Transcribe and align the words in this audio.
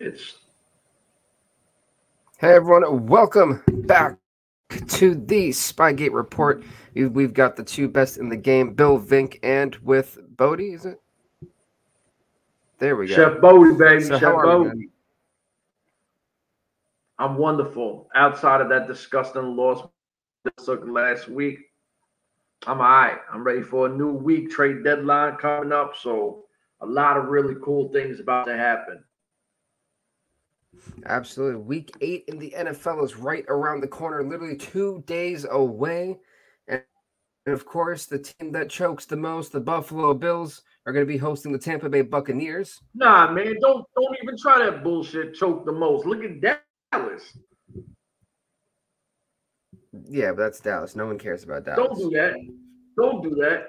It's 0.00 0.38
Hey 2.38 2.54
everyone, 2.54 3.06
welcome 3.06 3.62
back 3.86 4.16
to 4.70 5.14
the 5.16 5.48
Spygate 5.50 6.12
Report. 6.12 6.62
We- 6.94 7.06
We've 7.08 7.34
got 7.34 7.56
the 7.56 7.64
two 7.64 7.88
best 7.88 8.16
in 8.18 8.28
the 8.28 8.36
game, 8.36 8.74
Bill 8.74 8.98
Vink 9.00 9.38
and 9.42 9.74
with 9.76 10.18
Bodhi, 10.36 10.72
is 10.74 10.86
it? 10.86 11.00
There 12.78 12.94
we 12.94 13.08
go. 13.08 13.14
Chef 13.14 13.40
Bodhi, 13.40 13.76
baby. 13.76 14.04
So 14.04 14.18
Chef 14.20 14.34
Bodhi. 14.34 14.90
I'm 17.18 17.36
wonderful. 17.36 18.08
Outside 18.14 18.60
of 18.60 18.68
that 18.68 18.86
disgusting 18.86 19.56
loss 19.56 19.88
last 20.68 21.28
week, 21.28 21.58
I'm 22.68 22.80
all 22.80 22.86
right. 22.86 23.18
I'm 23.32 23.42
ready 23.42 23.62
for 23.62 23.86
a 23.86 23.88
new 23.88 24.12
week 24.12 24.50
trade 24.50 24.84
deadline 24.84 25.36
coming 25.38 25.72
up. 25.72 25.96
So 25.96 26.44
a 26.80 26.86
lot 26.86 27.16
of 27.16 27.26
really 27.26 27.56
cool 27.64 27.90
things 27.92 28.20
about 28.20 28.46
to 28.46 28.56
happen. 28.56 29.02
Absolutely. 31.06 31.60
Week 31.60 31.94
eight 32.00 32.24
in 32.28 32.38
the 32.38 32.54
NFL 32.56 33.04
is 33.04 33.16
right 33.16 33.44
around 33.48 33.80
the 33.80 33.88
corner, 33.88 34.22
literally 34.22 34.56
two 34.56 35.02
days 35.06 35.46
away. 35.50 36.18
And 36.68 36.82
of 37.46 37.64
course, 37.64 38.06
the 38.06 38.18
team 38.18 38.52
that 38.52 38.68
chokes 38.70 39.06
the 39.06 39.16
most, 39.16 39.52
the 39.52 39.60
Buffalo 39.60 40.14
Bills, 40.14 40.62
are 40.86 40.92
going 40.92 41.06
to 41.06 41.12
be 41.12 41.18
hosting 41.18 41.52
the 41.52 41.58
Tampa 41.58 41.88
Bay 41.88 42.02
Buccaneers. 42.02 42.80
Nah, 42.94 43.30
man, 43.30 43.56
don't 43.60 43.84
don't 43.96 44.16
even 44.22 44.36
try 44.36 44.58
that 44.64 44.82
bullshit. 44.82 45.34
Choke 45.34 45.64
the 45.64 45.72
most. 45.72 46.06
Look 46.06 46.22
at 46.24 46.40
Dallas. 46.92 47.38
Yeah, 50.06 50.30
but 50.30 50.38
that's 50.38 50.60
Dallas. 50.60 50.96
No 50.96 51.06
one 51.06 51.18
cares 51.18 51.44
about 51.44 51.64
Dallas. 51.64 51.88
Don't 51.88 51.98
do 51.98 52.10
that. 52.16 52.34
Don't 52.96 53.22
do 53.22 53.30
that. 53.36 53.68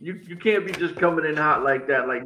You 0.00 0.20
you 0.26 0.36
can't 0.36 0.66
be 0.66 0.72
just 0.72 0.96
coming 0.96 1.24
in 1.24 1.36
hot 1.36 1.64
like 1.64 1.86
that. 1.88 2.08
Like 2.08 2.22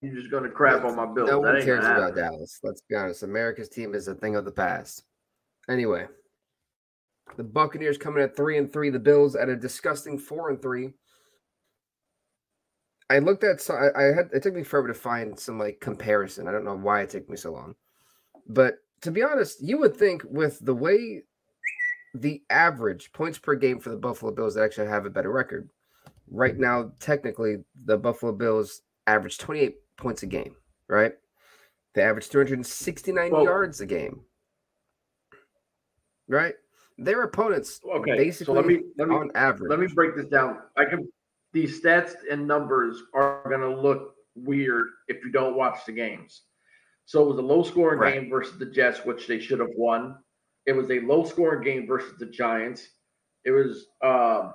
you're 0.00 0.14
just 0.14 0.30
gonna 0.30 0.50
crap 0.50 0.84
on 0.84 0.96
my 0.96 1.06
bill. 1.06 1.26
No 1.26 1.32
That 1.32 1.40
one 1.40 1.56
ain't 1.56 1.64
cares 1.64 1.84
about. 1.84 2.14
Dallas. 2.14 2.60
Let's 2.62 2.82
be 2.82 2.94
honest. 2.94 3.22
America's 3.22 3.68
team 3.68 3.94
is 3.94 4.08
a 4.08 4.14
thing 4.14 4.36
of 4.36 4.44
the 4.44 4.52
past. 4.52 5.02
Anyway, 5.68 6.06
the 7.36 7.44
Buccaneers 7.44 7.98
coming 7.98 8.22
at 8.22 8.36
three 8.36 8.58
and 8.58 8.72
three. 8.72 8.90
The 8.90 8.98
Bills 8.98 9.34
at 9.34 9.48
a 9.48 9.56
disgusting 9.56 10.18
four 10.18 10.50
and 10.50 10.62
three. 10.62 10.94
I 13.10 13.18
looked 13.18 13.42
at 13.42 13.60
so 13.60 13.74
I, 13.74 13.98
I 13.98 14.14
had 14.14 14.30
it 14.32 14.42
took 14.42 14.54
me 14.54 14.62
forever 14.62 14.88
to 14.88 14.94
find 14.94 15.38
some 15.38 15.58
like 15.58 15.80
comparison. 15.80 16.46
I 16.46 16.52
don't 16.52 16.64
know 16.64 16.76
why 16.76 17.02
it 17.02 17.10
took 17.10 17.28
me 17.28 17.36
so 17.36 17.52
long, 17.52 17.74
but 18.46 18.76
to 19.02 19.10
be 19.10 19.22
honest, 19.22 19.62
you 19.62 19.78
would 19.78 19.96
think 19.96 20.22
with 20.24 20.64
the 20.64 20.74
way 20.74 21.22
the 22.14 22.42
average 22.50 23.12
points 23.12 23.38
per 23.38 23.54
game 23.54 23.80
for 23.80 23.90
the 23.90 23.96
Buffalo 23.96 24.32
Bills 24.32 24.54
that 24.54 24.64
actually 24.64 24.88
have 24.88 25.06
a 25.06 25.10
better 25.10 25.32
record. 25.32 25.68
Right 26.30 26.56
now, 26.56 26.92
technically, 27.00 27.58
the 27.84 27.96
Buffalo 27.96 28.32
Bills 28.32 28.82
average 29.06 29.38
28 29.38 29.76
points 29.98 30.22
a 30.22 30.26
game, 30.26 30.56
right? 30.88 31.12
They 31.94 32.02
average 32.02 32.28
369 32.28 33.30
Well- 33.32 33.44
yards 33.44 33.80
a 33.82 33.86
game. 33.86 34.24
Right? 36.28 36.54
Their 36.98 37.22
opponents 37.22 37.80
Okay, 37.84 38.16
basically 38.16 38.46
so 38.46 38.52
let 38.54 38.66
me 38.66 38.82
let 38.96 39.08
me 39.08 39.14
on 39.14 39.30
average. 39.34 39.70
let 39.70 39.78
me 39.78 39.86
break 39.86 40.16
this 40.16 40.26
down. 40.26 40.62
I 40.76 40.84
can 40.84 41.10
these 41.52 41.80
stats 41.80 42.14
and 42.30 42.46
numbers 42.46 43.02
are 43.14 43.42
gonna 43.48 43.68
look 43.74 44.14
weird 44.34 44.88
if 45.06 45.24
you 45.24 45.30
don't 45.30 45.56
watch 45.56 45.84
the 45.86 45.92
games. 45.92 46.42
So 47.06 47.22
it 47.24 47.28
was 47.28 47.38
a 47.38 47.42
low 47.42 47.62
scoring 47.62 48.00
Right. 48.00 48.14
game 48.14 48.28
versus 48.28 48.58
the 48.58 48.66
Jets, 48.66 49.04
which 49.04 49.26
they 49.26 49.38
should 49.40 49.60
have 49.60 49.70
won. 49.76 50.18
It 50.66 50.72
was 50.72 50.90
a 50.90 51.00
low 51.00 51.24
scoring 51.24 51.62
game 51.62 51.86
versus 51.86 52.18
the 52.18 52.26
Giants. 52.26 52.86
It 53.44 53.52
was 53.52 53.88
um 54.02 54.54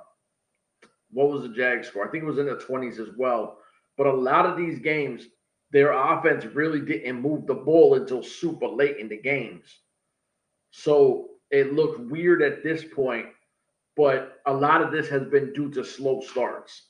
what 1.10 1.28
was 1.30 1.42
the 1.42 1.48
Jag 1.48 1.84
score? 1.84 2.06
I 2.06 2.10
think 2.10 2.22
it 2.24 2.26
was 2.26 2.38
in 2.38 2.46
the 2.46 2.56
20s 2.56 2.98
as 2.98 3.10
well. 3.16 3.58
But 3.96 4.06
a 4.06 4.12
lot 4.12 4.46
of 4.46 4.56
these 4.56 4.78
games, 4.78 5.26
their 5.70 5.92
offense 5.92 6.44
really 6.44 6.80
didn't 6.80 7.20
move 7.20 7.46
the 7.46 7.54
ball 7.54 7.94
until 7.94 8.22
super 8.22 8.66
late 8.66 8.98
in 8.98 9.08
the 9.08 9.18
games. 9.20 9.80
So 10.70 11.28
it 11.50 11.72
looked 11.72 12.00
weird 12.00 12.42
at 12.42 12.62
this 12.62 12.84
point, 12.84 13.26
but 13.96 14.40
a 14.46 14.52
lot 14.52 14.82
of 14.82 14.90
this 14.92 15.08
has 15.08 15.24
been 15.24 15.52
due 15.52 15.70
to 15.72 15.84
slow 15.84 16.20
starts. 16.20 16.88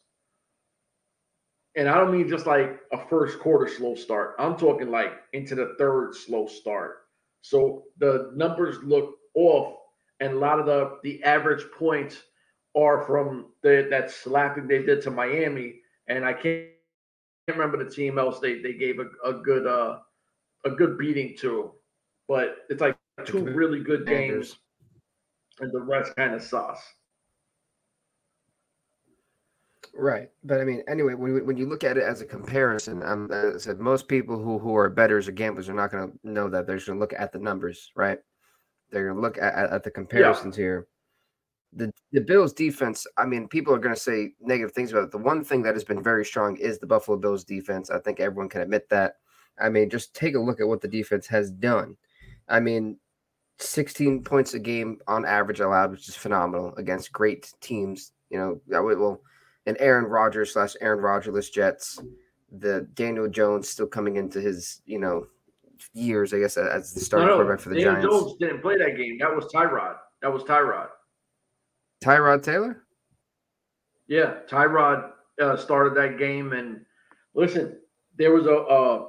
And 1.76 1.88
I 1.88 1.96
don't 1.98 2.12
mean 2.12 2.28
just 2.28 2.46
like 2.46 2.80
a 2.92 2.98
first 3.08 3.38
quarter 3.40 3.68
slow 3.68 3.94
start. 3.94 4.36
I'm 4.38 4.56
talking 4.56 4.90
like 4.90 5.12
into 5.32 5.54
the 5.54 5.74
third 5.78 6.14
slow 6.14 6.46
start. 6.46 6.98
So 7.42 7.84
the 7.98 8.32
numbers 8.34 8.82
look 8.82 9.16
off, 9.34 9.76
and 10.20 10.34
a 10.34 10.38
lot 10.38 10.60
of 10.60 10.66
the 10.66 10.98
the 11.02 11.22
average 11.24 11.64
points 11.76 12.22
are 12.76 13.04
from 13.06 13.52
the 13.62 13.86
that 13.90 14.10
slapping 14.10 14.68
they 14.68 14.82
did 14.82 15.02
to 15.02 15.10
Miami. 15.10 15.80
And 16.08 16.24
I 16.24 16.32
can't 16.32 16.68
remember 17.48 17.82
the 17.82 17.90
team 17.90 18.18
else 18.18 18.40
they 18.40 18.60
they 18.60 18.72
gave 18.72 18.98
a, 18.98 19.06
a 19.28 19.34
good 19.34 19.66
uh 19.66 19.98
a 20.64 20.70
good 20.70 20.96
beating 20.96 21.36
to, 21.38 21.72
but 22.26 22.56
it's 22.70 22.80
like 22.80 22.96
two 23.26 23.44
really 23.44 23.80
good 23.80 24.06
games, 24.06 24.56
and 25.60 25.70
the 25.72 25.80
rest 25.80 26.16
kind 26.16 26.34
of 26.34 26.42
sauce. 26.42 26.82
Right, 29.94 30.30
but 30.42 30.60
I 30.60 30.64
mean, 30.64 30.82
anyway, 30.88 31.14
when 31.14 31.36
you- 31.36 31.44
when 31.44 31.56
you 31.56 31.66
look 31.66 31.84
at 31.84 31.96
it 31.98 32.02
as 32.02 32.20
a 32.20 32.26
comparison, 32.26 33.02
um, 33.02 33.30
as 33.30 33.54
I 33.54 33.58
said 33.58 33.78
most 33.78 34.08
people 34.08 34.42
who 34.42 34.58
who 34.58 34.74
are 34.76 34.88
betters 34.88 35.28
or 35.28 35.32
gamblers 35.32 35.68
are 35.68 35.74
not 35.74 35.92
going 35.92 36.10
to 36.10 36.18
know 36.28 36.48
that. 36.48 36.66
They're 36.66 36.76
just 36.76 36.86
going 36.88 36.98
to 36.98 37.00
look 37.00 37.12
at 37.12 37.32
the 37.32 37.38
numbers, 37.38 37.92
right? 37.94 38.18
They're 38.90 39.04
going 39.04 39.16
to 39.16 39.22
look 39.22 39.38
at, 39.38 39.54
at, 39.54 39.70
at 39.70 39.82
the 39.84 39.90
comparisons 39.90 40.56
here. 40.56 40.88
The 41.76 41.92
the 42.12 42.20
Bills 42.20 42.52
defense. 42.52 43.06
I 43.16 43.26
mean, 43.26 43.48
people 43.48 43.74
are 43.74 43.78
going 43.78 43.94
to 43.94 44.00
say 44.00 44.34
negative 44.40 44.72
things 44.72 44.92
about 44.92 45.04
it. 45.04 45.10
The 45.10 45.18
one 45.18 45.42
thing 45.42 45.62
that 45.62 45.74
has 45.74 45.84
been 45.84 46.02
very 46.02 46.24
strong 46.24 46.56
is 46.56 46.78
the 46.78 46.86
Buffalo 46.86 47.16
Bills 47.16 47.44
defense. 47.44 47.90
I 47.90 47.98
think 47.98 48.20
everyone 48.20 48.48
can 48.48 48.60
admit 48.60 48.88
that. 48.90 49.16
I 49.60 49.68
mean, 49.68 49.90
just 49.90 50.14
take 50.14 50.34
a 50.34 50.40
look 50.40 50.60
at 50.60 50.68
what 50.68 50.80
the 50.80 50.88
defense 50.88 51.26
has 51.28 51.50
done. 51.50 51.96
I 52.48 52.60
mean, 52.60 52.98
16 53.58 54.24
points 54.24 54.54
a 54.54 54.58
game 54.58 54.98
on 55.06 55.24
average 55.24 55.60
allowed, 55.60 55.92
which 55.92 56.08
is 56.08 56.16
phenomenal 56.16 56.74
against 56.76 57.12
great 57.12 57.52
teams. 57.60 58.12
You 58.30 58.38
know, 58.38 58.60
well 58.66 59.20
and 59.66 59.76
Aaron 59.80 60.04
Rodgers 60.04 60.52
slash 60.52 60.74
Aaron 60.80 61.02
Rodgerless 61.02 61.52
Jets. 61.52 62.00
The 62.56 62.86
Daniel 62.94 63.28
Jones 63.28 63.68
still 63.68 63.86
coming 63.86 64.16
into 64.16 64.40
his, 64.40 64.82
you 64.86 64.98
know, 64.98 65.26
years, 65.92 66.32
I 66.32 66.38
guess, 66.38 66.56
as 66.56 66.92
the 66.92 67.00
starting 67.00 67.28
quarterback 67.28 67.60
for 67.60 67.70
the 67.70 67.76
Daniel 67.76 67.94
Giants. 67.94 68.14
Jones 68.14 68.36
didn't 68.38 68.62
play 68.62 68.78
that 68.78 68.96
game. 68.96 69.18
That 69.18 69.34
was 69.34 69.46
Tyrod. 69.46 69.96
That 70.22 70.32
was 70.32 70.42
Tyrod. 70.44 70.88
Tyrod 72.04 72.42
Taylor? 72.42 72.82
Yeah, 74.06 74.34
Tyrod 74.48 75.10
uh, 75.40 75.56
started 75.56 75.94
that 75.94 76.18
game, 76.18 76.52
and 76.52 76.84
listen, 77.34 77.78
there 78.18 78.32
was 78.32 78.46
a, 78.46 78.50
a 78.50 79.08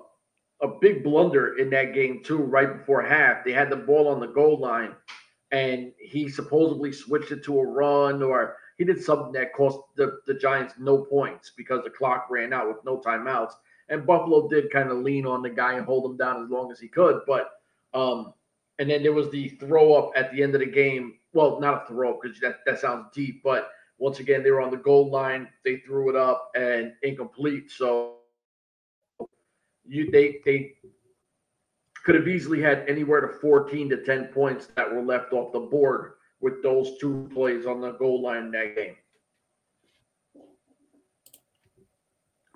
a 0.61 0.79
big 0.79 1.03
blunder 1.03 1.57
in 1.57 1.69
that 1.71 1.93
game 1.93 2.23
too. 2.23 2.37
Right 2.37 2.77
before 2.77 3.01
half, 3.01 3.43
they 3.43 3.51
had 3.51 3.69
the 3.69 3.75
ball 3.75 4.07
on 4.07 4.21
the 4.21 4.27
goal 4.27 4.59
line, 4.59 4.95
and 5.51 5.91
he 5.99 6.29
supposedly 6.29 6.93
switched 6.93 7.31
it 7.31 7.43
to 7.43 7.59
a 7.59 7.65
run, 7.65 8.23
or 8.23 8.55
he 8.77 8.85
did 8.85 9.03
something 9.03 9.33
that 9.33 9.53
cost 9.53 9.79
the, 9.97 10.19
the 10.25 10.33
Giants 10.33 10.75
no 10.79 10.99
points 10.99 11.51
because 11.55 11.83
the 11.83 11.89
clock 11.89 12.27
ran 12.29 12.53
out 12.53 12.67
with 12.67 12.77
no 12.85 13.01
timeouts. 13.01 13.53
And 13.89 14.07
Buffalo 14.07 14.47
did 14.47 14.71
kind 14.71 14.89
of 14.89 14.97
lean 14.99 15.25
on 15.25 15.41
the 15.41 15.49
guy 15.49 15.73
and 15.73 15.85
hold 15.85 16.09
him 16.09 16.17
down 16.17 16.43
as 16.43 16.49
long 16.49 16.71
as 16.71 16.79
he 16.79 16.87
could, 16.87 17.21
but 17.27 17.51
um, 17.93 18.33
and 18.79 18.89
then 18.89 19.03
there 19.03 19.13
was 19.13 19.29
the 19.29 19.49
throw 19.49 19.93
up 19.93 20.11
at 20.15 20.31
the 20.31 20.41
end 20.41 20.55
of 20.55 20.61
the 20.61 20.65
game. 20.65 21.15
Well, 21.35 21.59
not 21.59 21.83
a 21.83 21.85
throw 21.85 22.11
up 22.11 22.21
because 22.23 22.39
that, 22.39 22.59
that 22.65 22.79
sounds 22.79 23.07
deep, 23.13 23.43
but 23.43 23.69
once 23.97 24.21
again, 24.21 24.41
they 24.41 24.51
were 24.51 24.61
on 24.61 24.71
the 24.71 24.77
goal 24.77 25.11
line. 25.11 25.49
They 25.65 25.77
threw 25.77 26.09
it 26.09 26.15
up 26.15 26.49
and 26.55 26.93
incomplete. 27.03 27.69
So 27.69 28.19
you 29.85 30.09
they 30.09 30.39
they 30.45 30.75
could 32.05 32.15
have 32.15 32.29
easily 32.29 32.61
had 32.61 32.85
anywhere 32.87 33.19
to 33.19 33.27
14 33.39 33.89
to 33.89 34.03
10 34.03 34.27
points 34.27 34.67
that 34.77 34.89
were 34.89 35.01
left 35.01 35.33
off 35.33 35.51
the 35.51 35.59
board 35.59 36.13
with 36.39 36.63
those 36.63 36.97
two 36.99 37.29
plays 37.33 37.65
on 37.65 37.81
the 37.81 37.91
goal 37.91 38.21
line 38.21 38.45
in 38.45 38.51
that 38.51 38.75
game. 38.75 38.95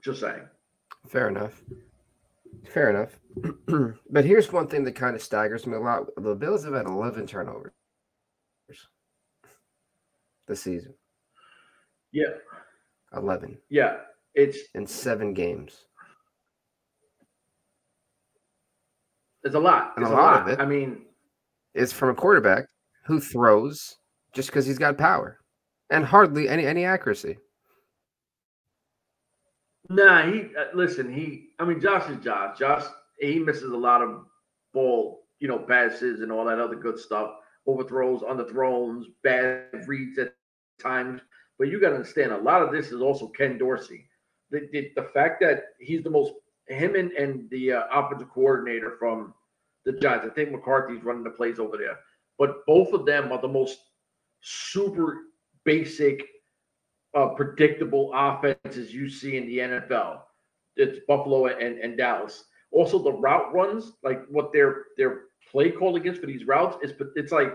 Just 0.02 0.22
saying. 0.22 0.44
Fair 1.10 1.28
enough. 1.28 1.62
Fair 2.66 2.90
enough. 2.92 3.20
but 4.10 4.24
here's 4.24 4.54
one 4.54 4.68
thing 4.68 4.86
that 4.86 4.96
kind 4.96 5.18
of 5.18 5.22
staggers 5.22 5.68
me 5.68 5.76
a 5.76 5.80
lot. 5.80 6.06
The 6.16 6.36
Bills 6.36 6.64
have 6.64 6.74
had 6.74 6.86
11 6.86 7.28
turnovers 7.28 7.74
this 10.50 10.62
season. 10.64 10.94
Yeah. 12.12 12.34
11 13.16 13.58
Yeah. 13.70 14.00
It's 14.36 14.58
in 14.76 14.86
seven 14.86 15.34
games. 15.34 15.86
it's 19.44 19.56
a 19.56 19.60
lot. 19.60 19.94
And 19.96 20.06
a 20.06 20.10
It's 20.10 20.16
lot 20.16 20.42
of 20.42 20.48
it- 20.50 20.60
I 20.60 20.66
mean, 20.66 21.06
It's 21.76 21.94
from 21.94 22.10
a 22.10 22.16
quarterback 22.16 22.66
who 23.06 23.20
throws 23.22 23.96
just 24.34 24.50
because 24.50 24.66
he's 24.66 24.78
got 24.80 24.98
power 24.98 25.40
and 25.92 26.04
hardly 26.04 26.50
any 26.50 26.66
any 26.66 26.84
accuracy. 26.84 27.38
Nah, 29.88 30.24
he 30.30 30.52
uh, 30.56 30.66
listen. 30.74 31.12
He, 31.12 31.52
I 31.60 31.66
mean, 31.66 31.80
Josh 31.80 32.10
is 32.10 32.24
Josh. 32.24 32.58
Josh, 32.60 32.84
he 33.20 33.40
misses 33.40 33.72
a 33.72 33.78
lot 33.78 34.02
of 34.02 34.26
ball, 34.74 35.26
you 35.40 35.48
know, 35.48 35.60
passes 35.60 36.22
and 36.22 36.32
all 36.32 36.46
that 36.46 36.60
other 36.60 36.76
good 36.76 37.00
stuff, 37.00 37.36
overthrows, 37.66 38.22
underthrows, 38.22 39.06
bad 39.24 39.88
reads 39.88 40.18
at 40.20 40.34
times. 40.80 41.22
But 41.58 41.68
you 41.68 41.80
got 41.80 41.90
to 41.90 41.96
understand, 41.96 42.32
a 42.32 42.38
lot 42.38 42.62
of 42.62 42.72
this 42.72 42.92
is 42.92 43.02
also 43.02 43.28
Ken 43.28 43.58
Dorsey. 43.58 44.06
The, 44.52 44.68
the 44.72 44.92
the 44.96 45.04
fact 45.14 45.42
that 45.42 45.66
he's 45.80 46.04
the 46.04 46.10
most 46.10 46.34
him 46.68 46.96
and, 46.96 47.12
and 47.12 47.50
the 47.50 47.74
uh, 47.74 47.84
offensive 47.92 48.30
coordinator 48.30 48.96
from 48.98 49.34
the 49.86 49.94
Giants. 49.94 50.26
I 50.26 50.34
think 50.34 50.52
McCarthy's 50.52 51.04
running 51.04 51.24
the 51.24 51.32
plays 51.32 51.60
over 51.60 51.78
there, 51.78 52.00
but 52.38 52.66
both 52.66 52.94
of 52.94 53.06
them 53.06 53.32
are 53.32 53.42
the 53.42 53.48
most 53.48 53.80
super 54.42 55.18
basic, 55.66 56.26
uh, 57.16 57.30
predictable 57.30 58.12
offenses 58.14 58.94
you 58.94 59.10
see 59.10 59.38
in 59.38 59.48
the 59.48 59.58
NFL. 59.58 60.22
It's 60.76 61.00
Buffalo 61.08 61.48
and, 61.48 61.80
and 61.80 61.98
Dallas. 61.98 62.46
Also, 62.72 63.00
the 63.00 63.12
route 63.12 63.54
runs, 63.54 63.94
like 64.04 64.26
what 64.28 64.54
their 64.54 64.86
their 64.98 65.22
play 65.52 65.72
call 65.72 65.96
against 65.96 66.22
for 66.22 66.28
these 66.28 66.46
routes 66.46 66.78
is, 66.84 66.94
it's 67.16 67.32
like 67.32 67.54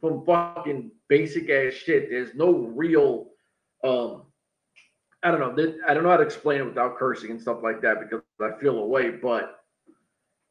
from 0.00 0.24
fucking 0.24 0.90
basic 1.08 1.48
ass 1.50 1.74
shit. 1.74 2.10
There's 2.10 2.34
no 2.34 2.52
real, 2.52 3.28
um, 3.84 4.22
I 5.22 5.30
don't 5.30 5.40
know. 5.40 5.74
I 5.88 5.94
don't 5.94 6.02
know 6.02 6.10
how 6.10 6.18
to 6.18 6.22
explain 6.22 6.60
it 6.60 6.66
without 6.66 6.96
cursing 6.96 7.30
and 7.30 7.40
stuff 7.40 7.58
like 7.62 7.80
that 7.82 8.00
because 8.00 8.22
I 8.40 8.58
feel 8.60 8.78
away, 8.78 9.10
but 9.10 9.60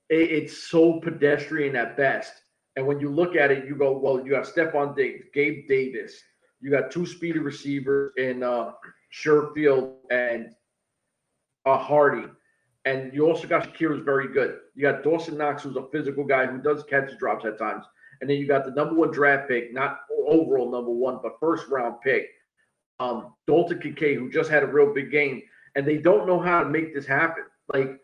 it, 0.10 0.32
it's 0.32 0.70
so 0.70 1.00
pedestrian 1.00 1.76
at 1.76 1.96
best. 1.96 2.34
And 2.76 2.86
when 2.86 3.00
you 3.00 3.10
look 3.10 3.36
at 3.36 3.52
it, 3.52 3.66
you 3.66 3.76
go, 3.76 3.98
well, 3.98 4.26
you 4.26 4.34
have 4.34 4.46
Stefon 4.46 4.96
Diggs, 4.96 5.26
Gabe 5.34 5.68
Davis, 5.70 6.22
you 6.60 6.72
got 6.72 6.92
two 6.92 7.06
speedy 7.06 7.40
receivers 7.40 8.12
in 8.18 8.44
uh, 8.44 8.72
Sherfield 9.14 9.94
and 10.10 10.50
uh, 11.66 11.78
Harty. 11.78 12.28
And 12.86 13.14
you 13.14 13.28
also 13.28 13.48
got 13.48 13.64
Shakir, 13.64 13.90
who's 13.90 14.04
very 14.04 14.32
good. 14.32 14.58
You 14.76 14.82
got 14.82 15.04
Dawson 15.04 15.38
Knox, 15.38 15.64
who's 15.64 15.76
a 15.76 15.88
physical 15.92 16.24
guy 16.24 16.46
who 16.46 16.60
does 16.60 16.84
catch 16.84 17.18
drops 17.18 17.46
at 17.46 17.58
times. 17.58 17.86
And 18.22 18.30
then 18.30 18.38
you 18.38 18.48
got 18.48 18.66
the 18.66 18.72
number 18.72 18.96
one 18.96 19.12
draft 19.12 19.48
pick, 19.48 19.74
not 19.74 20.00
overall 20.28 20.72
number 20.72 20.92
one, 20.92 21.20
but 21.22 21.40
first 21.40 21.68
round 21.68 22.02
pick, 22.02 22.28
um, 23.00 23.34
Dalton 23.48 23.80
Kincaid, 23.80 24.18
who 24.18 24.30
just 24.30 24.50
had 24.50 24.64
a 24.64 24.68
real 24.68 24.94
big 24.94 25.12
game. 25.12 25.42
And 25.76 25.86
they 25.86 25.98
don't 25.98 26.28
know 26.28 26.40
how 26.40 26.64
to 26.64 26.70
make 26.70 26.94
this 26.94 27.06
happen. 27.06 27.44
Like 27.74 28.00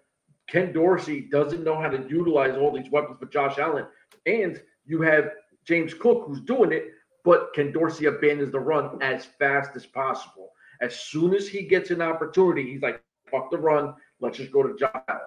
Ken 0.48 0.74
Dorsey 0.74 1.28
doesn't 1.31 1.63
know 1.63 1.80
how 1.80 1.90
to 1.90 2.06
utilize 2.10 2.58
all 2.58 2.72
these 2.72 2.92
weapons 2.92 3.18
for 3.19 3.28
Josh 3.28 3.58
Allen. 3.58 3.86
And 4.25 4.62
you 4.86 5.02
have 5.02 5.31
James 5.66 5.94
Cook 5.94 6.25
who's 6.28 6.42
doing 6.42 6.72
it, 6.72 6.92
but 7.24 7.54
Ken 7.54 7.72
Dorsey 7.72 8.06
abandons 8.06 8.52
the 8.52 8.60
run 8.60 9.02
as 9.02 9.25
fast 9.40 9.72
as 9.75 9.86
possible. 9.86 10.50
As 10.81 11.00
soon 11.00 11.34
as 11.34 11.48
he 11.48 11.63
gets 11.63 11.92
an 11.92 12.02
opportunity, 12.02 12.69
he's 12.69 12.81
like, 12.81 13.02
fuck 13.30 13.52
the 13.52 13.58
run. 13.58 13.94
Let's 14.19 14.38
just 14.38 14.52
go 14.52 14.63
to 14.63 14.75
Josh 14.78 14.92
Allen. 15.08 15.22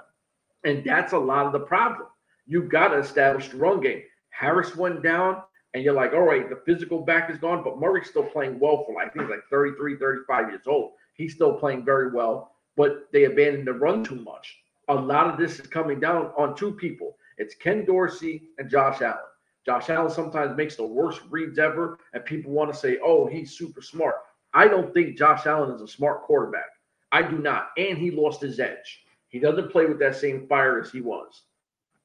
And 0.65 0.85
that's 0.85 1.13
a 1.13 1.19
lot 1.19 1.47
of 1.47 1.53
the 1.53 1.61
problem. 1.61 2.09
You've 2.47 2.69
got 2.69 2.89
to 2.89 2.99
establish 2.99 3.49
the 3.49 3.57
run 3.57 3.81
game. 3.81 4.03
Harris 4.35 4.75
went 4.75 5.03
down, 5.03 5.43
and 5.73 5.85
you're 5.85 5.95
like, 5.95 6.13
all 6.13 6.23
right, 6.23 6.49
the 6.49 6.61
physical 6.67 7.01
back 7.01 7.31
is 7.31 7.39
gone, 7.39 7.63
but 7.63 7.79
Murray's 7.79 8.09
still 8.09 8.25
playing 8.25 8.59
well 8.59 8.85
for, 8.85 8.95
like, 8.95 9.07
I 9.07 9.11
think, 9.11 9.27
he's 9.27 9.31
like 9.31 9.45
33, 9.49 9.97
35 9.97 10.49
years 10.49 10.67
old. 10.67 10.93
He's 11.15 11.35
still 11.35 11.55
playing 11.55 11.85
very 11.85 12.11
well, 12.11 12.57
but 12.77 13.09
they 13.13 13.25
abandoned 13.25 13.67
the 13.67 13.73
run 13.73 14.03
too 14.03 14.17
much. 14.17 14.59
A 14.89 14.95
lot 14.95 15.31
of 15.31 15.39
this 15.39 15.61
is 15.61 15.67
coming 15.67 16.01
down 16.01 16.33
on 16.37 16.57
two 16.57 16.73
people. 16.73 17.17
It's 17.39 17.55
Ken 17.55 17.85
Dorsey 17.85 18.51
and 18.59 18.69
Josh 18.69 19.01
Allen. 19.03 19.19
Josh 19.65 19.89
Allen 19.89 20.11
sometimes 20.11 20.57
makes 20.57 20.77
the 20.77 20.85
worst 20.85 21.23
reads 21.31 21.59
ever, 21.59 21.99
and 22.13 22.25
people 22.25 22.53
want 22.53 22.73
to 22.73 22.79
say, 22.79 22.99
oh, 23.03 23.27
he's 23.27 23.57
super 23.57 23.81
smart. 23.81 24.17
I 24.53 24.69
don't 24.69 24.93
think 24.93 25.17
Josh 25.17 25.47
Allen 25.47 25.75
is 25.75 25.81
a 25.81 25.89
smart 25.89 26.23
quarterback. 26.23 26.71
I 27.13 27.23
do 27.23 27.39
not. 27.39 27.69
And 27.79 27.97
he 27.97 28.11
lost 28.11 28.41
his 28.41 28.61
edge. 28.61 29.05
He 29.29 29.39
doesn't 29.39 29.71
play 29.71 29.87
with 29.87 29.99
that 30.01 30.17
same 30.17 30.47
fire 30.49 30.81
as 30.81 30.91
he 30.91 31.01
was. 31.01 31.43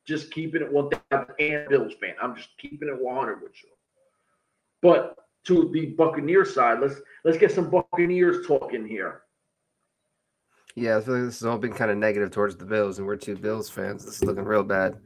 Just 0.09 0.31
keeping 0.31 0.63
it 0.63 0.71
1,000 0.71 1.27
and 1.37 1.69
Bills 1.69 1.93
fan. 2.01 2.15
I'm 2.19 2.35
just 2.35 2.49
keeping 2.57 2.89
it 2.89 2.99
100 2.99 3.43
with 3.43 3.51
you. 3.63 3.69
But 4.81 5.15
to 5.45 5.69
the 5.71 5.85
Buccaneer 5.85 6.45
side, 6.45 6.79
let's 6.79 6.95
let's 7.23 7.37
get 7.37 7.51
some 7.51 7.69
Buccaneers 7.69 8.47
talking 8.47 8.87
here. 8.87 9.21
Yeah, 10.73 10.97
I 10.97 11.01
feel 11.01 11.13
like 11.13 11.25
this 11.25 11.41
has 11.41 11.45
all 11.45 11.59
been 11.59 11.73
kind 11.73 11.91
of 11.91 11.97
negative 11.97 12.31
towards 12.31 12.55
the 12.55 12.65
Bills, 12.65 12.97
and 12.97 13.05
we're 13.05 13.17
two 13.17 13.35
Bills 13.35 13.69
fans. 13.69 14.03
This 14.03 14.15
is 14.15 14.23
looking 14.23 14.45
real 14.45 14.63
bad. 14.63 14.97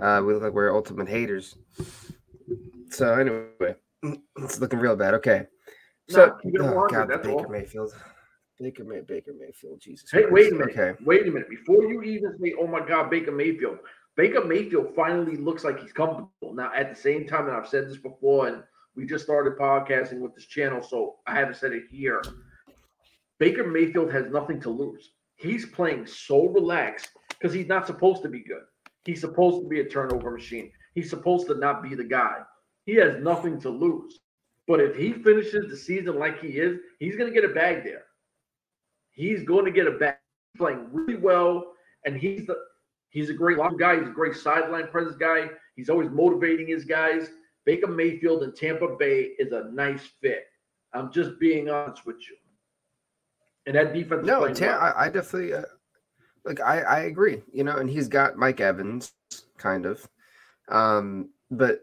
Uh, 0.00 0.22
we 0.24 0.32
look 0.32 0.42
like 0.42 0.54
we're 0.54 0.74
ultimate 0.74 1.06
haters. 1.06 1.54
So 2.88 3.12
anyway, 3.12 3.74
it's 4.38 4.58
looking 4.58 4.78
real 4.78 4.96
bad. 4.96 5.12
Okay. 5.14 5.48
So 6.08 6.34
no, 6.44 6.78
oh, 6.82 6.88
God, 6.88 7.08
Baker 7.08 7.30
all. 7.30 7.48
Mayfield. 7.50 7.92
Baker 8.58 8.84
May 8.84 9.02
Baker 9.02 9.32
Mayfield. 9.38 9.82
Jesus. 9.82 10.10
Hey, 10.10 10.22
Christ. 10.22 10.32
wait 10.32 10.52
a 10.52 10.54
minute. 10.54 10.78
Okay. 10.78 11.04
Wait 11.04 11.28
a 11.28 11.30
minute. 11.30 11.50
Before 11.50 11.84
you 11.84 12.00
even 12.00 12.38
say, 12.40 12.54
"Oh 12.58 12.66
my 12.66 12.80
God, 12.80 13.10
Baker 13.10 13.32
Mayfield," 13.32 13.80
Baker 14.16 14.44
Mayfield 14.44 14.94
finally 14.96 15.36
looks 15.36 15.62
like 15.62 15.78
he's 15.78 15.92
comfortable 15.92 16.54
now. 16.54 16.72
At 16.74 16.88
the 16.88 17.00
same 17.00 17.26
time, 17.26 17.48
and 17.48 17.56
I've 17.56 17.68
said 17.68 17.88
this 17.88 17.98
before, 17.98 18.48
and 18.48 18.62
we 18.94 19.04
just 19.04 19.24
started 19.24 19.58
podcasting 19.58 20.20
with 20.20 20.34
this 20.34 20.46
channel, 20.46 20.82
so 20.82 21.16
I 21.26 21.34
haven't 21.34 21.56
said 21.56 21.72
it 21.72 21.84
here. 21.90 22.22
Baker 23.38 23.66
Mayfield 23.66 24.10
has 24.12 24.30
nothing 24.30 24.58
to 24.62 24.70
lose. 24.70 25.10
He's 25.34 25.66
playing 25.66 26.06
so 26.06 26.46
relaxed 26.46 27.10
because 27.28 27.52
he's 27.52 27.66
not 27.66 27.86
supposed 27.86 28.22
to 28.22 28.30
be 28.30 28.42
good. 28.42 28.62
He's 29.04 29.20
supposed 29.20 29.62
to 29.62 29.68
be 29.68 29.80
a 29.80 29.84
turnover 29.84 30.30
machine. 30.30 30.72
He's 30.94 31.10
supposed 31.10 31.46
to 31.48 31.54
not 31.54 31.82
be 31.82 31.94
the 31.94 32.04
guy. 32.04 32.38
He 32.86 32.94
has 32.94 33.22
nothing 33.22 33.60
to 33.60 33.68
lose. 33.68 34.20
But 34.66 34.80
if 34.80 34.96
he 34.96 35.12
finishes 35.12 35.68
the 35.68 35.76
season 35.76 36.18
like 36.18 36.40
he 36.40 36.48
is, 36.48 36.78
he's 36.98 37.16
going 37.16 37.32
to 37.32 37.38
get 37.38 37.48
a 37.48 37.54
bag 37.54 37.84
there. 37.84 38.04
He's 39.12 39.44
going 39.44 39.66
to 39.66 39.70
get 39.70 39.86
a 39.86 39.92
bag. 39.92 40.16
He's 40.52 40.58
playing 40.58 40.88
really 40.90 41.16
well, 41.16 41.72
and 42.06 42.16
he's 42.16 42.46
the 42.46 42.56
he's 43.16 43.30
a 43.30 43.34
great 43.34 43.56
long 43.56 43.78
guy. 43.78 43.98
He's 43.98 44.08
a 44.08 44.12
great 44.12 44.36
sideline 44.36 44.88
presence 44.88 45.16
guy. 45.16 45.48
He's 45.74 45.88
always 45.88 46.10
motivating 46.10 46.68
his 46.68 46.84
guys. 46.84 47.30
Baker 47.64 47.86
Mayfield 47.86 48.42
in 48.42 48.52
Tampa 48.52 48.94
Bay 48.98 49.30
is 49.38 49.52
a 49.52 49.70
nice 49.72 50.02
fit. 50.20 50.44
I'm 50.92 51.10
just 51.10 51.40
being 51.40 51.70
honest 51.70 52.04
with 52.04 52.16
you. 52.28 52.36
And 53.64 53.74
that 53.74 53.94
defense. 53.94 54.26
No, 54.26 54.46
Tam- 54.52 54.68
well. 54.68 54.94
I, 54.96 55.06
I, 55.06 55.08
definitely 55.08 55.54
uh, 55.54 55.62
like. 56.44 56.60
I 56.60 56.80
I 56.82 57.00
agree. 57.00 57.42
You 57.52 57.64
know, 57.64 57.76
and 57.78 57.88
he's 57.88 58.06
got 58.06 58.36
Mike 58.36 58.60
Evans, 58.60 59.12
kind 59.56 59.86
of. 59.86 60.06
Um, 60.68 61.30
but 61.50 61.80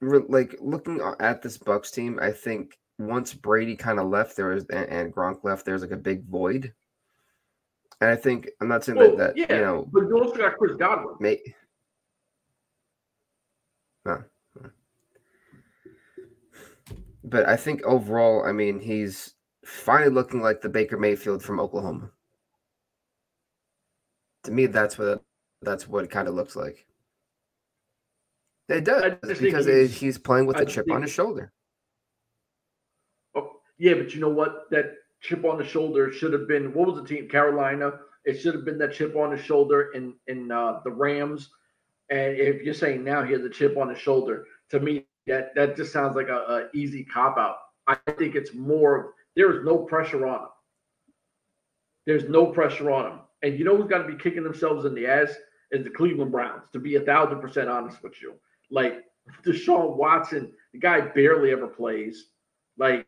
re- 0.00 0.24
like 0.28 0.56
looking 0.60 1.00
at 1.18 1.42
this 1.42 1.58
Bucks 1.58 1.90
team, 1.90 2.18
I 2.22 2.30
think 2.30 2.78
once 2.98 3.34
Brady 3.34 3.76
kind 3.76 3.98
of 3.98 4.08
left, 4.08 4.36
there 4.36 4.48
was 4.48 4.64
and, 4.66 4.88
and 4.88 5.14
Gronk 5.14 5.42
left, 5.42 5.66
there's 5.66 5.82
like 5.82 5.90
a 5.90 5.96
big 5.96 6.24
void. 6.24 6.72
And 8.02 8.10
I 8.10 8.16
think 8.16 8.50
I'm 8.60 8.66
not 8.66 8.82
saying 8.82 8.98
well, 8.98 9.16
that, 9.16 9.36
that 9.36 9.36
yeah, 9.36 9.58
you 9.58 9.62
know, 9.62 9.88
but 9.92 10.00
you 10.08 10.18
also 10.18 10.34
got 10.36 10.58
Chris 10.58 10.74
Godwin. 10.76 11.14
May. 11.20 11.40
But 17.22 17.48
I 17.48 17.56
think 17.56 17.84
overall, 17.84 18.44
I 18.44 18.50
mean, 18.50 18.80
he's 18.80 19.34
finally 19.64 20.10
looking 20.10 20.42
like 20.42 20.60
the 20.60 20.68
Baker 20.68 20.98
Mayfield 20.98 21.44
from 21.44 21.60
Oklahoma. 21.60 22.10
To 24.42 24.50
me, 24.50 24.66
that's 24.66 24.98
what 24.98 25.22
that's 25.62 25.86
what 25.86 26.02
it 26.02 26.10
kind 26.10 26.26
of 26.26 26.34
looks 26.34 26.56
like. 26.56 26.84
It 28.68 28.82
does 28.82 29.14
because 29.38 29.66
he's, 29.66 29.94
he's, 29.94 30.18
playing 30.18 30.46
with 30.46 30.58
a 30.58 30.66
chip 30.66 30.90
on 30.90 31.02
his 31.02 31.12
shoulder. 31.12 31.52
Oh, 33.36 33.60
yeah, 33.78 33.94
but 33.94 34.12
you 34.12 34.20
know 34.20 34.28
what? 34.28 34.68
That 34.72 34.94
chip 35.22 35.44
on 35.44 35.58
the 35.58 35.64
shoulder 35.64 36.12
should 36.12 36.32
have 36.32 36.48
been 36.48 36.74
what 36.74 36.88
was 36.88 36.96
the 36.96 37.06
team? 37.06 37.28
Carolina. 37.28 37.92
It 38.24 38.40
should 38.40 38.54
have 38.54 38.64
been 38.64 38.78
that 38.78 38.92
chip 38.92 39.16
on 39.16 39.30
the 39.30 39.42
shoulder 39.42 39.90
in 39.94 40.14
in 40.26 40.50
uh, 40.50 40.80
the 40.84 40.90
Rams. 40.90 41.50
And 42.10 42.36
if 42.36 42.62
you're 42.62 42.74
saying 42.74 43.02
now 43.02 43.24
he 43.24 43.32
has 43.32 43.42
a 43.42 43.50
chip 43.50 43.76
on 43.76 43.88
his 43.88 43.98
shoulder, 43.98 44.44
to 44.70 44.80
me 44.80 45.06
that 45.26 45.54
that 45.54 45.76
just 45.76 45.92
sounds 45.92 46.16
like 46.16 46.28
a, 46.28 46.36
a 46.36 46.68
easy 46.74 47.04
cop 47.04 47.38
out. 47.38 47.56
I 47.86 47.96
think 48.18 48.34
it's 48.34 48.54
more 48.54 49.14
there 49.34 49.52
is 49.52 49.64
no 49.64 49.78
pressure 49.78 50.26
on 50.26 50.42
him. 50.42 50.48
There's 52.06 52.28
no 52.28 52.46
pressure 52.46 52.90
on 52.90 53.12
him. 53.12 53.18
And 53.42 53.58
you 53.58 53.64
know 53.64 53.76
who's 53.76 53.88
got 53.88 54.02
to 54.02 54.08
be 54.08 54.16
kicking 54.22 54.44
themselves 54.44 54.84
in 54.84 54.94
the 54.94 55.06
ass 55.06 55.34
is 55.70 55.84
the 55.84 55.90
Cleveland 55.90 56.32
Browns, 56.32 56.64
to 56.72 56.78
be 56.78 56.96
a 56.96 57.00
thousand 57.00 57.40
percent 57.40 57.68
honest 57.68 58.02
with 58.02 58.20
you. 58.20 58.34
Like 58.70 59.04
Deshaun 59.44 59.96
Watson, 59.96 60.52
the 60.72 60.78
guy 60.78 61.00
barely 61.00 61.50
ever 61.50 61.66
plays. 61.66 62.26
Like 62.78 63.06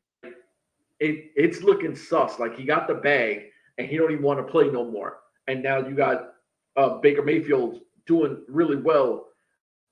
it, 1.00 1.32
it's 1.36 1.62
looking 1.62 1.94
sus. 1.94 2.38
Like 2.38 2.56
he 2.56 2.64
got 2.64 2.88
the 2.88 2.94
bag 2.94 3.46
and 3.78 3.86
he 3.86 3.96
don't 3.96 4.12
even 4.12 4.24
want 4.24 4.38
to 4.38 4.50
play 4.50 4.68
no 4.68 4.84
more. 4.84 5.18
And 5.46 5.62
now 5.62 5.78
you 5.78 5.94
got 5.94 6.34
uh, 6.76 6.98
Baker 6.98 7.22
Mayfield 7.22 7.80
doing 8.06 8.42
really 8.48 8.76
well 8.76 9.26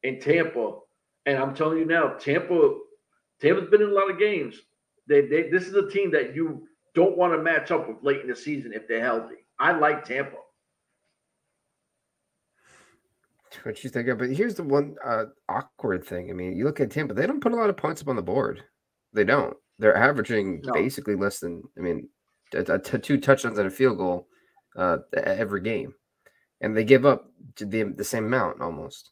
in 0.02 0.20
Tampa. 0.20 0.78
And 1.26 1.38
I'm 1.38 1.54
telling 1.54 1.78
you 1.78 1.84
now, 1.84 2.14
Tampa, 2.14 2.78
Tampa's 3.40 3.68
been 3.70 3.82
in 3.82 3.90
a 3.90 3.92
lot 3.92 4.10
of 4.10 4.18
games. 4.18 4.56
They, 5.08 5.22
they 5.22 5.48
this 5.50 5.66
is 5.66 5.74
a 5.74 5.88
team 5.90 6.10
that 6.12 6.34
you 6.34 6.66
don't 6.94 7.16
want 7.16 7.32
to 7.32 7.42
match 7.42 7.70
up 7.70 7.88
with 7.88 8.02
late 8.02 8.20
in 8.20 8.28
the 8.28 8.36
season 8.36 8.72
if 8.72 8.86
they're 8.86 9.02
healthy. 9.02 9.36
I 9.58 9.72
like 9.72 10.04
Tampa. 10.04 10.36
What 13.64 13.84
you 13.84 13.90
think 13.90 14.08
of? 14.08 14.18
But 14.18 14.30
here's 14.30 14.54
the 14.54 14.62
one 14.62 14.96
uh, 15.04 15.26
awkward 15.48 16.04
thing. 16.04 16.30
I 16.30 16.32
mean, 16.32 16.56
you 16.56 16.64
look 16.64 16.80
at 16.80 16.90
Tampa; 16.90 17.14
they 17.14 17.26
don't 17.26 17.40
put 17.40 17.52
a 17.52 17.56
lot 17.56 17.70
of 17.70 17.76
points 17.76 18.00
up 18.00 18.08
on 18.08 18.16
the 18.16 18.22
board. 18.22 18.64
They 19.12 19.24
don't. 19.24 19.56
They're 19.78 19.96
averaging 19.96 20.62
no. 20.64 20.72
basically 20.72 21.14
less 21.14 21.38
than. 21.40 21.62
I 21.76 21.80
mean, 21.80 22.08
two 22.50 23.18
touchdowns 23.18 23.58
and 23.58 23.66
a 23.66 23.70
field 23.70 23.98
goal 23.98 24.28
uh, 24.76 24.98
every 25.14 25.60
game, 25.60 25.94
and 26.60 26.76
they 26.76 26.84
give 26.84 27.06
up 27.06 27.30
the 27.56 27.84
the 27.84 28.04
same 28.04 28.26
amount 28.26 28.60
almost. 28.60 29.10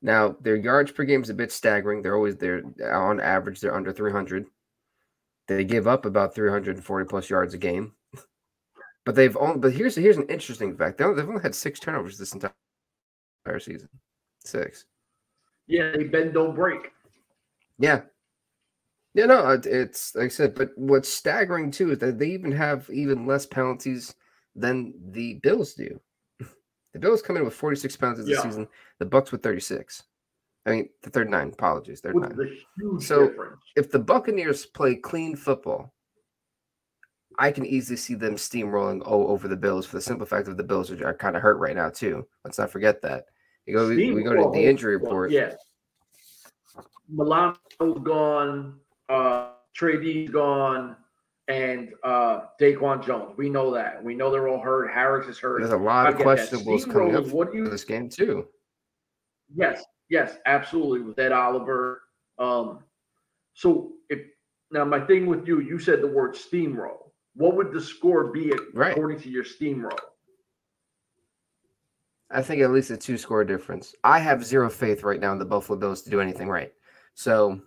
Now 0.00 0.36
their 0.40 0.56
yards 0.56 0.90
per 0.90 1.04
game 1.04 1.22
is 1.22 1.30
a 1.30 1.34
bit 1.34 1.52
staggering. 1.52 2.02
They're 2.02 2.16
always 2.16 2.36
there 2.36 2.62
on 2.92 3.20
average. 3.20 3.60
They're 3.60 3.74
under 3.74 3.92
300. 3.92 4.46
They 5.48 5.64
give 5.64 5.86
up 5.86 6.06
about 6.06 6.34
340 6.34 7.06
plus 7.06 7.30
yards 7.30 7.54
a 7.54 7.58
game. 7.58 7.92
But 9.04 9.16
they've 9.16 9.36
only. 9.36 9.58
But 9.58 9.72
here's 9.72 9.96
here's 9.96 10.16
an 10.16 10.28
interesting 10.28 10.76
fact. 10.76 10.96
They 10.96 11.04
they've 11.12 11.28
only 11.28 11.42
had 11.42 11.56
six 11.56 11.80
turnovers 11.80 12.16
this 12.16 12.34
entire 12.34 13.58
season. 13.58 13.88
Six. 14.44 14.84
Yeah, 15.66 15.90
they 15.90 16.04
bend 16.04 16.34
don't 16.34 16.54
break. 16.54 16.92
Yeah. 17.80 18.02
Yeah, 19.14 19.26
no, 19.26 19.60
it's 19.64 20.14
like 20.14 20.26
I 20.26 20.28
said, 20.28 20.54
but 20.54 20.70
what's 20.76 21.12
staggering 21.12 21.70
too 21.70 21.92
is 21.92 21.98
that 21.98 22.18
they 22.18 22.28
even 22.28 22.50
have 22.52 22.88
even 22.90 23.26
less 23.26 23.44
penalties 23.44 24.14
than 24.56 24.94
the 25.10 25.34
Bills 25.42 25.74
do. 25.74 26.00
The 26.92 26.98
Bills 26.98 27.22
come 27.22 27.38
in 27.38 27.44
with 27.46 27.54
46 27.54 27.96
penalties 27.96 28.28
yeah. 28.28 28.34
this 28.34 28.42
season. 28.42 28.68
The 28.98 29.06
Bucks 29.06 29.32
with 29.32 29.42
36. 29.42 30.02
I 30.66 30.70
mean, 30.70 30.88
the 31.02 31.08
39. 31.08 31.48
Apologies, 31.48 32.00
39. 32.00 33.00
so 33.00 33.28
difference. 33.28 33.62
if 33.76 33.90
the 33.90 33.98
Buccaneers 33.98 34.66
play 34.66 34.96
clean 34.96 35.34
football, 35.34 35.94
I 37.38 37.50
can 37.50 37.64
easily 37.64 37.96
see 37.96 38.14
them 38.14 38.36
steamrolling 38.36 39.00
over 39.06 39.48
the 39.48 39.56
Bills 39.56 39.86
for 39.86 39.96
the 39.96 40.02
simple 40.02 40.26
fact 40.26 40.44
that 40.46 40.58
the 40.58 40.62
Bills 40.62 40.90
are, 40.90 41.06
are 41.06 41.14
kind 41.14 41.34
of 41.34 41.40
hurt 41.40 41.58
right 41.58 41.74
now 41.74 41.88
too. 41.88 42.26
Let's 42.44 42.58
not 42.58 42.70
forget 42.70 43.00
that. 43.00 43.24
You 43.64 43.74
go, 43.74 43.88
we, 43.88 44.12
we 44.12 44.22
go 44.22 44.34
to 44.34 44.50
the 44.52 44.64
injury 44.64 44.98
report. 44.98 45.30
Yes. 45.30 45.56
Milano's 47.08 47.56
gone. 48.02 48.80
Uh, 49.08 49.50
Trey 49.74 50.00
D's 50.00 50.30
gone 50.30 50.96
and 51.48 51.90
uh 52.04 52.42
Daquan 52.60 53.04
Jones. 53.04 53.34
We 53.36 53.50
know 53.50 53.72
that. 53.74 54.02
We 54.02 54.14
know 54.14 54.30
they're 54.30 54.48
all 54.48 54.60
hurt. 54.60 54.92
Harris 54.92 55.28
is 55.28 55.38
hurt. 55.38 55.60
There's 55.60 55.72
a 55.72 55.76
lot 55.76 56.08
of 56.08 56.16
questionables 56.16 56.90
coming 56.90 57.16
up 57.16 57.26
what 57.28 57.52
do 57.52 57.58
you, 57.58 57.68
this 57.68 57.84
game 57.84 58.08
too. 58.08 58.46
Yes, 59.54 59.82
yes, 60.08 60.36
absolutely. 60.46 61.00
With 61.00 61.18
Ed 61.18 61.32
Oliver. 61.32 62.02
Um, 62.38 62.80
so 63.54 63.92
if 64.08 64.20
now 64.70 64.84
my 64.84 65.00
thing 65.00 65.26
with 65.26 65.46
you, 65.46 65.60
you 65.60 65.78
said 65.78 66.00
the 66.00 66.06
word 66.06 66.34
steamroll. 66.34 67.10
What 67.34 67.56
would 67.56 67.72
the 67.72 67.80
score 67.80 68.30
be 68.30 68.52
right. 68.74 68.92
according 68.92 69.20
to 69.20 69.30
your 69.30 69.44
steamroll? 69.44 69.98
I 72.30 72.40
think 72.40 72.62
at 72.62 72.70
least 72.70 72.90
a 72.90 72.96
two 72.96 73.18
score 73.18 73.44
difference. 73.44 73.94
I 74.04 74.18
have 74.18 74.44
zero 74.44 74.70
faith 74.70 75.02
right 75.02 75.20
now 75.20 75.32
in 75.32 75.38
the 75.38 75.44
Buffalo 75.44 75.78
Bills 75.78 76.02
to 76.02 76.10
do 76.10 76.20
anything 76.20 76.48
right. 76.48 76.72
So 77.14 77.60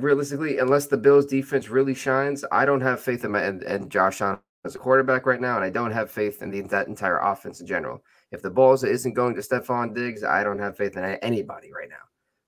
realistically, 0.00 0.58
unless 0.58 0.86
the 0.86 0.96
Bills 0.96 1.26
defense 1.26 1.68
really 1.68 1.94
shines, 1.94 2.44
I 2.52 2.64
don't 2.64 2.80
have 2.80 3.00
faith 3.00 3.24
in 3.24 3.32
my 3.32 3.42
and, 3.42 3.62
and 3.62 3.90
Josh 3.90 4.20
Allen 4.20 4.38
as 4.64 4.74
a 4.74 4.78
quarterback 4.78 5.26
right 5.26 5.40
now, 5.40 5.56
and 5.56 5.64
I 5.64 5.70
don't 5.70 5.92
have 5.92 6.10
faith 6.10 6.42
in 6.42 6.50
the, 6.50 6.60
that 6.62 6.88
entire 6.88 7.18
offense 7.18 7.60
in 7.60 7.66
general. 7.66 8.02
If 8.32 8.42
the 8.42 8.50
balls 8.50 8.84
isn't 8.84 9.14
going 9.14 9.34
to 9.34 9.40
Stefon 9.40 9.94
Diggs, 9.94 10.24
I 10.24 10.42
don't 10.42 10.58
have 10.58 10.76
faith 10.76 10.96
in 10.96 11.04
anybody 11.04 11.72
right 11.72 11.88
now. 11.88 11.96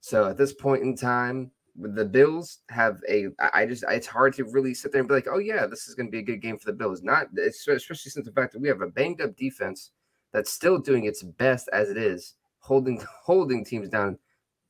So 0.00 0.28
at 0.28 0.37
this 0.37 0.52
point 0.52 0.83
in 0.83 0.97
time, 0.97 1.50
the 1.76 2.04
Bills 2.04 2.59
have 2.69 3.00
a. 3.09 3.28
I 3.54 3.64
just 3.66 3.85
it's 3.88 4.07
hard 4.07 4.35
to 4.35 4.45
really 4.45 4.75
sit 4.75 4.92
there 4.92 5.00
and 5.00 5.09
be 5.09 5.14
like, 5.14 5.28
oh 5.30 5.38
yeah, 5.38 5.66
this 5.66 5.88
is 5.88 5.95
going 5.95 6.07
to 6.09 6.11
be 6.11 6.19
a 6.19 6.23
good 6.23 6.42
game 6.42 6.59
for 6.59 6.66
the 6.66 6.76
Bills. 6.76 7.02
Not 7.02 7.28
especially 7.38 7.97
since 7.97 8.26
the 8.26 8.33
fact 8.33 8.52
that 8.52 8.61
we 8.61 8.69
have 8.69 8.80
a 8.80 8.88
banged 8.88 9.21
up 9.21 9.37
defense 9.37 9.92
that's 10.33 10.50
still 10.50 10.78
doing 10.78 11.04
its 11.04 11.23
best 11.23 11.69
as 11.73 11.90
it 11.90 11.97
is, 11.97 12.35
holding 12.59 13.00
holding 13.23 13.64
teams 13.64 13.88
down 13.88 14.19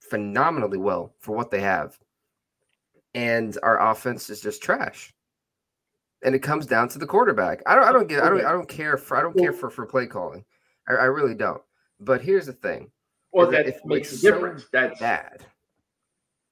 phenomenally 0.01 0.79
well 0.79 1.15
for 1.21 1.37
what 1.37 1.51
they 1.51 1.61
have 1.61 1.99
and 3.15 3.57
our 3.63 3.91
offense 3.91 4.31
is 4.31 4.41
just 4.41 4.63
trash. 4.63 5.13
And 6.23 6.35
it 6.35 6.41
comes 6.41 6.67
down 6.67 6.89
to 6.91 6.99
the 6.99 7.07
quarterback. 7.07 7.63
I 7.67 7.75
don't. 7.75 7.85
I 7.85 7.93
don't 7.93 8.09
get. 8.09 8.23
I 8.23 8.29
don't. 8.29 8.45
I 8.45 8.53
don't 8.53 8.69
care 8.69 8.99
for. 8.99 9.17
I 9.17 9.23
don't 9.23 9.37
care 9.37 9.53
for 9.53 9.71
for 9.71 9.87
play 9.87 10.07
calling. 10.07 10.45
I, 10.89 10.93
I 10.93 11.05
really 11.05 11.35
don't. 11.35 11.63
But 11.99 12.21
here's 12.21 12.47
the 12.47 12.53
thing. 12.53 12.91
Well, 13.33 13.51
that 13.51 13.67
it 13.67 13.81
makes 13.85 14.13
a 14.13 14.21
difference. 14.21 14.63
So 14.63 14.69
That's 14.73 15.01
bad. 15.01 15.47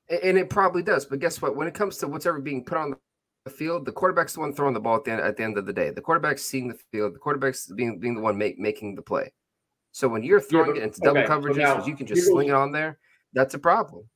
And 0.08 0.38
it 0.38 0.48
probably 0.48 0.82
does. 0.82 1.04
But 1.04 1.18
guess 1.18 1.42
what? 1.42 1.54
When 1.54 1.68
it 1.68 1.74
comes 1.74 1.98
to 1.98 2.08
what's 2.08 2.24
ever 2.24 2.40
being 2.40 2.64
put 2.64 2.78
on 2.78 2.96
the 3.44 3.50
field, 3.50 3.84
the 3.84 3.92
quarterback's 3.92 4.34
the 4.34 4.40
one 4.40 4.54
throwing 4.54 4.72
the 4.72 4.80
ball 4.80 4.96
at 4.96 5.04
the 5.04 5.12
end, 5.12 5.20
at 5.20 5.36
the 5.36 5.42
end 5.42 5.58
of 5.58 5.66
the 5.66 5.72
day. 5.72 5.90
The 5.90 6.00
quarterback's 6.00 6.44
seeing 6.44 6.68
the 6.68 6.78
field. 6.90 7.14
The 7.14 7.18
quarterback's 7.18 7.66
being 7.66 7.98
being 7.98 8.14
the 8.14 8.22
one 8.22 8.38
make, 8.38 8.58
making 8.58 8.94
the 8.94 9.02
play. 9.02 9.32
So 9.92 10.08
when 10.08 10.22
you're 10.22 10.40
throwing 10.40 10.68
yeah, 10.68 10.72
but, 10.74 10.80
it 10.80 10.84
into 10.84 11.00
double 11.00 11.20
okay, 11.20 11.28
coverages, 11.28 11.66
so 11.66 11.78
now, 11.78 11.86
you 11.86 11.96
can 11.96 12.06
just 12.06 12.26
sling 12.26 12.48
it 12.48 12.54
on 12.54 12.72
there. 12.72 12.98
That's 13.32 13.54
a 13.54 13.58
problem. 13.58 14.08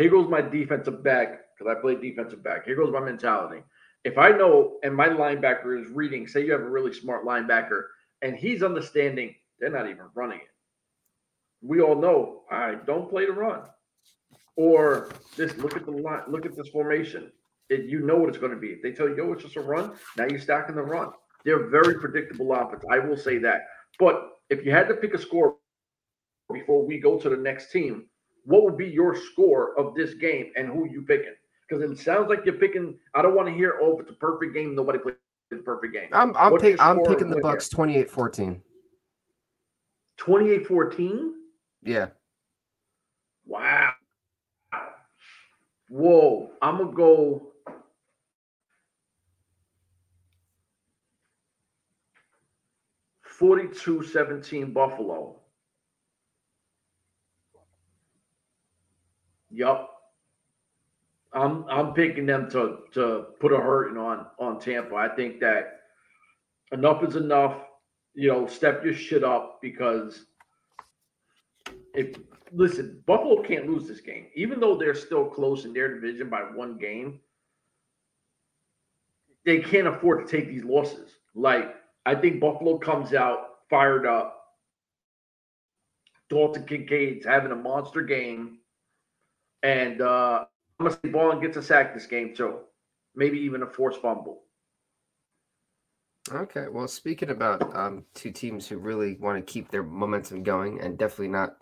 Here 0.00 0.10
goes 0.10 0.30
my 0.30 0.40
defensive 0.40 1.04
back 1.04 1.40
because 1.58 1.70
I 1.70 1.78
play 1.78 1.94
defensive 1.94 2.42
back. 2.42 2.64
Here 2.64 2.74
goes 2.74 2.90
my 2.90 3.00
mentality. 3.00 3.62
If 4.02 4.16
I 4.16 4.30
know 4.30 4.78
and 4.82 4.96
my 4.96 5.08
linebacker 5.08 5.78
is 5.78 5.90
reading, 5.90 6.26
say 6.26 6.46
you 6.46 6.52
have 6.52 6.62
a 6.62 6.70
really 6.70 6.94
smart 6.94 7.26
linebacker 7.26 7.82
and 8.22 8.34
he's 8.34 8.62
understanding 8.62 9.34
they're 9.58 9.68
not 9.68 9.90
even 9.90 10.06
running 10.14 10.38
it. 10.38 10.48
We 11.60 11.82
all 11.82 11.94
know, 11.96 12.44
all 12.50 12.58
right, 12.58 12.86
don't 12.86 13.10
play 13.10 13.26
the 13.26 13.32
run. 13.32 13.60
Or 14.56 15.10
just 15.36 15.58
look 15.58 15.76
at 15.76 15.84
the 15.84 15.92
line, 15.92 16.22
look 16.28 16.46
at 16.46 16.56
this 16.56 16.68
formation. 16.68 17.30
It, 17.68 17.84
you 17.84 18.00
know 18.00 18.16
what 18.16 18.30
it's 18.30 18.38
going 18.38 18.52
to 18.52 18.58
be. 18.58 18.68
If 18.68 18.82
they 18.82 18.92
tell 18.92 19.06
you, 19.06 19.16
yo, 19.18 19.32
it's 19.34 19.42
just 19.42 19.56
a 19.56 19.60
run, 19.60 19.92
now 20.16 20.26
you're 20.30 20.40
stacking 20.40 20.76
the 20.76 20.82
run. 20.82 21.10
They're 21.44 21.68
very 21.68 22.00
predictable 22.00 22.54
offense. 22.54 22.84
I 22.90 22.98
will 23.00 23.18
say 23.18 23.36
that. 23.38 23.66
But 23.98 24.30
if 24.48 24.64
you 24.64 24.72
had 24.72 24.88
to 24.88 24.94
pick 24.94 25.12
a 25.12 25.18
score 25.18 25.56
before 26.50 26.86
we 26.86 26.98
go 26.98 27.18
to 27.18 27.28
the 27.28 27.36
next 27.36 27.70
team, 27.70 28.06
what 28.44 28.64
would 28.64 28.76
be 28.76 28.86
your 28.86 29.16
score 29.16 29.78
of 29.78 29.94
this 29.94 30.14
game 30.14 30.52
and 30.56 30.68
who 30.68 30.88
you 30.88 31.02
picking? 31.02 31.34
Because 31.68 31.88
it 31.88 31.98
sounds 31.98 32.28
like 32.28 32.44
you're 32.44 32.54
picking. 32.54 32.98
I 33.14 33.22
don't 33.22 33.34
want 33.34 33.48
to 33.48 33.54
hear, 33.54 33.78
oh, 33.80 33.98
it's 34.00 34.10
a 34.10 34.14
perfect 34.14 34.54
game. 34.54 34.74
Nobody 34.74 34.98
played 34.98 35.16
the 35.50 35.58
perfect 35.58 35.92
game. 35.92 36.08
I'm 36.12 36.36
I'm, 36.36 36.56
pick, 36.58 36.80
I'm 36.80 37.02
picking 37.02 37.30
the 37.30 37.40
Bucks 37.40 37.68
28-14. 37.68 38.60
28-14? 40.18 41.32
Yeah. 41.82 42.08
Wow. 43.46 43.92
Whoa. 45.88 46.50
I'm 46.62 46.78
gonna 46.78 46.92
go. 46.92 47.46
Forty-two 53.22 54.04
seventeen 54.04 54.72
Buffalo. 54.74 55.39
Yep. 59.50 59.88
I'm 61.32 61.64
I'm 61.68 61.92
picking 61.92 62.26
them 62.26 62.50
to 62.50 62.78
to 62.92 63.26
put 63.38 63.52
a 63.52 63.56
hurting 63.56 63.96
on 63.96 64.26
on 64.38 64.58
Tampa. 64.58 64.94
I 64.96 65.08
think 65.08 65.40
that 65.40 65.80
enough 66.72 67.04
is 67.04 67.16
enough. 67.16 67.56
You 68.14 68.28
know, 68.28 68.46
step 68.46 68.84
your 68.84 68.94
shit 68.94 69.22
up 69.22 69.60
because 69.62 70.26
if 71.94 72.16
listen, 72.52 73.02
Buffalo 73.06 73.42
can't 73.42 73.68
lose 73.68 73.86
this 73.86 74.00
game, 74.00 74.26
even 74.34 74.58
though 74.58 74.76
they're 74.76 74.94
still 74.94 75.26
close 75.26 75.64
in 75.64 75.72
their 75.72 75.94
division 75.94 76.28
by 76.28 76.40
one 76.40 76.78
game. 76.78 77.20
They 79.46 79.60
can't 79.60 79.86
afford 79.86 80.26
to 80.26 80.30
take 80.30 80.48
these 80.48 80.64
losses. 80.64 81.12
Like 81.34 81.76
I 82.06 82.14
think 82.14 82.40
Buffalo 82.40 82.78
comes 82.78 83.14
out 83.14 83.60
fired 83.68 84.06
up. 84.06 84.36
Dalton 86.28 86.64
Kincaid's 86.64 87.24
having 87.24 87.52
a 87.52 87.56
monster 87.56 88.02
game. 88.02 88.59
And 89.62 90.00
uh, 90.00 90.44
I'm 90.78 90.86
gonna 90.86 90.98
say 91.02 91.10
Ballin 91.10 91.40
gets 91.40 91.56
a 91.56 91.62
sack 91.62 91.94
this 91.94 92.06
game 92.06 92.34
too, 92.34 92.58
maybe 93.14 93.38
even 93.38 93.62
a 93.62 93.66
forced 93.66 94.00
fumble. 94.00 94.42
Okay, 96.32 96.66
well, 96.70 96.86
speaking 96.86 97.30
about 97.30 97.74
um, 97.74 98.04
two 98.14 98.30
teams 98.30 98.68
who 98.68 98.78
really 98.78 99.16
want 99.16 99.44
to 99.44 99.52
keep 99.52 99.70
their 99.70 99.82
momentum 99.82 100.42
going 100.42 100.80
and 100.80 100.96
definitely 100.96 101.28
not 101.28 101.56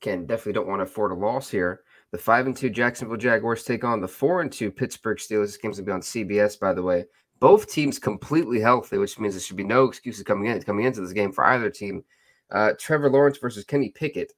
can 0.00 0.26
definitely 0.26 0.52
don't 0.52 0.68
want 0.68 0.80
to 0.80 0.84
afford 0.84 1.12
a 1.12 1.14
loss 1.14 1.50
here. 1.50 1.82
The 2.10 2.18
five 2.18 2.46
and 2.46 2.56
two 2.56 2.70
Jacksonville 2.70 3.16
Jaguars 3.16 3.64
take 3.64 3.84
on 3.84 4.00
the 4.00 4.08
four 4.08 4.40
and 4.40 4.50
two 4.50 4.70
Pittsburgh 4.70 5.18
Steelers. 5.18 5.46
This 5.46 5.56
game's 5.56 5.78
gonna 5.78 5.86
be 5.86 5.92
on 5.92 6.00
CBS, 6.00 6.58
by 6.58 6.72
the 6.72 6.82
way. 6.82 7.04
Both 7.40 7.70
teams 7.70 7.98
completely 7.98 8.60
healthy, 8.60 8.98
which 8.98 9.18
means 9.18 9.34
there 9.34 9.40
should 9.40 9.56
be 9.56 9.64
no 9.64 9.84
excuses 9.84 10.22
coming 10.24 10.50
in 10.50 10.62
coming 10.62 10.86
into 10.86 11.00
this 11.00 11.12
game 11.12 11.32
for 11.32 11.44
either 11.44 11.70
team. 11.70 12.04
Uh, 12.50 12.72
Trevor 12.78 13.10
Lawrence 13.10 13.38
versus 13.38 13.64
Kenny 13.64 13.90
Pickett 13.90 14.32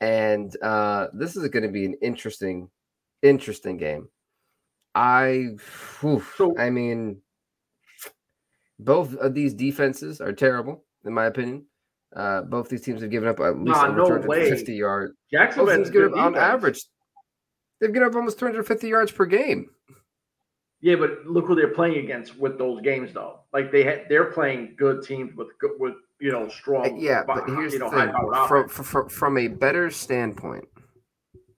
and 0.00 0.54
uh, 0.62 1.08
this 1.12 1.36
is 1.36 1.46
going 1.48 1.62
to 1.62 1.68
be 1.68 1.84
an 1.84 1.94
interesting, 2.02 2.70
interesting 3.22 3.76
game. 3.76 4.08
I, 4.94 5.56
whew, 6.00 6.24
so, 6.36 6.56
I 6.58 6.70
mean, 6.70 7.20
both 8.78 9.14
of 9.16 9.34
these 9.34 9.54
defenses 9.54 10.20
are 10.20 10.32
terrible, 10.32 10.84
in 11.04 11.12
my 11.12 11.26
opinion. 11.26 11.66
Uh, 12.14 12.42
both 12.42 12.68
these 12.68 12.82
teams 12.82 13.02
have 13.02 13.10
given 13.10 13.28
up 13.28 13.38
at 13.38 13.56
least 13.56 13.76
nah, 13.76 13.86
no 13.86 14.20
50 14.20 14.74
yards. 14.74 15.14
Jacksonville's 15.32 15.90
given 15.90 16.12
up 16.12 16.18
on 16.18 16.36
average. 16.36 16.82
They've 17.80 17.92
given 17.92 18.08
up 18.08 18.16
almost 18.16 18.38
250 18.38 18.88
yards 18.88 19.12
per 19.12 19.26
game. 19.26 19.70
Yeah, 20.80 20.96
but 20.96 21.26
look 21.26 21.46
who 21.46 21.54
they're 21.54 21.68
playing 21.68 21.98
against 21.98 22.36
with 22.36 22.58
those 22.58 22.80
games, 22.80 23.12
though. 23.12 23.40
Like 23.52 23.70
they 23.70 23.84
had, 23.84 24.06
they're 24.08 24.32
playing 24.32 24.74
good 24.76 25.02
teams 25.02 25.36
with 25.36 25.48
with 25.78 25.94
you 26.20 26.32
know, 26.32 26.48
strong. 26.48 26.86
Uh, 26.86 26.96
yeah, 26.96 27.22
but 27.26 27.46
here's 27.46 27.72
the 27.72 27.90
thing: 27.90 28.12
from, 28.46 28.68
from 28.68 29.08
from 29.08 29.38
a 29.38 29.48
better 29.48 29.90
standpoint, 29.90 30.66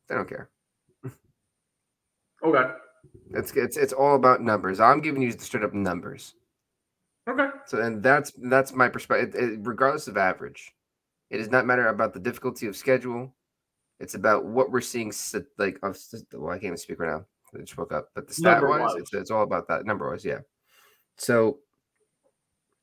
they 0.08 0.14
don't 0.14 0.28
care. 0.28 0.50
Okay. 2.44 2.72
It's 3.30 3.52
it's 3.52 3.76
it's 3.76 3.92
all 3.92 4.16
about 4.16 4.42
numbers. 4.42 4.80
I'm 4.80 5.00
giving 5.00 5.22
you 5.22 5.32
the 5.32 5.44
straight 5.44 5.64
up 5.64 5.74
numbers. 5.74 6.34
Okay. 7.28 7.48
So 7.66 7.80
and 7.80 8.02
that's 8.02 8.32
that's 8.36 8.72
my 8.72 8.88
perspective. 8.88 9.34
It, 9.34 9.52
it, 9.52 9.58
regardless 9.62 10.08
of 10.08 10.16
average, 10.16 10.72
it 11.30 11.38
does 11.38 11.50
not 11.50 11.66
matter 11.66 11.88
about 11.88 12.14
the 12.14 12.20
difficulty 12.20 12.66
of 12.66 12.76
schedule. 12.76 13.34
It's 14.00 14.14
about 14.14 14.44
what 14.44 14.70
we're 14.70 14.80
seeing. 14.80 15.12
Like, 15.58 15.78
well, 15.82 15.94
I 16.50 16.54
can't 16.54 16.64
even 16.64 16.76
speak 16.76 16.98
right 16.98 17.10
now. 17.10 17.24
I 17.54 17.58
just 17.58 17.78
woke 17.78 17.92
up. 17.92 18.08
But 18.14 18.26
the 18.26 18.34
stat 18.34 18.62
wise, 18.62 18.94
it's, 18.96 19.14
it's 19.14 19.30
all 19.30 19.42
about 19.42 19.68
that 19.68 19.86
number 19.86 20.10
wise. 20.10 20.24
Yeah. 20.24 20.40
So 21.16 21.58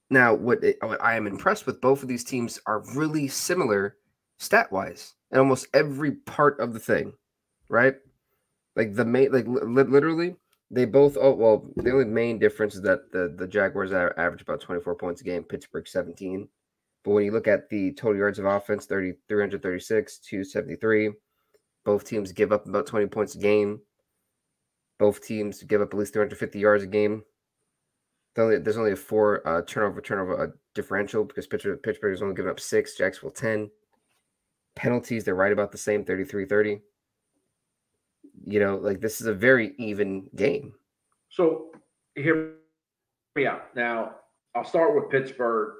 Now, 0.09 0.33
what, 0.33 0.63
it, 0.63 0.77
what 0.81 1.01
I 1.01 1.15
am 1.15 1.27
impressed 1.27 1.65
with, 1.65 1.81
both 1.81 2.01
of 2.01 2.09
these 2.09 2.23
teams 2.23 2.59
are 2.65 2.83
really 2.95 3.27
similar 3.27 3.97
stat 4.37 4.71
wise 4.71 5.13
in 5.31 5.39
almost 5.39 5.67
every 5.73 6.11
part 6.11 6.59
of 6.59 6.73
the 6.73 6.79
thing, 6.79 7.13
right? 7.69 7.95
Like 8.75 8.95
the 8.95 9.05
main, 9.05 9.31
like 9.31 9.47
li- 9.47 9.83
literally, 9.83 10.35
they 10.71 10.85
both. 10.85 11.17
Oh 11.19 11.33
well, 11.33 11.69
the 11.75 11.91
only 11.91 12.05
main 12.05 12.39
difference 12.39 12.75
is 12.75 12.81
that 12.83 13.11
the 13.11 13.33
the 13.35 13.47
Jaguars 13.47 13.91
average 13.91 14.41
about 14.41 14.61
twenty 14.61 14.81
four 14.81 14.95
points 14.95 15.21
a 15.21 15.23
game, 15.23 15.43
Pittsburgh 15.43 15.87
seventeen. 15.87 16.47
But 17.03 17.11
when 17.11 17.25
you 17.25 17.31
look 17.31 17.47
at 17.47 17.69
the 17.69 17.93
total 17.93 18.17
yards 18.17 18.39
of 18.39 18.45
offense, 18.45 18.85
30, 18.85 19.13
336, 19.27 20.17
273. 20.19 21.11
Both 21.85 22.03
teams 22.05 22.31
give 22.33 22.51
up 22.51 22.67
about 22.67 22.87
20 22.87 23.07
points 23.07 23.35
a 23.35 23.39
game. 23.39 23.79
Both 24.99 25.25
teams 25.25 25.63
give 25.63 25.81
up 25.81 25.93
at 25.93 25.97
least 25.97 26.13
350 26.13 26.59
yards 26.59 26.83
a 26.83 26.87
game. 26.87 27.23
There's 28.35 28.77
only 28.77 28.91
a 28.91 28.95
four 28.95 29.45
uh, 29.47 29.61
turnover 29.63 30.01
turnover 30.01 30.41
uh, 30.41 30.47
differential 30.73 31.23
because 31.23 31.47
Pittsburgh, 31.47 31.81
Pittsburgh 31.81 32.13
is 32.13 32.21
only 32.21 32.35
giving 32.35 32.51
up 32.51 32.59
six, 32.59 32.95
Jacksonville 32.95 33.31
10. 33.31 33.69
Penalties, 34.75 35.23
they're 35.23 35.35
right 35.35 35.51
about 35.51 35.71
the 35.71 35.77
same 35.77 36.05
33 36.05 36.45
30. 36.45 36.79
You 38.45 38.59
know, 38.59 38.77
like 38.77 39.01
this 39.01 39.19
is 39.19 39.27
a 39.27 39.33
very 39.33 39.73
even 39.77 40.29
game. 40.35 40.73
So, 41.29 41.71
hear 42.15 42.53
me 43.35 43.45
out. 43.45 43.75
Now, 43.75 44.15
I'll 44.55 44.63
start 44.63 44.95
with 44.95 45.09
Pittsburgh 45.09 45.73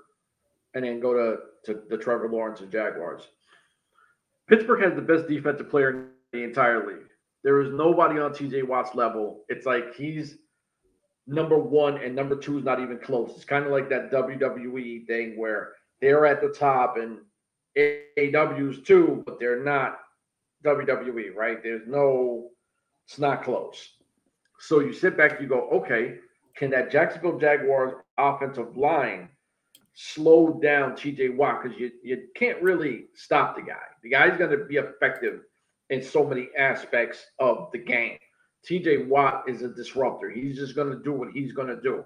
and 0.74 0.84
then 0.84 1.00
go 1.00 1.14
to, 1.14 1.38
to 1.66 1.82
the 1.90 1.98
Trevor 1.98 2.30
Lawrence 2.30 2.62
and 2.62 2.72
Jaguars. 2.72 3.24
Pittsburgh 4.48 4.82
has 4.84 4.96
the 4.96 5.02
best 5.02 5.28
defensive 5.28 5.70
player 5.70 5.90
in 5.92 6.08
the 6.34 6.44
entire 6.44 6.86
league. 6.86 7.08
There 7.44 7.62
is 7.62 7.72
nobody 7.72 8.20
on 8.20 8.32
TJ 8.32 8.68
Watt's 8.68 8.96
level. 8.96 9.46
It's 9.48 9.66
like 9.66 9.96
he's 9.96 10.38
number 11.30 11.58
one 11.58 11.98
and 11.98 12.16
number 12.16 12.36
two 12.36 12.58
is 12.58 12.66
not 12.66 12.80
even 12.80 12.98
close. 12.98 13.32
It's 13.36 13.46
kind 13.46 13.66
of 13.66 13.72
like 13.72 13.90
that 13.90 14.12
WWE 14.12 15.06
thing 15.06 15.38
where 15.38 15.74
they're 16.02 16.26
at 16.26 16.42
the 16.42 16.50
top 16.50 16.98
and 16.98 17.20
AEW's 17.78 18.82
too, 18.82 19.24
but 19.26 19.40
they're 19.40 19.64
not 19.64 20.00
WWE, 20.66 21.36
right? 21.36 21.62
There's 21.62 21.88
no, 21.88 22.50
it's 23.08 23.20
not 23.20 23.44
close. 23.44 23.90
So 24.60 24.80
you 24.80 24.92
sit 24.92 25.16
back, 25.16 25.40
you 25.40 25.48
go, 25.48 25.70
okay, 25.70 26.16
can 26.56 26.72
that 26.72 26.92
Jacksonville 26.92 27.40
Jaguars 27.40 27.94
offensive 28.18 28.76
line 28.76 29.30
slow 29.94 30.60
down 30.62 30.94
TJ 30.94 31.36
Watt 31.36 31.64
because 31.64 31.78
you, 31.78 31.92
you 32.04 32.28
can't 32.36 32.62
really 32.62 33.06
stop 33.14 33.56
the 33.56 33.62
guy. 33.62 33.76
The 34.04 34.10
guy's 34.10 34.38
going 34.38 34.52
to 34.52 34.66
be 34.66 34.78
effective 34.78 35.42
in 35.90 36.02
so 36.02 36.26
many 36.26 36.50
aspects 36.58 37.26
of 37.40 37.70
the 37.72 37.78
game. 37.78 38.18
TJ 38.68 39.08
Watt 39.08 39.44
is 39.48 39.62
a 39.62 39.70
disruptor. 39.70 40.30
He's 40.30 40.58
just 40.58 40.76
going 40.76 40.92
to 40.92 41.04
do 41.04 41.14
what 41.14 41.32
he's 41.32 41.54
going 41.54 41.68
to 41.68 41.82
do. 41.82 42.04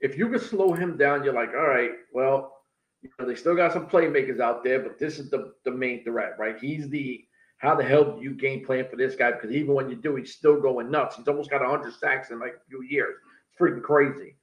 If 0.00 0.16
you 0.16 0.28
can 0.28 0.40
slow 0.40 0.72
him 0.72 0.96
down, 0.96 1.24
you're 1.24 1.34
like, 1.34 1.50
all 1.50 1.66
right, 1.66 1.90
well, 2.12 2.56
you 3.02 3.10
know, 3.18 3.26
they 3.26 3.34
still 3.34 3.56
got 3.56 3.72
some 3.72 3.86
playmakers 3.86 4.40
out 4.40 4.62
there, 4.62 4.80
but 4.80 4.98
this 4.98 5.18
is 5.18 5.30
the, 5.30 5.52
the 5.64 5.70
main 5.70 6.04
threat, 6.04 6.36
right? 6.38 6.58
He's 6.58 6.88
the 6.88 7.24
how 7.58 7.74
the 7.74 7.84
hell 7.84 8.16
do 8.16 8.22
you 8.22 8.32
game 8.32 8.64
plan 8.64 8.86
for 8.88 8.96
this 8.96 9.14
guy? 9.14 9.32
Because 9.32 9.50
even 9.50 9.74
when 9.74 9.90
you 9.90 9.96
do, 9.96 10.16
he's 10.16 10.34
still 10.34 10.58
going 10.58 10.90
nuts. 10.90 11.16
He's 11.16 11.28
almost 11.28 11.50
got 11.50 11.60
100 11.60 11.92
sacks 11.92 12.30
in 12.30 12.40
like 12.40 12.54
a 12.54 12.68
few 12.70 12.82
years. 12.82 13.16
It's 13.50 13.60
freaking 13.60 13.82
crazy. 13.82 14.36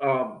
Um, 0.00 0.40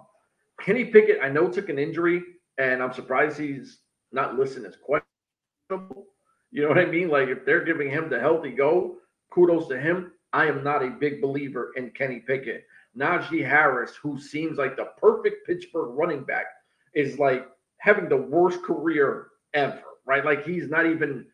Kenny 0.62 0.86
Pickett, 0.86 1.18
I 1.22 1.28
know 1.28 1.48
took 1.48 1.68
an 1.68 1.78
injury, 1.78 2.22
and 2.56 2.82
I'm 2.82 2.94
surprised 2.94 3.38
he's 3.38 3.80
not 4.10 4.38
listed 4.38 4.64
as 4.64 4.76
questionable. 4.76 6.06
You 6.50 6.62
know 6.62 6.68
what 6.68 6.78
I 6.78 6.86
mean? 6.86 7.10
Like 7.10 7.28
if 7.28 7.44
they're 7.44 7.64
giving 7.64 7.90
him 7.90 8.08
the 8.08 8.18
healthy 8.18 8.50
go, 8.50 8.96
kudos 9.34 9.68
to 9.68 9.78
him. 9.78 10.12
I 10.32 10.46
am 10.46 10.62
not 10.64 10.82
a 10.82 10.90
big 10.90 11.20
believer 11.20 11.72
in 11.76 11.90
Kenny 11.90 12.20
Pickett. 12.20 12.64
Najee 12.96 13.46
Harris, 13.46 13.96
who 13.96 14.18
seems 14.18 14.58
like 14.58 14.76
the 14.76 14.90
perfect 15.00 15.46
Pittsburgh 15.46 15.96
running 15.96 16.22
back, 16.22 16.46
is 16.94 17.18
like 17.18 17.48
having 17.78 18.08
the 18.08 18.16
worst 18.16 18.62
career 18.62 19.28
ever, 19.52 19.82
right? 20.06 20.24
Like 20.24 20.44
he's 20.44 20.68
not 20.68 20.86
even. 20.86 21.26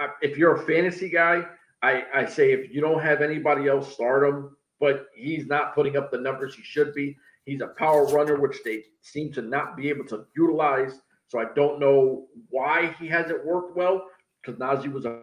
Uh, 0.00 0.08
if 0.20 0.36
you're 0.36 0.56
a 0.56 0.66
fantasy 0.66 1.08
guy, 1.08 1.44
I, 1.82 2.04
I 2.14 2.26
say 2.26 2.52
if 2.52 2.72
you 2.72 2.80
don't 2.80 3.02
have 3.02 3.22
anybody 3.22 3.68
else, 3.68 3.92
start 3.92 4.28
him. 4.28 4.56
But 4.78 5.06
he's 5.14 5.46
not 5.46 5.74
putting 5.74 5.96
up 5.96 6.10
the 6.10 6.20
numbers 6.20 6.54
he 6.54 6.62
should 6.62 6.92
be. 6.92 7.16
He's 7.46 7.62
a 7.62 7.68
power 7.68 8.06
runner, 8.08 8.38
which 8.38 8.58
they 8.62 8.84
seem 9.00 9.32
to 9.32 9.42
not 9.42 9.74
be 9.76 9.88
able 9.88 10.04
to 10.08 10.26
utilize. 10.36 11.00
So 11.28 11.38
I 11.38 11.46
don't 11.54 11.80
know 11.80 12.26
why 12.50 12.94
he 13.00 13.06
hasn't 13.06 13.44
worked 13.44 13.74
well 13.74 14.04
because 14.42 14.60
Najee 14.60 14.92
was 14.92 15.06
a 15.06 15.22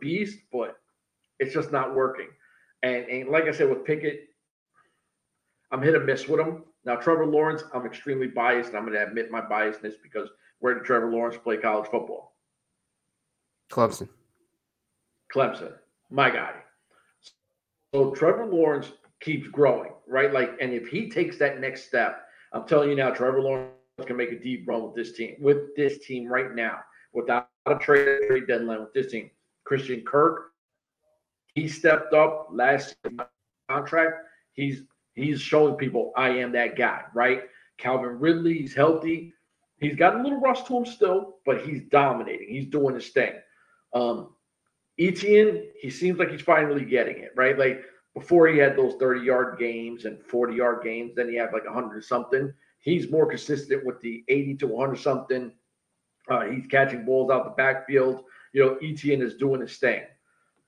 beast, 0.00 0.40
but 0.50 0.78
it's 1.42 1.52
just 1.52 1.72
not 1.72 1.94
working. 1.94 2.28
And, 2.84 3.04
and 3.06 3.28
like 3.28 3.44
I 3.44 3.52
said 3.52 3.68
with 3.68 3.84
Pickett, 3.84 4.28
I'm 5.72 5.82
hit 5.82 5.94
or 5.94 6.00
miss 6.00 6.28
with 6.28 6.40
him. 6.40 6.62
Now, 6.84 6.96
Trevor 6.96 7.26
Lawrence, 7.26 7.64
I'm 7.74 7.84
extremely 7.84 8.28
biased, 8.28 8.68
and 8.68 8.78
I'm 8.78 8.84
going 8.84 8.94
to 8.94 9.06
admit 9.06 9.30
my 9.30 9.40
biasness 9.40 9.94
because 10.02 10.28
where 10.60 10.74
did 10.74 10.84
Trevor 10.84 11.10
Lawrence 11.10 11.36
play 11.42 11.56
college 11.56 11.88
football? 11.90 12.36
Clemson. 13.70 14.08
Clemson, 15.34 15.72
my 16.10 16.30
guy. 16.30 16.52
So 17.92 18.12
Trevor 18.12 18.46
Lawrence 18.46 18.92
keeps 19.20 19.48
growing, 19.48 19.90
right? 20.06 20.32
Like, 20.32 20.56
and 20.60 20.72
if 20.72 20.88
he 20.88 21.10
takes 21.10 21.38
that 21.38 21.60
next 21.60 21.86
step, 21.86 22.24
I'm 22.52 22.66
telling 22.66 22.90
you 22.90 22.96
now, 22.96 23.10
Trevor 23.10 23.40
Lawrence 23.40 23.72
can 24.06 24.16
make 24.16 24.30
a 24.30 24.38
deep 24.38 24.68
run 24.68 24.82
with 24.82 24.94
this 24.94 25.12
team, 25.12 25.36
with 25.40 25.74
this 25.76 25.98
team 26.04 26.28
right 26.28 26.54
now, 26.54 26.80
without 27.12 27.48
a 27.66 27.76
trade, 27.76 28.18
trade 28.28 28.46
deadline 28.46 28.80
with 28.80 28.92
this 28.92 29.10
team. 29.10 29.30
Christian 29.64 30.02
Kirk, 30.04 30.51
he 31.54 31.68
stepped 31.68 32.14
up 32.14 32.48
last 32.50 32.96
contract. 33.68 34.14
He's 34.52 34.82
he's 35.14 35.40
showing 35.40 35.76
people 35.76 36.12
I 36.16 36.30
am 36.30 36.52
that 36.52 36.76
guy, 36.76 37.02
right? 37.14 37.42
Calvin 37.78 38.18
Ridley, 38.18 38.58
he's 38.58 38.74
healthy. 38.74 39.34
He's 39.78 39.96
got 39.96 40.14
a 40.14 40.22
little 40.22 40.40
rust 40.40 40.66
to 40.68 40.76
him 40.76 40.86
still, 40.86 41.36
but 41.44 41.62
he's 41.62 41.82
dominating. 41.90 42.48
He's 42.48 42.66
doing 42.66 42.94
his 42.94 43.08
thing. 43.08 43.32
Um, 43.92 44.30
Etienne, 44.98 45.64
he 45.80 45.90
seems 45.90 46.18
like 46.18 46.30
he's 46.30 46.42
finally 46.42 46.84
getting 46.84 47.18
it, 47.18 47.32
right? 47.36 47.58
Like 47.58 47.82
before 48.14 48.46
he 48.46 48.58
had 48.58 48.76
those 48.76 48.94
30 49.00 49.20
yard 49.22 49.58
games 49.58 50.04
and 50.04 50.22
40 50.22 50.54
yard 50.54 50.84
games, 50.84 51.12
then 51.16 51.28
he 51.28 51.36
had 51.36 51.52
like 51.52 51.64
100 51.64 52.04
something. 52.04 52.52
He's 52.78 53.10
more 53.10 53.26
consistent 53.26 53.84
with 53.84 54.00
the 54.00 54.24
80 54.28 54.56
to 54.56 54.66
100 54.68 54.96
something. 55.00 55.52
Uh, 56.28 56.42
he's 56.42 56.66
catching 56.66 57.04
balls 57.04 57.30
out 57.30 57.44
the 57.44 57.62
backfield. 57.62 58.24
You 58.52 58.64
know, 58.64 58.76
Etienne 58.82 59.22
is 59.22 59.34
doing 59.34 59.60
his 59.60 59.78
thing. 59.78 60.02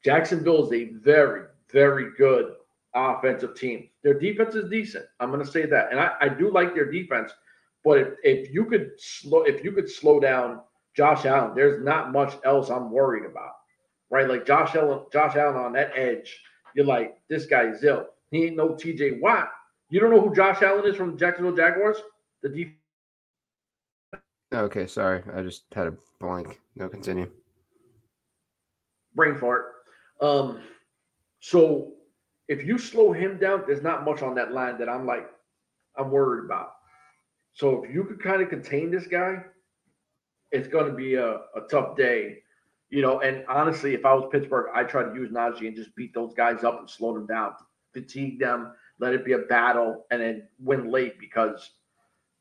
Jacksonville 0.05 0.65
is 0.67 0.73
a 0.73 0.93
very, 0.95 1.47
very 1.71 2.13
good 2.17 2.55
offensive 2.95 3.55
team. 3.55 3.89
Their 4.03 4.19
defense 4.19 4.55
is 4.55 4.71
decent. 4.71 5.07
I'm 5.21 5.31
going 5.31 5.45
to 5.45 5.51
say 5.51 5.67
that, 5.67 5.91
and 5.91 5.99
I, 5.99 6.13
I 6.21 6.29
do 6.29 6.51
like 6.51 6.75
their 6.75 6.91
defense. 6.91 7.33
But 7.85 7.99
if, 7.99 8.09
if 8.23 8.55
you 8.55 8.65
could 8.65 8.93
slow, 8.99 9.43
if 9.43 9.63
you 9.65 9.73
could 9.73 9.91
slow 9.91 10.21
down 10.21 10.61
Josh 10.97 11.25
Allen, 11.25 11.55
there's 11.55 11.85
not 11.85 12.13
much 12.13 12.35
else 12.45 12.71
I'm 12.71 12.91
worried 12.91 13.25
about, 13.25 13.53
right? 14.11 14.29
Like 14.29 14.47
Josh 14.47 14.75
Allen, 14.75 15.01
Josh 15.13 15.37
Allen 15.37 15.57
on 15.57 15.73
that 15.73 15.93
edge 15.95 16.39
you're 16.75 16.85
like, 16.85 17.17
this 17.29 17.47
guy 17.47 17.69
is 17.69 17.83
ill. 17.85 18.07
He 18.31 18.45
ain't 18.45 18.57
no 18.57 18.71
TJ 18.71 19.21
Watt. 19.21 19.49
You 19.91 20.01
don't 20.01 20.11
know 20.11 20.21
who 20.21 20.35
Josh 20.35 20.61
Allen 20.63 20.85
is 20.87 20.97
from 20.97 21.13
the 21.13 21.17
Jacksonville 21.17 21.55
Jaguars? 21.55 21.99
The 22.43 22.49
defense. 22.49 22.75
Okay, 24.53 24.87
sorry. 24.87 25.23
I 25.35 25.43
just 25.43 25.65
had 25.75 25.87
a 25.87 25.95
blank. 26.21 26.61
No, 26.77 26.89
continue. 26.89 27.31
Brain 29.15 29.37
fart. 29.37 29.67
Um, 30.21 30.61
so 31.41 31.93
if 32.49 32.65
you 32.65 32.79
slow 32.79 33.13
him 33.13 33.39
down, 33.39 33.65
there's 33.67 33.83
not 33.83 34.05
much 34.05 34.23
on 34.23 34.35
that 34.37 34.53
line 34.53 34.79
that 34.79 34.89
I'm 34.89 35.07
like, 35.07 35.29
I'm 35.97 36.11
worried 36.11 36.45
about. 36.45 36.71
So 37.53 37.85
if 37.85 37.95
you 37.95 38.05
could 38.05 38.23
kind 38.23 38.43
of 38.43 38.49
contain 38.49 38.91
this 38.91 39.07
guy, 39.07 39.43
it's 40.51 40.69
going 40.69 40.87
to 40.87 40.93
be 40.93 41.15
a, 41.15 41.35
a 41.35 41.61
tough 41.71 41.97
day 41.97 42.39
you 42.95 43.03
know, 43.03 43.21
and 43.21 43.45
honestly, 43.49 43.93
if 43.95 44.05
I 44.05 44.15
was 44.15 44.29
Pittsburgh, 44.31 44.71
I'd 44.73 44.89
try 44.89 45.03
to 45.03 45.13
use 45.13 45.31
Najee 45.31 45.67
and 45.67 45.75
just 45.75 45.95
beat 45.97 46.15
those 46.15 46.33
guys 46.35 46.63
up 46.63 46.79
and 46.79 46.89
slow 46.89 47.13
them 47.13 47.27
down, 47.27 47.53
fatigue 47.93 48.39
them, 48.39 48.73
let 49.01 49.15
it 49.15 49.25
be 49.25 49.33
a 49.33 49.39
battle, 49.39 50.07
and 50.13 50.23
then 50.23 50.47
win 50.61 50.91
late 50.93 51.19
because 51.19 51.73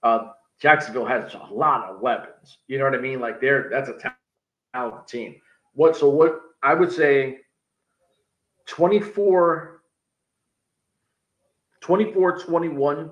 uh, 0.03 0.27
Jacksonville 0.61 1.07
has 1.07 1.33
a 1.33 1.51
lot 1.51 1.89
of 1.89 2.01
weapons. 2.01 2.59
You 2.67 2.77
know 2.77 2.85
what 2.85 2.93
I 2.93 2.99
mean? 2.99 3.19
Like 3.19 3.41
they're 3.41 3.67
that's 3.71 3.89
a 3.89 3.97
talented 4.73 5.07
team. 5.07 5.35
What 5.73 5.97
so 5.97 6.07
what 6.07 6.39
I 6.61 6.75
would 6.75 6.91
say 6.91 7.39
24 8.65 9.81
24 11.81 12.39
21 12.39 13.11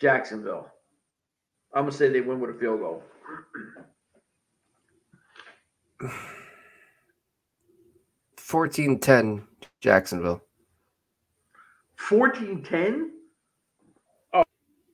Jacksonville. 0.00 0.66
I'm 1.74 1.84
gonna 1.84 1.92
say 1.92 2.08
they 2.08 2.20
win 2.20 2.40
with 2.40 2.50
a 2.50 2.58
field 2.58 2.80
goal. 2.80 3.02
14-10 8.38 9.42
Jacksonville. 9.80 10.42
14-10? 12.08 13.08
Oh, 14.32 14.44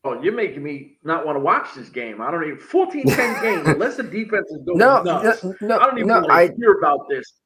oh, 0.05 0.23
you're 0.23 0.33
making 0.33 0.63
me 0.63 0.99
not 1.05 1.27
want 1.27 1.37
to 1.37 1.41
watch 1.41 1.75
this 1.75 1.89
game. 1.89 2.21
I 2.21 2.31
don't 2.31 2.45
even 2.45 2.59
14-10 2.59 3.43
game 3.43 3.67
unless 3.67 3.97
the 3.97 4.05
defense 4.05 4.51
is 4.51 4.61
doing 4.65 4.79
no, 4.79 5.03
nuts. 5.03 5.45
No, 5.45 5.55
no, 5.61 5.79
I 5.79 5.87
don't 5.87 5.99
even 5.99 6.09
no, 6.09 6.27
I, 6.31 6.51
hear 6.57 6.79
about 6.79 7.09
this. 7.11 7.42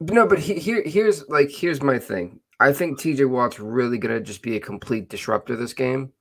No, 0.00 0.26
but 0.26 0.38
he, 0.38 0.54
here 0.54 0.82
here's 0.84 1.28
like 1.28 1.50
here's 1.50 1.82
my 1.82 1.98
thing. 1.98 2.40
I 2.60 2.72
think 2.72 3.00
TJ 3.00 3.28
Watt's 3.28 3.58
really 3.60 3.98
gonna 3.98 4.20
just 4.20 4.42
be 4.42 4.56
a 4.56 4.60
complete 4.60 5.08
disruptor 5.08 5.56
this 5.56 5.72
game. 5.74 6.12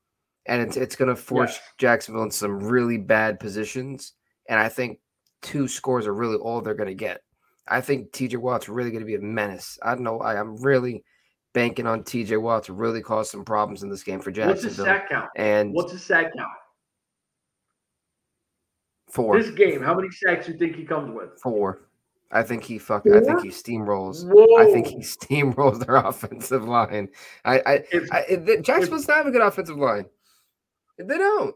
and 0.48 0.62
it's 0.62 0.78
it's 0.78 0.96
going 0.96 1.10
to 1.10 1.16
force 1.16 1.52
Yes. 1.56 1.62
Jacksonville 1.78 2.24
in 2.24 2.32
some 2.32 2.60
really 2.64 2.98
bad 2.98 3.40
positions. 3.40 4.14
And 4.50 4.60
I 4.60 4.70
think 4.70 5.00
two 5.42 5.68
scores 5.68 6.08
are 6.08 6.14
really 6.14 6.38
all 6.38 6.62
they're 6.62 6.74
going 6.74 6.88
to 6.88 6.94
get. 6.96 7.22
I 7.68 7.82
think 7.82 8.12
TJ 8.14 8.38
Watt's 8.38 8.70
really 8.70 8.92
going 8.92 9.02
to 9.02 9.06
be 9.06 9.16
a 9.16 9.20
menace. 9.20 9.78
I 9.84 9.94
don't 9.94 10.04
know. 10.06 10.20
I, 10.20 10.40
I'm 10.40 10.56
really 10.64 11.04
banking 11.54 11.86
on 11.86 12.04
TJ 12.04 12.42
Watt 12.42 12.64
to 12.66 12.74
really 12.74 13.02
cause 13.02 13.30
some 13.30 13.44
problems 13.44 13.84
in 13.84 13.90
this 13.90 14.04
game 14.04 14.22
for 14.22 14.32
Jacksonville. 14.32 14.54
What's 14.54 14.64
his 14.64 14.78
Jacksonville. 14.78 14.96
sack 15.02 15.10
count? 15.10 15.30
And 15.36 15.74
What's 15.74 15.92
his 15.92 16.04
sack 16.04 16.32
count? 16.38 16.48
four, 19.10 19.42
This 19.42 19.52
game, 19.52 19.82
how 19.82 19.94
many 19.96 20.10
sacks 20.12 20.46
do 20.46 20.54
you 20.54 20.58
think 20.58 20.76
he 20.78 20.86
comes 20.86 21.14
with? 21.14 21.40
four. 21.42 21.87
I 22.32 22.44
think 22.44 22.64
he 22.64 22.78
fuck. 22.78 23.08
I 23.08 23.22
think 23.22 23.42
he 23.42 23.50
steamrolls. 23.50 24.26
Whoa! 24.28 24.58
I 24.58 24.72
think 24.72 24.88
he 24.88 24.98
steamrolls 24.98 25.86
their 25.86 25.96
offensive 25.96 26.66
line. 26.66 27.10
I, 27.46 27.60
I, 27.60 27.84
If, 27.92 28.12
I 28.12 28.36
the, 28.36 28.62
Jacksonville's 28.62 29.08
not 29.08 29.18
have 29.18 29.28
a 29.28 29.32
good 29.32 29.42
offensive 29.42 29.78
line. 29.78 30.06
They 30.98 31.18
don't. 31.18 31.56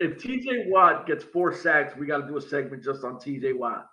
if 0.00 0.18
TJ 0.18 0.68
Watt 0.68 1.06
gets 1.06 1.24
four 1.24 1.54
sacks, 1.54 1.96
we 1.96 2.06
got 2.06 2.18
to 2.18 2.26
do 2.26 2.36
a 2.36 2.40
segment 2.40 2.82
just 2.82 3.04
on 3.04 3.16
TJ 3.16 3.56
Watt. 3.56 3.86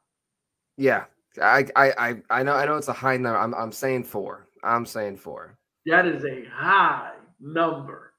Yeah, 0.78 1.06
I, 1.42 1.66
I, 1.76 1.92
I, 1.98 2.16
I 2.30 2.44
know. 2.44 2.54
I 2.54 2.66
know 2.66 2.76
it's 2.76 2.88
a 2.90 2.94
high 2.94 3.18
number. 3.18 3.40
I'm, 3.40 3.54
I'm 3.56 3.72
saying 3.72 4.04
four. 4.04 4.48
I'm 4.64 4.86
saying 4.86 5.18
four. 5.18 5.58
That 5.86 6.06
is 6.06 6.26
a 6.26 6.46
high 6.52 7.12
number. 7.40 8.14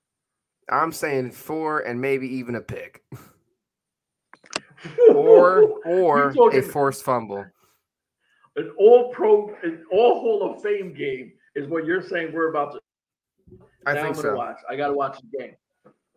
I'm 0.70 0.92
saying 0.92 1.32
four 1.32 1.80
and 1.80 2.00
maybe 2.00 2.26
even 2.36 2.54
a 2.54 2.60
pick 2.60 3.02
or 5.14 5.80
or 5.84 6.30
a 6.52 6.62
forced 6.62 7.04
fumble. 7.04 7.44
An 8.56 8.72
all 8.78 9.12
pro, 9.12 9.54
an 9.62 9.84
all 9.90 10.20
Hall 10.20 10.52
of 10.54 10.62
Fame 10.62 10.94
game 10.94 11.32
is 11.54 11.68
what 11.68 11.84
you're 11.86 12.02
saying. 12.02 12.32
We're 12.32 12.50
about 12.50 12.72
to. 12.72 12.80
I 13.86 13.94
now 13.94 14.02
think 14.04 14.16
I'm 14.16 14.22
so. 14.22 14.34
watch. 14.36 14.58
I 14.68 14.76
got 14.76 14.88
to 14.88 14.94
watch 14.94 15.18
the 15.20 15.38
game. 15.38 15.54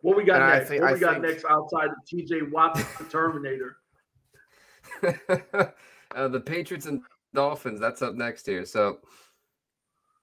What 0.00 0.16
we 0.16 0.24
got 0.24 0.36
And 0.36 0.44
I 0.44 0.58
next? 0.58 0.68
think- 0.68 0.82
what 0.82 0.90
I 0.90 0.94
we 0.94 1.00
got 1.00 1.12
think- 1.14 1.24
next 1.26 1.44
outside 1.50 1.88
of 1.88 1.96
TJ 2.10 2.50
Watt, 2.52 2.74
the 2.98 3.04
Terminator? 3.04 3.76
uh, 6.14 6.28
the 6.28 6.40
Patriots 6.40 6.86
and 6.86 7.02
Dolphins. 7.34 7.80
That's 7.80 8.00
up 8.02 8.14
next 8.14 8.46
here. 8.46 8.64
So, 8.64 8.98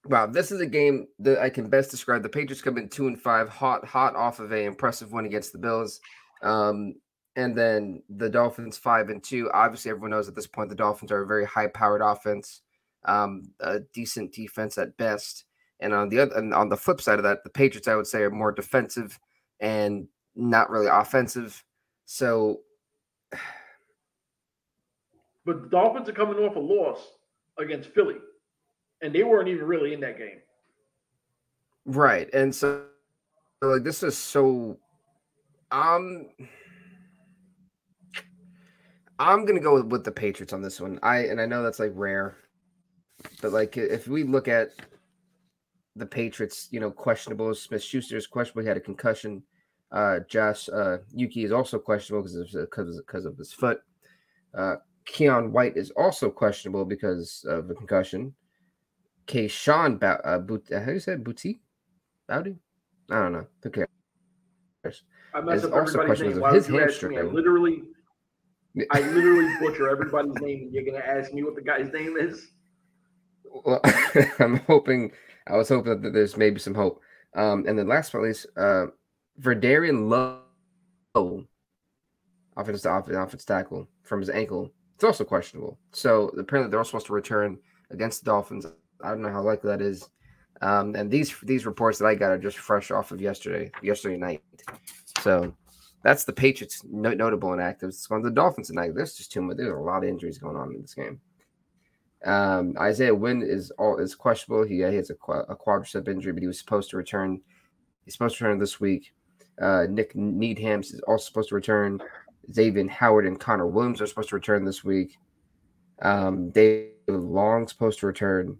wow, 0.06 0.26
this 0.26 0.50
is 0.50 0.60
a 0.60 0.66
game 0.66 1.06
that 1.18 1.38
I 1.40 1.50
can 1.50 1.68
best 1.68 1.90
describe. 1.90 2.22
The 2.22 2.28
Patriots 2.28 2.62
come 2.62 2.78
in 2.78 2.88
two 2.88 3.06
and 3.06 3.20
five, 3.20 3.48
hot, 3.48 3.84
hot 3.84 4.16
off 4.16 4.40
of 4.40 4.52
a 4.52 4.64
impressive 4.64 5.12
win 5.12 5.26
against 5.26 5.52
the 5.52 5.58
Bills. 5.58 6.00
Um, 6.42 6.94
and 7.36 7.56
then 7.56 8.02
the 8.08 8.28
Dolphins 8.28 8.78
five 8.78 9.10
and 9.10 9.22
two. 9.22 9.50
Obviously, 9.52 9.90
everyone 9.90 10.10
knows 10.10 10.28
at 10.28 10.34
this 10.34 10.46
point 10.46 10.70
the 10.70 10.74
Dolphins 10.74 11.12
are 11.12 11.22
a 11.22 11.26
very 11.26 11.44
high-powered 11.44 12.00
offense, 12.02 12.62
um, 13.04 13.42
a 13.60 13.80
decent 13.92 14.32
defense 14.32 14.78
at 14.78 14.96
best. 14.96 15.44
And 15.80 15.92
on 15.92 16.08
the 16.08 16.20
other, 16.20 16.34
and 16.36 16.54
on 16.54 16.70
the 16.70 16.76
flip 16.76 17.02
side 17.02 17.18
of 17.18 17.24
that, 17.24 17.44
the 17.44 17.50
Patriots, 17.50 17.86
I 17.86 17.94
would 17.94 18.06
say, 18.06 18.22
are 18.22 18.30
more 18.30 18.50
defensive 18.50 19.18
and 19.60 20.08
not 20.34 20.70
really 20.70 20.86
offensive. 20.86 21.62
So 22.06 22.60
But 25.44 25.62
the 25.62 25.68
Dolphins 25.68 26.08
are 26.08 26.12
coming 26.12 26.42
off 26.42 26.56
a 26.56 26.58
loss 26.58 26.98
against 27.56 27.90
Philly, 27.90 28.16
and 29.00 29.14
they 29.14 29.22
weren't 29.22 29.48
even 29.48 29.64
really 29.64 29.94
in 29.94 30.00
that 30.00 30.18
game. 30.18 30.40
Right. 31.84 32.28
And 32.34 32.52
so, 32.52 32.82
so, 33.62 33.68
like 33.68 33.84
this 33.84 34.02
is 34.02 34.18
so 34.18 34.76
um 35.70 36.26
I'm 39.18 39.44
gonna 39.46 39.60
go 39.60 39.74
with, 39.74 39.86
with 39.86 40.04
the 40.04 40.12
Patriots 40.12 40.52
on 40.52 40.62
this 40.62 40.80
one. 40.80 40.98
I 41.02 41.26
and 41.26 41.40
I 41.40 41.46
know 41.46 41.62
that's 41.62 41.78
like 41.78 41.92
rare, 41.94 42.36
but 43.40 43.52
like 43.52 43.76
if 43.76 44.08
we 44.08 44.24
look 44.24 44.48
at 44.48 44.70
the 45.96 46.06
Patriots, 46.06 46.68
you 46.70 46.80
know, 46.80 46.90
questionable. 46.90 47.54
Smith 47.54 47.82
Schuster 47.82 48.16
is 48.16 48.26
questionable. 48.26 48.62
He 48.62 48.68
had 48.68 48.76
a 48.76 48.80
concussion. 48.80 49.42
Uh 49.92 50.20
Josh 50.28 50.68
uh 50.68 50.98
Uche 51.16 51.44
is 51.44 51.52
also 51.52 51.78
questionable 51.78 52.24
because 52.24 52.54
of 52.54 52.96
because 53.06 53.24
of 53.24 53.38
his 53.38 53.52
foot. 53.52 53.80
Uh 54.56 54.76
Keion 55.06 55.50
White 55.50 55.76
is 55.76 55.90
also 55.92 56.28
questionable 56.28 56.84
because 56.84 57.44
of 57.48 57.70
a 57.70 57.74
concussion. 57.74 58.34
Kayshon 59.26 59.98
ba- 59.98 60.20
uh, 60.24 60.38
Boot, 60.38 60.66
how 60.70 60.84
do 60.84 60.92
you 60.92 61.00
say 61.00 61.12
it? 61.12 61.24
Boutique? 61.24 61.60
Bowdy? 62.28 62.56
I 63.10 63.14
don't 63.14 63.32
know. 63.32 63.46
Who 63.62 63.70
cares? 63.70 63.88
I 65.34 65.40
mess 65.40 65.62
There's 65.62 65.64
up 65.64 65.72
also 65.72 66.00
everybody's 66.00 66.34
name. 66.34 66.40
Why 66.40 66.54
his 66.54 66.68
me? 66.68 66.78
I 66.78 66.80
hamstring. 66.82 67.32
literally, 67.32 67.82
I 68.90 69.00
literally 69.00 69.54
butcher 69.58 69.88
everybody's 69.88 70.34
name, 70.40 70.62
and 70.62 70.74
you're 70.74 70.84
gonna 70.84 71.04
ask 71.04 71.32
me 71.32 71.42
what 71.42 71.54
the 71.54 71.62
guy's 71.62 71.92
name 71.92 72.16
is. 72.16 72.48
Well, 73.44 73.80
I'm 74.38 74.56
hoping. 74.66 75.12
I 75.46 75.56
was 75.56 75.68
hoping 75.68 76.02
that 76.02 76.12
there's 76.12 76.36
maybe 76.36 76.58
some 76.58 76.74
hope. 76.74 77.00
Um, 77.34 77.64
and 77.66 77.78
then 77.78 77.86
last 77.86 78.12
but 78.12 78.18
not 78.18 78.24
least, 78.24 78.46
uh, 78.56 78.86
Vederian 79.40 80.08
Lowe, 80.08 81.44
offensive 82.56 82.90
offensive 82.90 83.20
offensive 83.20 83.46
tackle 83.46 83.88
from 84.02 84.20
his 84.20 84.30
ankle, 84.30 84.72
it's 84.94 85.04
also 85.04 85.24
questionable. 85.24 85.78
So 85.92 86.28
apparently 86.38 86.70
they're 86.70 86.80
all 86.80 86.84
supposed 86.84 87.06
to 87.06 87.12
return 87.12 87.58
against 87.90 88.24
the 88.24 88.30
Dolphins. 88.30 88.66
I 89.02 89.10
don't 89.10 89.22
know 89.22 89.30
how 89.30 89.42
likely 89.42 89.70
that 89.70 89.82
is. 89.82 90.08
Um, 90.62 90.94
and 90.94 91.10
these 91.10 91.34
these 91.42 91.66
reports 91.66 91.98
that 91.98 92.06
I 92.06 92.14
got 92.14 92.32
are 92.32 92.38
just 92.38 92.58
fresh 92.58 92.90
off 92.90 93.12
of 93.12 93.20
yesterday, 93.20 93.70
yesterday 93.82 94.16
night. 94.16 94.42
So 95.20 95.54
that's 96.06 96.22
the 96.22 96.32
Patriots 96.32 96.82
no, 96.88 97.12
notable 97.12 97.48
inactives. 97.48 97.88
It's 97.88 98.10
on 98.12 98.22
the 98.22 98.30
Dolphins 98.30 98.68
tonight. 98.68 98.92
There's 98.94 99.14
just 99.14 99.32
too 99.32 99.42
much. 99.42 99.56
There's 99.56 99.70
a 99.70 99.74
lot 99.74 100.04
of 100.04 100.08
injuries 100.08 100.38
going 100.38 100.56
on 100.56 100.72
in 100.72 100.80
this 100.80 100.94
game. 100.94 101.20
Um, 102.24 102.74
Isaiah 102.78 103.12
Wynn 103.14 103.42
is 103.42 103.72
all 103.72 103.98
is 103.98 104.14
questionable. 104.14 104.64
He, 104.64 104.76
he 104.76 104.82
has 104.82 105.10
a, 105.10 105.14
a 105.32 105.56
quadricep 105.56 106.06
injury, 106.06 106.32
but 106.32 106.42
he 106.42 106.46
was 106.46 106.60
supposed 106.60 106.90
to 106.90 106.96
return. 106.96 107.40
He's 108.04 108.14
supposed 108.14 108.38
to 108.38 108.44
return 108.44 108.60
this 108.60 108.78
week. 108.78 109.12
Uh, 109.60 109.86
Nik 109.90 110.14
Needhams 110.14 110.94
is 110.94 111.00
also 111.08 111.24
supposed 111.24 111.48
to 111.48 111.56
return. 111.56 112.00
Xavier 112.52 112.86
Howard 112.88 113.26
and 113.26 113.40
Connor 113.40 113.66
Williams 113.66 114.00
are 114.00 114.06
supposed 114.06 114.28
to 114.28 114.36
return 114.36 114.64
this 114.64 114.84
week. 114.84 115.18
Um, 116.02 116.50
David 116.50 116.92
Long's 117.08 117.72
supposed 117.72 117.98
to 118.00 118.06
return. 118.06 118.56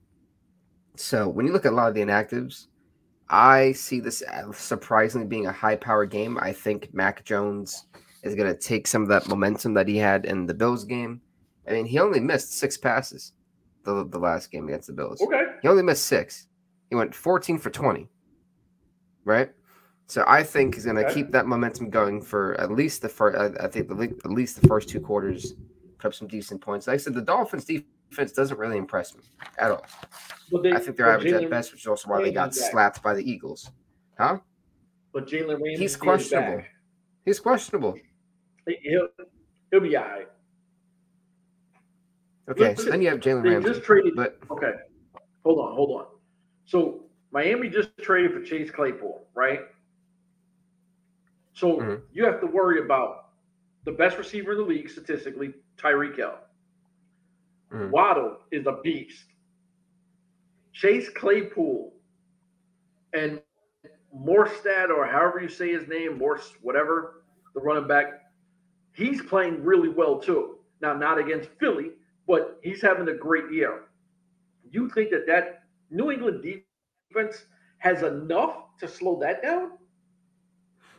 So 0.96 1.28
when 1.28 1.46
you 1.46 1.52
look 1.52 1.64
at 1.64 1.72
a 1.72 1.76
lot 1.76 1.88
of 1.88 1.94
the 1.94 2.00
inactives, 2.00 2.66
I 3.28 3.72
see 3.72 4.00
this 4.00 4.22
surprisingly 4.52 5.26
being 5.26 5.46
a 5.46 5.52
high 5.52 5.76
power 5.76 6.06
game. 6.06 6.38
I 6.40 6.52
think 6.52 6.92
Mac 6.94 7.24
Jones 7.24 7.86
is 8.22 8.34
going 8.34 8.52
to 8.52 8.58
take 8.58 8.86
some 8.86 9.02
of 9.02 9.08
that 9.08 9.28
momentum 9.28 9.74
that 9.74 9.88
he 9.88 9.96
had 9.96 10.24
in 10.26 10.46
the 10.46 10.54
Bills 10.54 10.84
game. 10.84 11.20
I 11.68 11.72
mean, 11.72 11.86
he 11.86 11.98
only 11.98 12.20
missed 12.20 12.52
six 12.52 12.76
passes 12.76 13.32
the, 13.84 14.06
the 14.06 14.18
last 14.18 14.50
game 14.52 14.68
against 14.68 14.86
the 14.86 14.92
Bills. 14.92 15.20
Okay. 15.20 15.42
He 15.62 15.68
only 15.68 15.82
missed 15.82 16.06
six. 16.06 16.46
He 16.90 16.94
went 16.96 17.14
14 17.14 17.58
for 17.58 17.70
20. 17.70 18.08
Right? 19.24 19.50
So 20.06 20.24
I 20.28 20.44
think 20.44 20.74
he's 20.74 20.84
going 20.84 20.96
to 20.96 21.04
Okay. 21.06 21.14
keep 21.14 21.32
that 21.32 21.46
momentum 21.46 21.90
going 21.90 22.22
for 22.22 22.54
at 22.60 22.70
least 22.70 23.02
the 23.02 23.08
first, 23.08 23.36
I, 23.36 23.64
I 23.64 23.68
think 23.68 23.88
the, 23.88 24.14
at 24.24 24.30
least 24.30 24.60
the 24.60 24.68
first 24.68 24.88
two 24.88 25.00
quarters, 25.00 25.54
put 25.98 26.08
up 26.08 26.14
some 26.14 26.28
decent 26.28 26.60
points. 26.60 26.86
Like 26.86 26.94
I 26.94 26.98
said, 26.98 27.14
the 27.14 27.22
Dolphins 27.22 27.64
defense 27.64 27.90
doesn't 28.14 28.58
really 28.58 28.78
impress 28.78 29.14
me 29.14 29.22
at 29.58 29.70
all. 29.70 29.84
But 30.50 30.62
they, 30.62 30.72
I 30.72 30.78
think 30.78 30.96
they're 30.96 31.10
average 31.10 31.32
at 31.32 31.50
best, 31.50 31.72
which 31.72 31.82
is 31.82 31.86
also 31.86 32.08
why 32.08 32.22
they 32.22 32.32
got 32.32 32.50
back. 32.50 32.70
slapped 32.70 33.02
by 33.02 33.14
the 33.14 33.28
Eagles. 33.28 33.70
Huh? 34.18 34.38
But 35.12 35.26
Jalen 35.26 35.60
Ramsey, 35.60 35.76
He's 35.82 35.96
questionable. 35.96 36.62
He's 37.24 37.40
questionable. 37.40 37.94
He- 38.66 38.76
He'll 38.82 39.08
he'll 39.70 39.80
be 39.80 39.96
all 39.96 40.04
right. 40.04 40.28
Okay, 42.48 42.68
Look, 42.68 42.78
so 42.78 42.90
then 42.90 43.02
you 43.02 43.08
have 43.10 43.20
Jalen 43.20 43.44
Ramsey. 43.44 43.68
just 43.70 43.82
traded. 43.82 44.14
But 44.14 44.38
Okay, 44.50 44.72
hold 45.44 45.58
on, 45.58 45.74
hold 45.74 46.00
on. 46.00 46.06
So 46.64 47.04
Miami 47.32 47.68
just 47.68 47.90
traded 47.98 48.32
for 48.32 48.40
Chase 48.42 48.70
Claypool, 48.70 49.26
right? 49.34 49.62
So 51.54 51.78
Mhm. 51.78 52.02
you 52.12 52.24
have 52.24 52.40
to 52.40 52.46
worry 52.46 52.80
about 52.84 53.30
the 53.84 53.92
best 53.92 54.18
receiver 54.18 54.52
in 54.52 54.58
the 54.58 54.64
league 54.64 54.88
statistically, 54.90 55.54
Tyreek 55.76 56.16
Hill. 56.16 56.38
Mhm. 57.76 57.90
Waddle 57.90 58.38
is 58.50 58.66
a 58.66 58.80
beast. 58.82 59.26
Chase 60.72 61.08
Claypool 61.10 61.94
and 63.12 63.40
Morstad, 64.14 64.90
or 64.90 65.06
however 65.06 65.40
you 65.40 65.48
say 65.48 65.72
his 65.72 65.88
name, 65.88 66.18
Morse, 66.18 66.54
whatever, 66.62 67.24
the 67.54 67.60
running 67.60 67.88
back, 67.88 68.22
he's 68.92 69.22
playing 69.22 69.62
really 69.64 69.88
well 69.88 70.18
too. 70.18 70.58
Now, 70.80 70.94
not 70.94 71.18
against 71.18 71.50
Philly, 71.58 71.92
but 72.26 72.58
he's 72.62 72.82
having 72.82 73.08
a 73.08 73.14
great 73.14 73.50
year. 73.50 73.84
You 74.70 74.88
think 74.90 75.10
that 75.10 75.26
that 75.26 75.64
New 75.90 76.10
England 76.10 76.42
defense 76.42 77.46
has 77.78 78.02
enough 78.02 78.76
to 78.80 78.88
slow 78.88 79.18
that 79.20 79.42
down? 79.42 79.72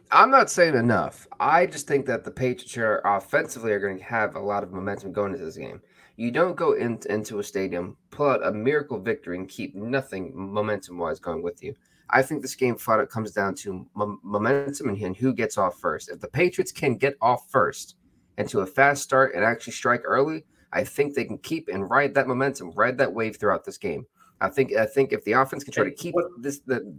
I'm 0.09 0.31
not 0.31 0.49
saying 0.49 0.75
enough. 0.75 1.27
I 1.39 1.65
just 1.65 1.87
think 1.87 2.05
that 2.05 2.23
the 2.23 2.31
Patriots 2.31 2.77
are 2.77 3.01
offensively 3.03 3.73
are 3.73 3.79
going 3.79 3.97
to 3.97 4.03
have 4.03 4.35
a 4.35 4.39
lot 4.39 4.63
of 4.63 4.71
momentum 4.71 5.11
going 5.11 5.33
into 5.33 5.43
this 5.43 5.57
game. 5.57 5.81
You 6.17 6.32
don't 6.32 6.56
go 6.56 6.73
in, 6.73 6.99
into 7.10 7.39
a 7.39 7.43
stadium, 7.43 7.95
pull 8.10 8.32
out 8.32 8.45
a 8.45 8.51
miracle 8.51 8.99
victory, 8.99 9.38
and 9.38 9.47
keep 9.47 9.75
nothing 9.75 10.32
momentum 10.36 10.97
wise 10.97 11.19
going 11.19 11.43
with 11.43 11.63
you. 11.63 11.75
I 12.10 12.23
think 12.23 12.41
this 12.41 12.56
game 12.56 12.75
out 12.88 13.10
comes 13.10 13.32
down 13.32 13.53
to 13.56 13.86
mom- 13.93 14.19
momentum 14.23 14.89
and, 14.89 15.15
who 15.15 15.34
gets 15.34 15.58
off 15.58 15.80
first. 15.80 16.10
If 16.10 16.19
the 16.19 16.27
Patriots 16.27 16.71
can 16.71 16.95
get 16.95 17.17
off 17.21 17.49
first 17.49 17.97
and 18.38 18.49
to 18.49 18.62
a 18.62 18.65
fast 18.65 19.03
start 19.03 19.36
and 19.36 19.43
actually 19.43 19.73
strike 19.73 20.01
early, 20.06 20.43
I 20.73 20.84
think 20.84 21.13
they 21.13 21.25
can 21.25 21.38
keep 21.38 21.69
and 21.69 21.89
ride 21.89 22.15
that 22.15 22.27
momentum, 22.27 22.71
ride 22.71 22.97
that 22.97 23.13
wave 23.13 23.38
throughout 23.38 23.63
this 23.63 23.77
game. 23.77 24.06
I 24.41 24.49
think 24.49 24.75
I 24.75 24.86
think 24.86 25.13
if 25.13 25.23
the 25.23 25.34
offense 25.34 25.63
can 25.63 25.73
try 25.73 25.84
to 25.84 25.91
keep 25.91 26.13
this 26.39 26.60
the 26.60 26.95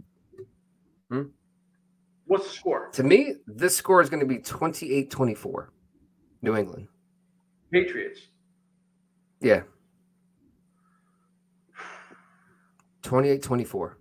hmm? 1.09 1.23
What's 2.25 2.47
the 2.47 2.53
score? 2.53 2.89
To 2.93 3.03
me, 3.03 3.35
this 3.47 3.75
score 3.75 4.01
is 4.01 4.09
going 4.09 4.19
to 4.19 4.25
be 4.25 4.37
28 4.37 5.09
24. 5.09 5.73
New 6.41 6.55
England. 6.55 6.87
Patriots. 7.71 8.27
Yeah. 9.41 9.61
28 13.01 13.41
24. 13.41 13.97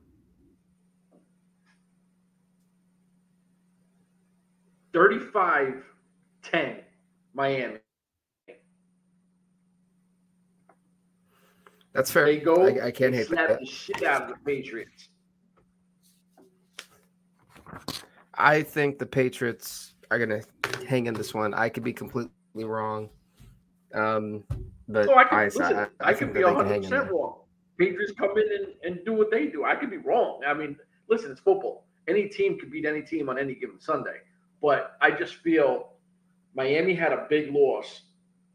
35 4.93 5.75
10 6.43 6.77
Miami. 7.35 7.79
That's 11.93 12.11
fair. 12.11 12.27
They 12.27 12.39
go. 12.39 12.67
I, 12.67 12.87
I 12.87 12.91
can't 12.91 13.15
hate 13.15 13.27
slap 13.27 13.49
that. 13.49 13.61
the 13.61 13.67
shit 13.67 14.03
out 14.03 14.23
of 14.23 14.29
the 14.29 14.37
Patriots. 14.45 15.09
I 18.35 18.63
think 18.63 18.99
the 18.99 19.07
Patriots 19.07 19.95
are 20.11 20.19
going 20.19 20.41
to 20.41 20.87
hang 20.87 21.07
in 21.07 21.15
this 21.15 21.35
one. 21.35 21.55
I 21.55 21.69
could 21.69 21.83
be 21.83 21.93
completely 21.93 22.31
wrong. 22.65 23.09
Um, 23.95 24.45
but 24.89 25.07
So 25.07 25.17
I 25.17 25.25
could 25.25 25.39
I, 25.39 25.45
listen. 25.45 25.63
I, 25.63 25.83
I, 25.83 25.89
I 26.01 26.13
could 26.13 26.19
think 26.19 26.35
be 26.35 26.43
that 26.43 26.49
they 26.49 26.55
can 26.55 26.57
100 26.57 26.69
hang 26.69 26.85
in 26.85 26.91
percent 26.91 27.11
wrong. 27.13 27.37
Patriots 27.79 28.13
come 28.19 28.37
in 28.39 28.49
and, 28.53 28.67
and 28.83 29.05
do 29.05 29.13
what 29.13 29.31
they 29.31 29.47
do. 29.47 29.65
I 29.65 29.77
could 29.77 29.91
be 29.91 29.99
wrong. 29.99 30.41
I 30.47 30.55
mean, 30.55 30.77
listen, 31.09 31.31
it's 31.31 31.41
football. 31.41 31.85
Any 32.09 32.27
team 32.29 32.59
could 32.59 32.71
beat 32.71 32.87
any 32.87 33.03
team 33.03 33.29
on 33.29 33.39
any 33.39 33.55
given 33.55 33.81
Sunday. 33.81 34.17
But 34.61 34.97
I 35.01 35.11
just 35.11 35.37
feel 35.37 35.93
Miami 36.55 36.95
had 36.95 37.13
a 37.13 37.27
big 37.29 37.53
loss, 37.55 38.03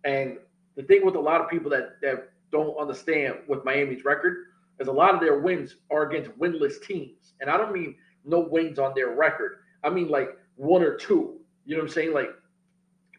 and 0.03 0.37
the 0.75 0.83
thing 0.83 1.05
with 1.05 1.15
a 1.15 1.19
lot 1.19 1.39
of 1.39 1.49
people 1.49 1.69
that 1.71 2.01
that 2.01 2.31
don't 2.51 2.75
understand 2.77 3.35
with 3.47 3.63
Miami's 3.63 4.03
record 4.03 4.47
is 4.79 4.87
a 4.87 4.91
lot 4.91 5.13
of 5.13 5.21
their 5.21 5.39
wins 5.39 5.77
are 5.91 6.09
against 6.09 6.31
winless 6.37 6.81
teams, 6.81 7.33
and 7.39 7.49
I 7.49 7.57
don't 7.57 7.71
mean 7.71 7.95
no 8.25 8.39
wins 8.39 8.79
on 8.79 8.93
their 8.95 9.15
record. 9.15 9.59
I 9.83 9.89
mean 9.89 10.09
like 10.09 10.37
one 10.55 10.83
or 10.83 10.95
two. 10.97 11.39
You 11.65 11.75
know 11.75 11.83
what 11.83 11.89
I'm 11.89 11.93
saying? 11.93 12.13
Like 12.13 12.29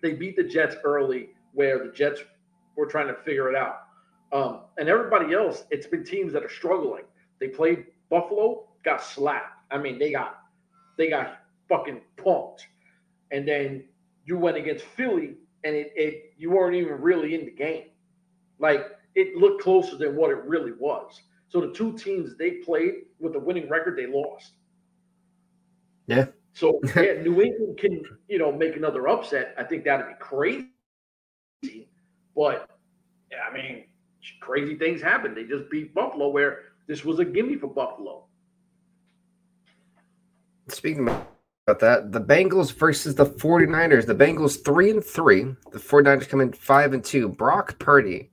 they 0.02 0.12
beat 0.12 0.36
the 0.36 0.44
Jets 0.44 0.76
early, 0.84 1.30
where 1.54 1.78
the 1.84 1.92
Jets 1.92 2.20
were 2.76 2.86
trying 2.86 3.08
to 3.08 3.14
figure 3.14 3.48
it 3.48 3.56
out. 3.56 3.80
Um, 4.32 4.62
and 4.78 4.88
everybody 4.88 5.32
else, 5.34 5.64
it's 5.70 5.86
been 5.86 6.04
teams 6.04 6.32
that 6.32 6.42
are 6.42 6.50
struggling. 6.50 7.04
They 7.40 7.48
played 7.48 7.86
Buffalo, 8.10 8.68
got 8.84 9.02
slapped. 9.02 9.52
I 9.70 9.78
mean, 9.78 9.98
they 9.98 10.12
got 10.12 10.40
they 10.96 11.08
got 11.08 11.38
fucking 11.68 12.00
punked. 12.16 12.60
And 13.30 13.46
then 13.46 13.84
you 14.24 14.38
went 14.38 14.56
against 14.56 14.84
Philly, 14.84 15.34
and 15.64 15.74
it, 15.74 15.92
it 15.96 16.32
you 16.36 16.50
weren't 16.50 16.76
even 16.76 17.00
really 17.00 17.34
in 17.34 17.44
the 17.44 17.50
game. 17.50 17.86
Like 18.58 18.86
it 19.14 19.36
looked 19.36 19.62
closer 19.62 19.96
than 19.96 20.16
what 20.16 20.30
it 20.30 20.42
really 20.44 20.72
was. 20.78 21.20
So 21.48 21.60
the 21.60 21.72
two 21.72 21.96
teams 21.96 22.36
they 22.36 22.52
played 22.52 22.94
with 23.20 23.36
a 23.36 23.38
winning 23.38 23.68
record, 23.68 23.96
they 23.96 24.06
lost. 24.06 24.52
Yeah. 26.06 26.26
So 26.52 26.80
yeah, 26.96 27.22
New 27.22 27.40
England 27.40 27.78
can 27.78 28.02
you 28.28 28.38
know 28.38 28.52
make 28.52 28.76
another 28.76 29.08
upset. 29.08 29.54
I 29.58 29.64
think 29.64 29.84
that'd 29.84 30.06
be 30.06 30.14
crazy. 30.18 30.73
But 32.36 32.68
I 33.48 33.52
mean, 33.52 33.84
crazy 34.40 34.76
things 34.76 35.00
happen. 35.00 35.34
They 35.34 35.44
just 35.44 35.70
beat 35.70 35.94
Buffalo, 35.94 36.28
where 36.28 36.60
this 36.86 37.04
was 37.04 37.18
a 37.18 37.24
gimme 37.24 37.56
for 37.56 37.68
Buffalo. 37.68 38.24
Speaking 40.68 41.08
about 41.08 41.80
that, 41.80 42.12
the 42.12 42.20
Bengals 42.20 42.72
versus 42.72 43.14
the 43.14 43.26
49ers. 43.26 44.06
The 44.06 44.14
Bengals 44.14 44.64
3 44.64 44.90
and 44.90 45.04
3. 45.04 45.42
The 45.72 45.78
49ers 45.78 46.28
come 46.28 46.40
in 46.40 46.52
5 46.52 46.92
and 46.94 47.04
2. 47.04 47.28
Brock 47.28 47.78
Purdy. 47.78 48.30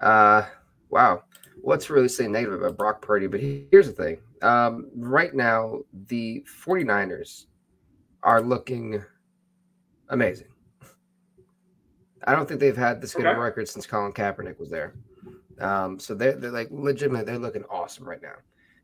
Uh 0.00 0.42
wow. 0.90 1.22
What's 1.60 1.90
really 1.90 2.08
saying 2.08 2.32
negative 2.32 2.62
about 2.62 2.76
Brock 2.76 3.02
Purdy? 3.02 3.26
But 3.26 3.40
here's 3.40 3.88
the 3.88 3.92
thing. 3.92 4.18
Um, 4.42 4.88
right 4.94 5.34
now, 5.34 5.80
the 6.06 6.44
49ers 6.64 7.46
are 8.22 8.40
looking 8.40 9.04
amazing. 10.08 10.46
I 12.24 12.34
don't 12.34 12.48
think 12.48 12.60
they've 12.60 12.76
had 12.76 13.00
this 13.00 13.14
good 13.14 13.26
of 13.26 13.36
a 13.36 13.40
record 13.40 13.68
since 13.68 13.86
Colin 13.86 14.12
Kaepernick 14.12 14.58
was 14.58 14.70
there. 14.70 14.94
Um, 15.60 15.98
so 15.98 16.14
they're, 16.14 16.32
they're 16.32 16.50
like 16.50 16.68
legitimate, 16.70 17.26
they're 17.26 17.38
looking 17.38 17.64
awesome 17.70 18.08
right 18.08 18.22
now. 18.22 18.34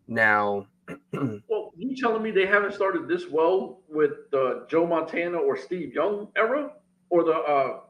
Now, 0.06 0.66
Well, 1.12 1.72
you 1.76 1.96
telling 1.96 2.22
me 2.22 2.30
they 2.30 2.46
haven't 2.46 2.74
started 2.74 3.08
this 3.08 3.28
well 3.30 3.80
with 3.88 4.30
the 4.30 4.66
Joe 4.68 4.86
Montana 4.86 5.38
or 5.38 5.56
Steve 5.56 5.94
Young 5.94 6.28
era, 6.36 6.72
or 7.10 7.24
the 7.24 7.32
uh, 7.32 7.80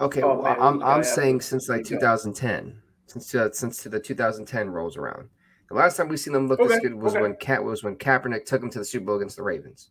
Okay, 0.00 0.22
Oh, 0.22 0.34
well, 0.34 0.42
man, 0.42 0.56
I'm 0.60 0.72
who's 0.74 0.80
the 0.80 0.84
guy 0.84 0.94
I'm 0.94 1.04
saying 1.04 1.40
since 1.42 1.68
like 1.68 1.82
big 1.82 1.92
guy? 1.92 1.96
2010, 1.98 2.82
since 3.06 3.34
uh, 3.34 3.50
since 3.52 3.82
the 3.82 4.00
2010 4.00 4.70
rolls 4.70 4.96
around. 4.96 5.28
The 5.68 5.74
last 5.74 5.96
time 5.96 6.08
we've 6.08 6.20
seen 6.20 6.32
them 6.32 6.48
look 6.48 6.58
this 6.60 6.80
good 6.80 6.94
was 6.94 7.14
okay. 7.14 7.22
when 7.22 7.36
Cat 7.36 7.64
was 7.64 7.82
when 7.82 7.96
Kaepernick 7.96 8.44
took 8.44 8.60
them 8.60 8.70
to 8.70 8.78
the 8.78 8.84
Super 8.84 9.06
Bowl 9.06 9.16
against 9.16 9.36
the 9.36 9.42
Ravens. 9.42 9.90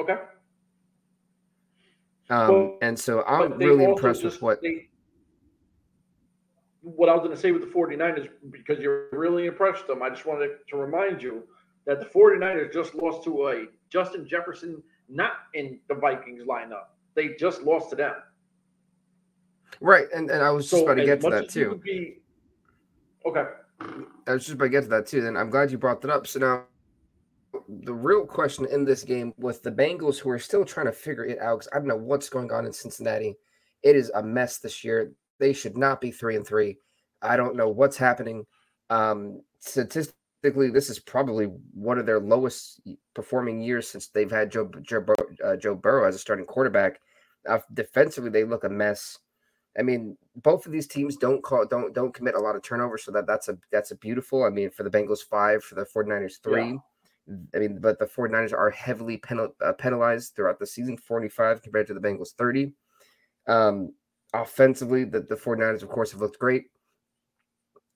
okay. 0.00 0.18
Um, 2.34 2.78
and 2.82 2.98
so 2.98 3.22
I'm 3.24 3.52
really 3.58 3.84
impressed 3.84 4.24
with 4.24 4.40
what. 4.42 4.60
they- 4.60 4.88
what 6.80 7.08
I 7.08 7.14
was 7.14 7.20
going 7.20 7.34
to 7.34 7.40
say 7.40 7.50
with 7.50 7.62
the 7.62 7.68
49ers, 7.68 8.28
because 8.50 8.78
you're 8.78 9.08
really 9.10 9.46
impressed 9.46 9.86
them, 9.86 10.02
I 10.02 10.10
just 10.10 10.26
wanted 10.26 10.50
to 10.68 10.76
remind 10.76 11.22
you 11.22 11.44
that 11.86 11.98
the 11.98 12.04
49ers 12.04 12.74
just 12.74 12.94
lost 12.94 13.24
to 13.24 13.48
a 13.48 13.64
Justin 13.88 14.28
Jefferson 14.28 14.82
not 15.08 15.32
in 15.54 15.80
the 15.88 15.94
Vikings 15.94 16.42
lineup. 16.42 16.88
They 17.14 17.36
just 17.40 17.62
lost 17.62 17.88
to 17.90 17.96
them. 17.96 18.14
Right, 19.80 20.08
and, 20.14 20.30
and 20.30 20.42
I 20.42 20.50
was 20.50 20.64
just 20.68 20.82
So 20.82 20.84
about 20.84 20.96
to 20.96 21.06
get 21.06 21.22
to 21.22 21.30
that 21.30 21.48
too. 21.48 21.80
Be, 21.82 22.18
okay. 23.24 23.44
I 24.26 24.32
was 24.32 24.44
just 24.44 24.54
about 24.54 24.66
to 24.66 24.70
get 24.70 24.82
to 24.82 24.88
that 24.88 25.06
too. 25.06 25.22
Then 25.22 25.38
I'm 25.38 25.48
glad 25.48 25.70
you 25.70 25.78
brought 25.78 26.02
that 26.02 26.10
up. 26.10 26.26
So 26.26 26.38
now, 26.38 26.64
the 27.68 27.94
real 27.94 28.26
question 28.26 28.66
in 28.70 28.84
this 28.84 29.02
game 29.02 29.32
with 29.38 29.62
the 29.62 29.70
Bengals, 29.70 30.18
who 30.18 30.30
are 30.30 30.38
still 30.38 30.64
trying 30.64 30.86
to 30.86 30.92
figure 30.92 31.24
it 31.24 31.38
out, 31.38 31.58
because 31.58 31.68
I 31.72 31.76
don't 31.76 31.88
know 31.88 31.96
what's 31.96 32.28
going 32.28 32.52
on 32.52 32.66
in 32.66 32.72
Cincinnati. 32.72 33.36
It 33.82 33.96
is 33.96 34.10
a 34.14 34.22
mess 34.22 34.58
this 34.58 34.84
year. 34.84 35.12
They 35.38 35.52
should 35.52 35.76
not 35.76 36.00
be 36.00 36.10
three 36.10 36.36
and 36.36 36.46
three. 36.46 36.78
I 37.22 37.36
don't 37.36 37.56
know 37.56 37.68
what's 37.68 37.96
happening. 37.96 38.46
Um, 38.90 39.42
statistically, 39.60 40.70
this 40.70 40.90
is 40.90 40.98
probably 40.98 41.46
one 41.72 41.98
of 41.98 42.06
their 42.06 42.20
lowest 42.20 42.80
performing 43.14 43.60
years 43.60 43.88
since 43.88 44.08
they've 44.08 44.30
had 44.30 44.50
Joe 44.50 44.70
Joe, 44.82 45.04
uh, 45.42 45.56
Joe 45.56 45.74
Burrow 45.74 46.06
as 46.06 46.14
a 46.14 46.18
starting 46.18 46.46
quarterback. 46.46 47.00
Uh, 47.48 47.58
defensively, 47.72 48.30
they 48.30 48.44
look 48.44 48.64
a 48.64 48.68
mess. 48.68 49.18
I 49.78 49.82
mean, 49.82 50.16
both 50.36 50.66
of 50.66 50.72
these 50.72 50.86
teams 50.86 51.16
don't 51.16 51.42
call 51.42 51.66
don't 51.66 51.94
don't 51.94 52.14
commit 52.14 52.34
a 52.34 52.40
lot 52.40 52.56
of 52.56 52.62
turnovers, 52.62 53.04
so 53.04 53.12
that 53.12 53.26
that's 53.26 53.48
a 53.48 53.58
that's 53.72 53.90
a 53.90 53.96
beautiful. 53.96 54.44
I 54.44 54.50
mean, 54.50 54.70
for 54.70 54.82
the 54.82 54.90
Bengals 54.90 55.24
five, 55.24 55.64
for 55.64 55.74
the 55.74 55.84
49ers 55.84 56.42
three. 56.42 56.78
I 57.54 57.58
mean, 57.58 57.78
but 57.80 57.98
the 57.98 58.06
49ers 58.06 58.52
are 58.52 58.70
heavily 58.70 59.16
penal, 59.16 59.54
uh, 59.64 59.72
penalized 59.72 60.34
throughout 60.34 60.58
the 60.58 60.66
season, 60.66 60.96
45 60.96 61.62
compared 61.62 61.86
to 61.86 61.94
the 61.94 62.00
Bengals 62.00 62.34
30. 62.36 62.72
Um, 63.46 63.94
offensively, 64.34 65.04
the, 65.04 65.20
the 65.20 65.36
49ers, 65.36 65.82
of 65.82 65.88
course, 65.88 66.12
have 66.12 66.20
looked 66.20 66.38
great. 66.38 66.64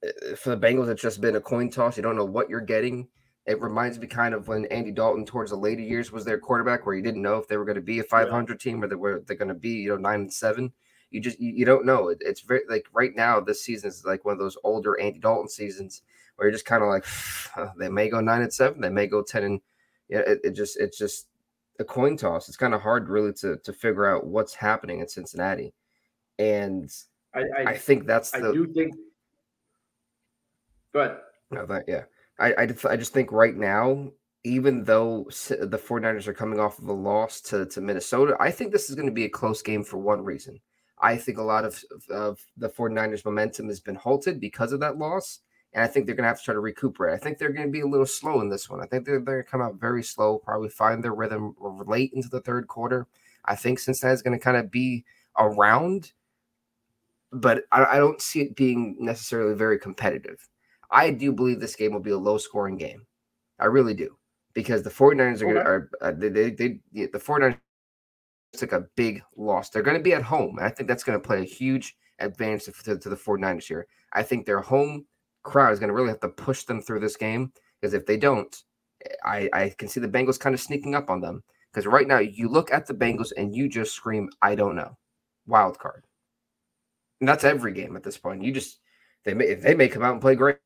Uh, 0.06 0.34
For 0.36 0.50
the 0.50 0.66
Bengals, 0.66 0.88
it's 0.88 1.02
just 1.02 1.20
been 1.20 1.36
a 1.36 1.40
coin 1.40 1.70
toss. 1.70 1.96
You 1.96 2.02
don't 2.02 2.16
know 2.16 2.24
what 2.24 2.48
you're 2.48 2.60
getting. 2.60 3.08
It 3.46 3.60
reminds 3.60 3.98
me 3.98 4.06
kind 4.06 4.34
of 4.34 4.48
when 4.48 4.66
Andy 4.66 4.92
Dalton, 4.92 5.24
towards 5.24 5.50
the 5.50 5.56
later 5.56 5.82
years, 5.82 6.12
was 6.12 6.24
their 6.24 6.38
quarterback, 6.38 6.84
where 6.84 6.94
you 6.94 7.02
didn't 7.02 7.22
know 7.22 7.36
if 7.36 7.48
they 7.48 7.56
were 7.56 7.64
going 7.64 7.76
to 7.76 7.82
be 7.82 7.98
a 7.98 8.04
500 8.04 8.60
team 8.60 8.82
or 8.82 8.88
they 8.88 8.94
were 8.94 9.22
they're 9.26 9.36
going 9.36 9.48
to 9.48 9.54
be, 9.54 9.70
you 9.70 9.90
know, 9.90 9.96
nine 9.96 10.20
and 10.20 10.32
seven. 10.32 10.72
You 11.10 11.20
just 11.20 11.40
you, 11.40 11.52
you 11.54 11.64
don't 11.64 11.86
know. 11.86 12.08
It, 12.08 12.18
it's 12.20 12.42
very 12.42 12.60
like 12.68 12.86
right 12.92 13.12
now. 13.16 13.40
This 13.40 13.62
season 13.62 13.88
is 13.88 14.04
like 14.04 14.24
one 14.26 14.32
of 14.32 14.38
those 14.38 14.58
older 14.64 15.00
Andy 15.00 15.18
Dalton 15.18 15.48
seasons 15.48 16.02
where 16.38 16.46
you're 16.46 16.52
just 16.52 16.64
kind 16.64 16.84
of 16.84 16.88
like 16.88 17.04
they 17.76 17.88
may 17.88 18.08
go 18.08 18.20
nine 18.20 18.42
and 18.42 18.52
seven, 18.52 18.80
they 18.80 18.88
may 18.88 19.08
go 19.08 19.22
ten 19.22 19.42
and 19.42 19.60
yeah. 20.08 20.20
It, 20.20 20.40
it 20.44 20.50
just 20.52 20.78
it's 20.78 20.96
just 20.96 21.26
a 21.80 21.84
coin 21.84 22.16
toss. 22.16 22.48
It's 22.48 22.56
kind 22.56 22.74
of 22.74 22.80
hard 22.80 23.08
really 23.08 23.32
to 23.34 23.56
to 23.56 23.72
figure 23.72 24.06
out 24.06 24.26
what's 24.26 24.54
happening 24.54 25.00
in 25.00 25.08
Cincinnati, 25.08 25.74
and 26.38 26.90
I, 27.34 27.40
I, 27.40 27.64
I 27.70 27.76
think 27.76 28.06
that's 28.06 28.32
I 28.34 28.40
the 28.40 28.52
do 28.52 28.72
think. 28.72 28.94
But 30.92 31.24
No, 31.50 31.66
that, 31.66 31.84
yeah. 31.86 32.04
I, 32.38 32.54
I, 32.58 32.66
just, 32.66 32.86
I 32.86 32.96
just 32.96 33.12
think 33.12 33.32
right 33.32 33.56
now, 33.56 34.10
even 34.44 34.84
though 34.84 35.24
the 35.48 35.78
49ers 35.78 36.26
are 36.26 36.34
coming 36.34 36.60
off 36.60 36.78
of 36.78 36.88
a 36.88 36.92
loss 36.92 37.40
to, 37.42 37.66
to 37.66 37.80
Minnesota, 37.80 38.36
I 38.38 38.50
think 38.50 38.72
this 38.72 38.88
is 38.88 38.96
going 38.96 39.08
to 39.08 39.12
be 39.12 39.24
a 39.24 39.30
close 39.30 39.62
game 39.62 39.84
for 39.84 39.98
one 39.98 40.24
reason. 40.24 40.60
I 41.00 41.16
think 41.16 41.38
a 41.38 41.42
lot 41.42 41.64
of, 41.64 41.82
of 42.10 42.40
the 42.56 42.68
49ers 42.68 43.24
momentum 43.24 43.68
has 43.68 43.80
been 43.80 43.94
halted 43.94 44.40
because 44.40 44.72
of 44.72 44.80
that 44.80 44.98
loss. 44.98 45.40
And 45.74 45.84
I 45.84 45.86
think 45.86 46.06
they're 46.06 46.14
going 46.14 46.24
to 46.24 46.28
have 46.28 46.38
to 46.38 46.44
try 46.44 46.54
to 46.54 46.60
recuperate. 46.60 47.14
I 47.14 47.18
think 47.18 47.36
they're 47.38 47.52
going 47.52 47.66
to 47.66 47.72
be 47.72 47.80
a 47.80 47.86
little 47.86 48.06
slow 48.06 48.40
in 48.40 48.48
this 48.48 48.70
one. 48.70 48.80
I 48.80 48.86
think 48.86 49.04
they're, 49.04 49.20
they're 49.20 49.34
going 49.34 49.44
to 49.44 49.50
come 49.50 49.60
out 49.60 49.74
very 49.74 50.02
slow, 50.02 50.38
probably 50.38 50.70
find 50.70 51.04
their 51.04 51.14
rhythm 51.14 51.54
late 51.86 52.12
into 52.14 52.28
the 52.28 52.40
third 52.40 52.66
quarter. 52.68 53.06
I 53.44 53.54
think 53.54 53.78
Cincinnati's 53.78 54.22
going 54.22 54.38
to 54.38 54.42
kind 54.42 54.56
of 54.56 54.70
be 54.70 55.04
around, 55.38 56.12
but 57.32 57.64
I, 57.70 57.84
I 57.84 57.96
don't 57.98 58.20
see 58.20 58.40
it 58.40 58.56
being 58.56 58.96
necessarily 58.98 59.54
very 59.54 59.78
competitive. 59.78 60.48
I 60.90 61.10
do 61.10 61.32
believe 61.32 61.60
this 61.60 61.76
game 61.76 61.92
will 61.92 62.00
be 62.00 62.10
a 62.12 62.18
low 62.18 62.38
scoring 62.38 62.78
game. 62.78 63.06
I 63.58 63.66
really 63.66 63.94
do. 63.94 64.16
Because 64.54 64.82
the 64.82 64.90
49ers 64.90 65.42
are, 65.42 65.50
Okay. 65.50 65.60
are 65.60 65.90
uh, 66.00 66.12
they, 66.16 66.28
they, 66.30 66.50
they, 66.50 66.80
the 66.92 67.18
49ers 67.18 67.58
took 68.54 68.72
a 68.72 68.86
big 68.96 69.22
loss. 69.36 69.68
They're 69.68 69.82
going 69.82 69.98
to 69.98 70.02
be 70.02 70.14
at 70.14 70.22
home. 70.22 70.56
And 70.56 70.66
I 70.66 70.70
think 70.70 70.88
that's 70.88 71.04
going 71.04 71.20
to 71.20 71.24
play 71.26 71.42
a 71.42 71.44
huge 71.44 71.96
advantage 72.18 72.64
to, 72.64 72.72
to, 72.84 72.98
to 72.98 73.08
the 73.10 73.16
49ers 73.16 73.64
here. 73.64 73.86
I 74.14 74.22
think 74.22 74.46
their 74.46 74.60
home 74.60 75.04
crowd 75.42 75.72
is 75.72 75.78
going 75.78 75.88
to 75.88 75.94
really 75.94 76.08
have 76.08 76.20
to 76.20 76.28
push 76.28 76.64
them 76.64 76.80
through 76.80 77.00
this 77.00 77.16
game 77.16 77.52
because 77.80 77.94
if 77.94 78.06
they 78.06 78.16
don't, 78.16 78.54
I, 79.24 79.48
I 79.52 79.74
can 79.78 79.88
see 79.88 80.00
the 80.00 80.08
Bengals 80.08 80.40
kind 80.40 80.54
of 80.54 80.60
sneaking 80.60 80.94
up 80.94 81.10
on 81.10 81.20
them 81.20 81.42
because 81.72 81.86
right 81.86 82.06
now 82.06 82.18
you 82.18 82.48
look 82.48 82.72
at 82.72 82.86
the 82.86 82.94
Bengals 82.94 83.32
and 83.36 83.54
you 83.54 83.68
just 83.68 83.94
scream, 83.94 84.28
I 84.42 84.54
don't 84.54 84.76
know, 84.76 84.96
wild 85.46 85.78
card. 85.78 86.04
And 87.20 87.28
that's 87.28 87.44
every 87.44 87.72
game 87.72 87.96
at 87.96 88.02
this 88.02 88.18
point. 88.18 88.42
You 88.42 88.52
just 88.52 88.80
they 89.24 89.34
may 89.34 89.54
they 89.54 89.74
may 89.74 89.88
come 89.88 90.02
out 90.02 90.12
and 90.12 90.20
play 90.20 90.34
great. 90.34 90.58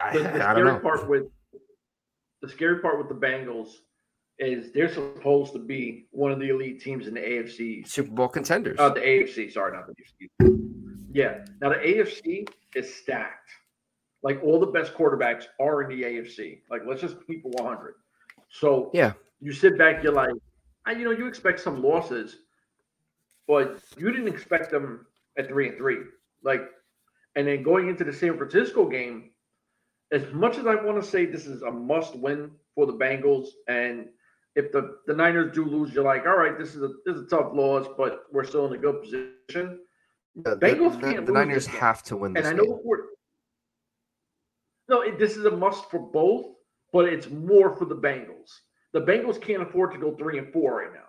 I, 0.00 0.08
I 0.10 0.54
don't 0.54 0.64
know. 0.64 0.78
Part 0.80 1.08
with 1.08 1.24
the 2.42 2.48
scary 2.48 2.80
part 2.80 2.98
with 2.98 3.08
the 3.08 3.26
Bengals 3.26 3.68
is 4.38 4.72
they're 4.72 4.92
supposed 4.92 5.52
to 5.52 5.58
be 5.58 6.06
one 6.10 6.32
of 6.32 6.40
the 6.40 6.48
elite 6.48 6.80
teams 6.80 7.06
in 7.06 7.14
the 7.14 7.20
AFC 7.20 7.86
Super 7.86 8.10
Bowl 8.10 8.28
contenders. 8.28 8.78
Uh, 8.78 8.88
the 8.88 9.00
AFC, 9.00 9.52
sorry, 9.52 9.76
not 9.76 9.86
the 9.86 9.94
AFC. 9.94 10.49
Yeah. 11.12 11.44
Now 11.60 11.70
the 11.70 11.76
AFC 11.76 12.48
is 12.74 12.94
stacked. 12.94 13.50
Like 14.22 14.42
all 14.42 14.60
the 14.60 14.66
best 14.66 14.94
quarterbacks 14.94 15.44
are 15.60 15.82
in 15.82 15.88
the 15.88 16.04
AFC. 16.04 16.60
Like 16.70 16.82
let's 16.86 17.00
just 17.00 17.16
keep 17.26 17.44
it 17.44 17.60
100. 17.60 17.94
So 18.50 18.90
yeah, 18.92 19.12
you 19.40 19.52
sit 19.52 19.78
back, 19.78 20.02
you're 20.02 20.12
like, 20.12 20.30
you 20.88 21.04
know, 21.04 21.12
you 21.12 21.26
expect 21.26 21.60
some 21.60 21.82
losses, 21.82 22.36
but 23.46 23.80
you 23.96 24.10
didn't 24.10 24.28
expect 24.28 24.70
them 24.70 25.06
at 25.38 25.48
three 25.48 25.68
and 25.68 25.76
three. 25.76 25.98
Like, 26.42 26.62
and 27.36 27.46
then 27.46 27.62
going 27.62 27.88
into 27.88 28.04
the 28.04 28.12
San 28.12 28.36
Francisco 28.36 28.88
game, 28.88 29.30
as 30.12 30.22
much 30.32 30.58
as 30.58 30.66
I 30.66 30.74
want 30.74 31.02
to 31.02 31.08
say 31.08 31.26
this 31.26 31.46
is 31.46 31.62
a 31.62 31.70
must 31.70 32.16
win 32.16 32.50
for 32.74 32.86
the 32.86 32.92
Bengals, 32.92 33.48
and 33.68 34.08
if 34.56 34.72
the, 34.72 34.98
the 35.06 35.14
Niners 35.14 35.54
do 35.54 35.64
lose, 35.64 35.92
you're 35.94 36.04
like, 36.04 36.26
all 36.26 36.36
right, 36.36 36.58
this 36.58 36.74
is 36.74 36.82
a 36.82 36.88
this 37.06 37.16
is 37.16 37.22
a 37.22 37.26
tough 37.26 37.52
loss, 37.54 37.86
but 37.96 38.24
we're 38.32 38.44
still 38.44 38.66
in 38.66 38.72
a 38.72 38.78
good 38.78 39.00
position. 39.02 39.78
The, 40.36 40.56
Bengals 40.56 41.00
the, 41.00 41.14
the, 41.16 41.22
the 41.22 41.32
Niners 41.32 41.66
have 41.66 42.02
to 42.04 42.16
win 42.16 42.32
this 42.32 42.46
and 42.46 42.60
I 42.60 42.62
know 42.62 42.80
no, 44.90 45.02
it, 45.02 45.18
this 45.20 45.36
is 45.36 45.44
a 45.44 45.50
must 45.50 45.88
for 45.88 46.00
both, 46.00 46.46
but 46.92 47.06
it's 47.06 47.30
more 47.30 47.76
for 47.76 47.84
the 47.84 47.94
Bengals. 47.94 48.50
The 48.92 49.00
Bengals 49.00 49.40
can't 49.40 49.62
afford 49.62 49.92
to 49.92 49.98
go 49.98 50.16
three 50.16 50.36
and 50.36 50.52
four 50.52 50.78
right 50.78 50.92
now. 50.92 51.06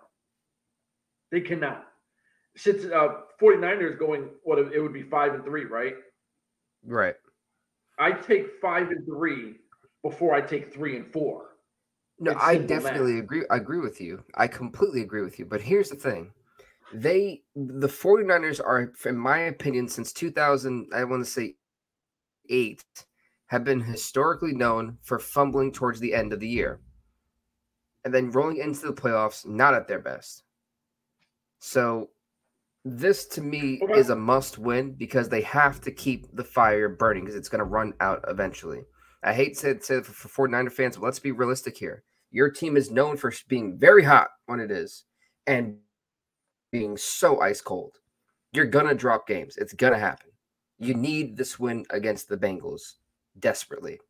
They 1.32 1.40
cannot. 1.40 1.88
Since 2.56 2.84
uh, 2.84 3.08
49ers 3.40 3.98
going, 3.98 4.28
what 4.44 4.60
it 4.60 4.80
would 4.80 4.92
be 4.92 5.02
five 5.02 5.34
and 5.34 5.44
three, 5.44 5.64
right? 5.64 5.94
Right. 6.86 7.16
I 7.98 8.12
take 8.12 8.60
five 8.60 8.88
and 8.90 9.04
three 9.04 9.56
before 10.02 10.32
I 10.32 10.40
take 10.40 10.72
three 10.72 10.96
and 10.96 11.12
four. 11.12 11.56
No, 12.20 12.36
I 12.38 12.58
definitely 12.58 13.14
math. 13.14 13.24
agree. 13.24 13.42
I 13.50 13.56
agree 13.56 13.80
with 13.80 14.00
you. 14.00 14.22
I 14.36 14.46
completely 14.46 15.02
agree 15.02 15.22
with 15.22 15.40
you. 15.40 15.44
But 15.44 15.60
here's 15.60 15.88
the 15.88 15.96
thing. 15.96 16.30
They 16.92 17.42
the 17.54 17.88
49ers 17.88 18.60
are, 18.60 18.92
in 19.04 19.16
my 19.16 19.38
opinion, 19.40 19.88
since 19.88 20.12
2000, 20.12 20.90
I 20.94 21.04
want 21.04 21.24
to 21.24 21.30
say 21.30 21.56
eight, 22.48 22.84
have 23.46 23.64
been 23.64 23.80
historically 23.80 24.52
known 24.52 24.98
for 25.02 25.18
fumbling 25.18 25.72
towards 25.72 26.00
the 26.00 26.14
end 26.14 26.32
of 26.32 26.40
the 26.40 26.48
year. 26.48 26.80
And 28.04 28.12
then 28.12 28.30
rolling 28.30 28.58
into 28.58 28.86
the 28.86 28.92
playoffs, 28.92 29.46
not 29.46 29.74
at 29.74 29.88
their 29.88 30.00
best. 30.00 30.42
So 31.60 32.10
this 32.84 33.26
to 33.28 33.40
me 33.40 33.80
is 33.94 34.10
a 34.10 34.16
must 34.16 34.58
win 34.58 34.92
because 34.92 35.28
they 35.28 35.42
have 35.42 35.80
to 35.82 35.92
keep 35.92 36.26
the 36.34 36.44
fire 36.44 36.88
burning 36.88 37.24
because 37.24 37.36
it's 37.36 37.48
going 37.48 37.60
to 37.60 37.64
run 37.64 37.94
out 38.00 38.24
eventually. 38.26 38.80
I 39.22 39.32
hate 39.32 39.56
to 39.58 39.80
say 39.80 39.96
it 39.96 40.06
for 40.06 40.48
49er 40.48 40.72
fans, 40.72 40.96
but 40.96 41.04
let's 41.04 41.20
be 41.20 41.30
realistic 41.30 41.76
here. 41.76 42.02
Your 42.32 42.50
team 42.50 42.76
is 42.76 42.90
known 42.90 43.16
for 43.16 43.32
being 43.48 43.78
very 43.78 44.02
hot 44.02 44.30
when 44.46 44.58
it 44.58 44.70
is 44.70 45.04
and 45.46 45.76
being 46.72 46.96
so 46.96 47.40
ice 47.40 47.60
cold. 47.60 47.98
You're 48.52 48.66
going 48.66 48.86
to 48.86 48.94
drop 48.94 49.28
games. 49.28 49.56
It's 49.56 49.72
going 49.74 49.92
to 49.92 49.98
happen. 49.98 50.30
You 50.78 50.94
need 50.94 51.36
this 51.36 51.60
win 51.60 51.86
against 51.90 52.28
the 52.28 52.36
Bengals 52.36 52.94
desperately 53.38 54.00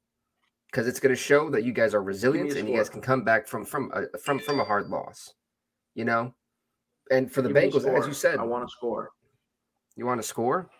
because 0.71 0.89
it's 0.89 0.99
going 0.99 1.15
to 1.15 1.21
show 1.21 1.51
that 1.51 1.65
you 1.65 1.73
guys 1.73 1.93
are 1.93 2.03
resilient 2.03 2.57
and 2.57 2.67
you 2.67 2.77
guys 2.77 2.89
can 2.89 3.03
come 3.03 3.25
back 3.25 3.47
from 3.47 3.65
from 3.67 3.93
a, 3.93 4.19
from 4.19 4.39
from 4.39 4.59
a 4.59 4.65
hard 4.65 4.89
loss. 4.89 5.35
You 5.95 6.07
know, 6.07 6.35
and 7.11 7.31
for 7.31 7.43
the 7.43 7.49
Give 7.49 7.73
Bengals, 7.73 7.99
as 7.99 8.07
you 8.07 8.15
said, 8.15 8.39
I 8.39 8.45
want 8.45 8.67
to 8.67 8.73
score. 8.73 9.11
You 9.97 10.07
want 10.07 10.23
to 10.23 10.27
score? 10.27 10.71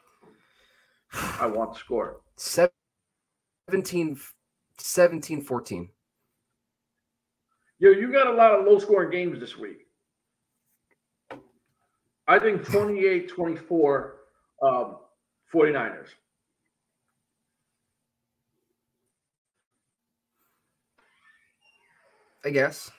I 1.39 1.47
want 1.47 1.75
to 1.75 1.79
score. 1.79 2.21
17, 2.37 4.19
17 4.79 5.43
14. 5.43 5.89
Yo, 7.79 7.91
you 7.91 8.11
got 8.11 8.29
a 8.29 8.33
lot 8.33 8.53
of 8.53 8.65
low 8.65 8.79
scoring 8.79 9.11
games 9.11 9.39
this 9.41 9.59
week. 9.59 9.89
I 12.33 12.39
think 12.39 12.65
28 12.65 13.29
24 13.29 14.15
um, 14.63 14.97
49ers. 15.55 16.09
I 22.43 22.49
guess. 22.49 22.91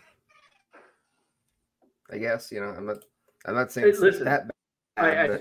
I 2.11 2.19
guess, 2.19 2.51
you 2.51 2.59
know, 2.59 2.67
I'm 2.67 2.85
not 2.85 2.97
I'm 3.47 3.55
not 3.55 3.71
saying 3.71 3.87
hey, 3.87 3.97
listen, 3.97 4.25
that 4.25 4.51
bad, 4.95 5.31
I, 5.31 5.33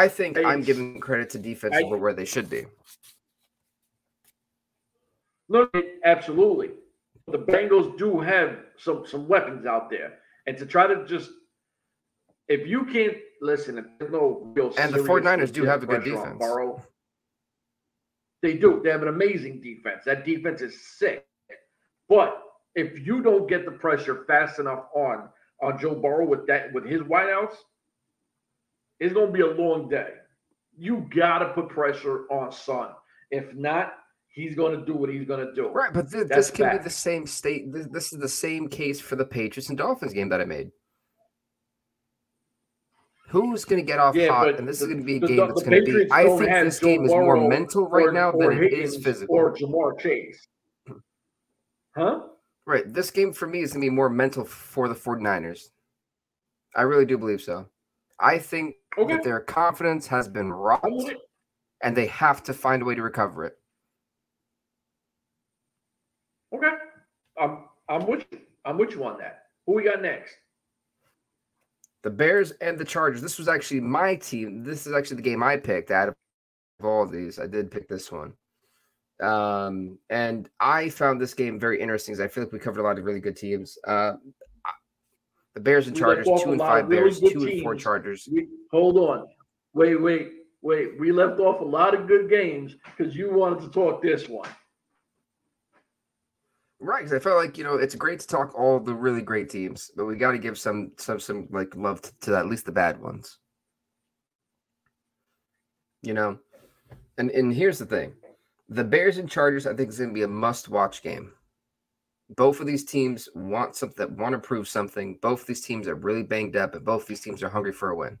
I, 0.00 0.04
I 0.04 0.08
think 0.08 0.38
I, 0.38 0.54
am 0.54 0.62
giving 0.62 0.98
credit 1.00 1.28
to 1.30 1.38
defense 1.38 1.76
I, 1.76 1.82
where 1.82 2.14
they 2.14 2.24
should 2.24 2.48
be. 2.48 2.64
Look, 5.50 5.76
absolutely. 6.02 6.70
The 7.28 7.40
Bengals 7.40 7.98
do 7.98 8.20
have 8.20 8.56
some 8.78 9.04
some 9.06 9.28
weapons 9.28 9.66
out 9.66 9.90
there, 9.90 10.14
and 10.46 10.56
to 10.58 10.66
try 10.66 10.86
to 10.86 11.04
just 11.06 11.30
if 12.48 12.66
you 12.66 12.84
can't 12.84 13.16
listen, 13.40 13.78
if 13.78 13.84
there's 13.98 14.12
no 14.12 14.52
real 14.54 14.72
and 14.78 14.92
the 14.92 14.98
49ers 14.98 15.52
do 15.52 15.64
have 15.64 15.82
a 15.82 15.86
good 15.86 16.04
defense. 16.04 16.38
Burrow, 16.38 16.82
they 18.42 18.54
do. 18.54 18.80
They 18.84 18.90
have 18.90 19.02
an 19.02 19.08
amazing 19.08 19.60
defense. 19.60 20.04
That 20.04 20.24
defense 20.24 20.60
is 20.60 20.80
sick. 20.80 21.26
But 22.08 22.40
if 22.74 23.04
you 23.04 23.22
don't 23.22 23.48
get 23.48 23.64
the 23.64 23.72
pressure 23.72 24.24
fast 24.26 24.58
enough 24.58 24.84
on 24.94 25.28
on 25.62 25.78
Joe 25.78 25.94
Burrow 25.94 26.26
with 26.26 26.46
that 26.46 26.72
with 26.72 26.84
his 26.84 27.00
wideouts, 27.02 27.56
it's 29.00 29.12
gonna 29.12 29.32
be 29.32 29.40
a 29.40 29.46
long 29.50 29.88
day. 29.88 30.10
You 30.76 31.08
gotta 31.14 31.46
put 31.52 31.68
pressure 31.68 32.26
on 32.30 32.52
Son. 32.52 32.90
If 33.30 33.54
not, 33.54 33.94
he's 34.36 34.54
gonna 34.54 34.84
do 34.84 34.94
what 34.94 35.10
he's 35.10 35.26
gonna 35.26 35.52
do. 35.52 35.68
Right, 35.68 35.92
but 35.92 36.12
th- 36.12 36.28
this 36.28 36.50
can 36.50 36.76
be 36.76 36.84
the 36.84 36.90
same 36.90 37.26
state. 37.26 37.72
This, 37.72 37.86
this 37.90 38.12
is 38.12 38.20
the 38.20 38.28
same 38.28 38.68
case 38.68 39.00
for 39.00 39.16
the 39.16 39.24
Patriots 39.24 39.70
and 39.70 39.76
Dolphins 39.76 40.12
game 40.12 40.28
that 40.28 40.40
I 40.40 40.44
made. 40.44 40.70
Who's 43.28 43.64
going 43.64 43.84
to 43.84 43.86
get 43.86 43.98
off 43.98 44.14
yeah, 44.14 44.28
hot? 44.28 44.56
And 44.56 44.68
this 44.68 44.78
the, 44.78 44.84
is 44.84 44.92
going 44.92 45.00
to 45.00 45.04
be 45.04 45.16
a 45.16 45.20
game 45.20 45.36
the, 45.36 45.46
that's 45.46 45.62
going 45.64 45.84
to 45.84 46.06
be. 46.06 46.12
I 46.12 46.24
think 46.24 46.48
this 46.64 46.78
Joe 46.78 46.86
game 46.86 47.04
is 47.04 47.10
more 47.10 47.48
mental 47.48 47.88
right 47.88 48.06
or, 48.06 48.12
now 48.12 48.30
than 48.30 48.62
it 48.62 48.72
is 48.72 48.98
physical. 48.98 49.34
Or 49.34 49.52
Ja'Marr 49.52 49.98
Chase. 49.98 50.46
Huh? 51.96 52.20
Right. 52.66 52.92
This 52.92 53.10
game 53.10 53.32
for 53.32 53.48
me 53.48 53.62
is 53.62 53.72
going 53.72 53.80
to 53.80 53.90
be 53.90 53.94
more 53.94 54.08
mental 54.08 54.44
for 54.44 54.88
the 54.88 54.94
49ers. 54.94 55.70
I 56.76 56.82
really 56.82 57.04
do 57.04 57.18
believe 57.18 57.42
so. 57.42 57.66
I 58.20 58.38
think 58.38 58.76
okay. 58.96 59.14
that 59.14 59.24
their 59.24 59.40
confidence 59.40 60.06
has 60.06 60.28
been 60.28 60.52
rocked 60.52 60.86
and 61.82 61.96
they 61.96 62.06
have 62.06 62.44
to 62.44 62.54
find 62.54 62.82
a 62.82 62.84
way 62.84 62.94
to 62.94 63.02
recover 63.02 63.44
it. 63.44 63.54
Okay. 66.54 66.68
I'm 67.38 67.64
I'm 67.88 68.06
with 68.06 68.26
you. 68.30 68.40
I'm 68.64 68.78
with 68.78 68.92
you 68.92 69.04
on 69.04 69.18
that. 69.18 69.44
Who 69.66 69.74
we 69.74 69.84
got 69.84 70.02
next? 70.02 70.34
The 72.02 72.10
Bears 72.10 72.52
and 72.60 72.78
the 72.78 72.84
Chargers. 72.84 73.20
This 73.20 73.38
was 73.38 73.48
actually 73.48 73.80
my 73.80 74.16
team. 74.16 74.62
This 74.62 74.86
is 74.86 74.92
actually 74.92 75.16
the 75.16 75.22
game 75.22 75.42
I 75.42 75.56
picked 75.56 75.90
out 75.90 76.08
of 76.08 76.14
all 76.82 77.02
of 77.02 77.10
these. 77.10 77.38
I 77.38 77.46
did 77.46 77.70
pick 77.70 77.88
this 77.88 78.12
one. 78.12 78.32
Um, 79.20 79.98
and 80.10 80.48
I 80.60 80.88
found 80.90 81.20
this 81.20 81.34
game 81.34 81.58
very 81.58 81.80
interesting 81.80 82.14
because 82.14 82.24
I 82.24 82.28
feel 82.28 82.44
like 82.44 82.52
we 82.52 82.58
covered 82.58 82.80
a 82.80 82.82
lot 82.82 82.98
of 82.98 83.04
really 83.04 83.20
good 83.20 83.36
teams. 83.36 83.78
Uh, 83.86 84.14
the 85.54 85.60
Bears 85.60 85.86
and 85.86 85.96
Chargers, 85.96 86.26
two 86.26 86.52
and 86.52 86.60
five 86.60 86.88
Bears, 86.88 87.20
really 87.22 87.32
two 87.32 87.40
teams. 87.40 87.52
and 87.52 87.62
four 87.62 87.74
Chargers. 87.74 88.28
We, 88.30 88.46
hold 88.70 88.98
on. 88.98 89.26
Wait, 89.72 90.00
wait, 90.00 90.32
wait. 90.60 91.00
We 91.00 91.12
left 91.12 91.40
off 91.40 91.60
a 91.60 91.64
lot 91.64 91.94
of 91.94 92.06
good 92.06 92.28
games 92.28 92.76
because 92.84 93.16
you 93.16 93.32
wanted 93.32 93.62
to 93.62 93.70
talk 93.70 94.02
this 94.02 94.28
one. 94.28 94.48
Right, 96.78 96.98
because 96.98 97.14
I 97.14 97.18
felt 97.18 97.38
like 97.38 97.56
you 97.56 97.64
know 97.64 97.76
it's 97.76 97.94
great 97.94 98.20
to 98.20 98.26
talk 98.26 98.54
all 98.54 98.78
the 98.78 98.94
really 98.94 99.22
great 99.22 99.48
teams, 99.48 99.90
but 99.96 100.04
we 100.04 100.16
got 100.16 100.32
to 100.32 100.38
give 100.38 100.58
some 100.58 100.92
some 100.98 101.18
some 101.18 101.48
like 101.50 101.74
love 101.74 102.02
to, 102.02 102.12
to 102.22 102.36
at 102.36 102.48
least 102.48 102.66
the 102.66 102.72
bad 102.72 103.00
ones. 103.00 103.38
You 106.02 106.12
know, 106.12 106.38
and 107.16 107.30
and 107.30 107.52
here's 107.52 107.78
the 107.78 107.86
thing: 107.86 108.12
the 108.68 108.84
Bears 108.84 109.16
and 109.16 109.28
Chargers, 109.28 109.66
I 109.66 109.74
think, 109.74 109.88
is 109.88 109.98
going 109.98 110.10
to 110.10 110.14
be 110.14 110.24
a 110.24 110.28
must-watch 110.28 111.02
game. 111.02 111.32
Both 112.36 112.60
of 112.60 112.66
these 112.66 112.84
teams 112.84 113.28
want 113.34 113.74
something, 113.74 114.14
want 114.16 114.32
to 114.32 114.38
prove 114.38 114.68
something. 114.68 115.18
Both 115.22 115.42
of 115.42 115.46
these 115.46 115.62
teams 115.62 115.88
are 115.88 115.94
really 115.94 116.24
banged 116.24 116.56
up, 116.56 116.74
and 116.74 116.84
both 116.84 117.06
these 117.06 117.22
teams 117.22 117.42
are 117.42 117.48
hungry 117.48 117.72
for 117.72 117.90
a 117.90 117.96
win. 117.96 118.18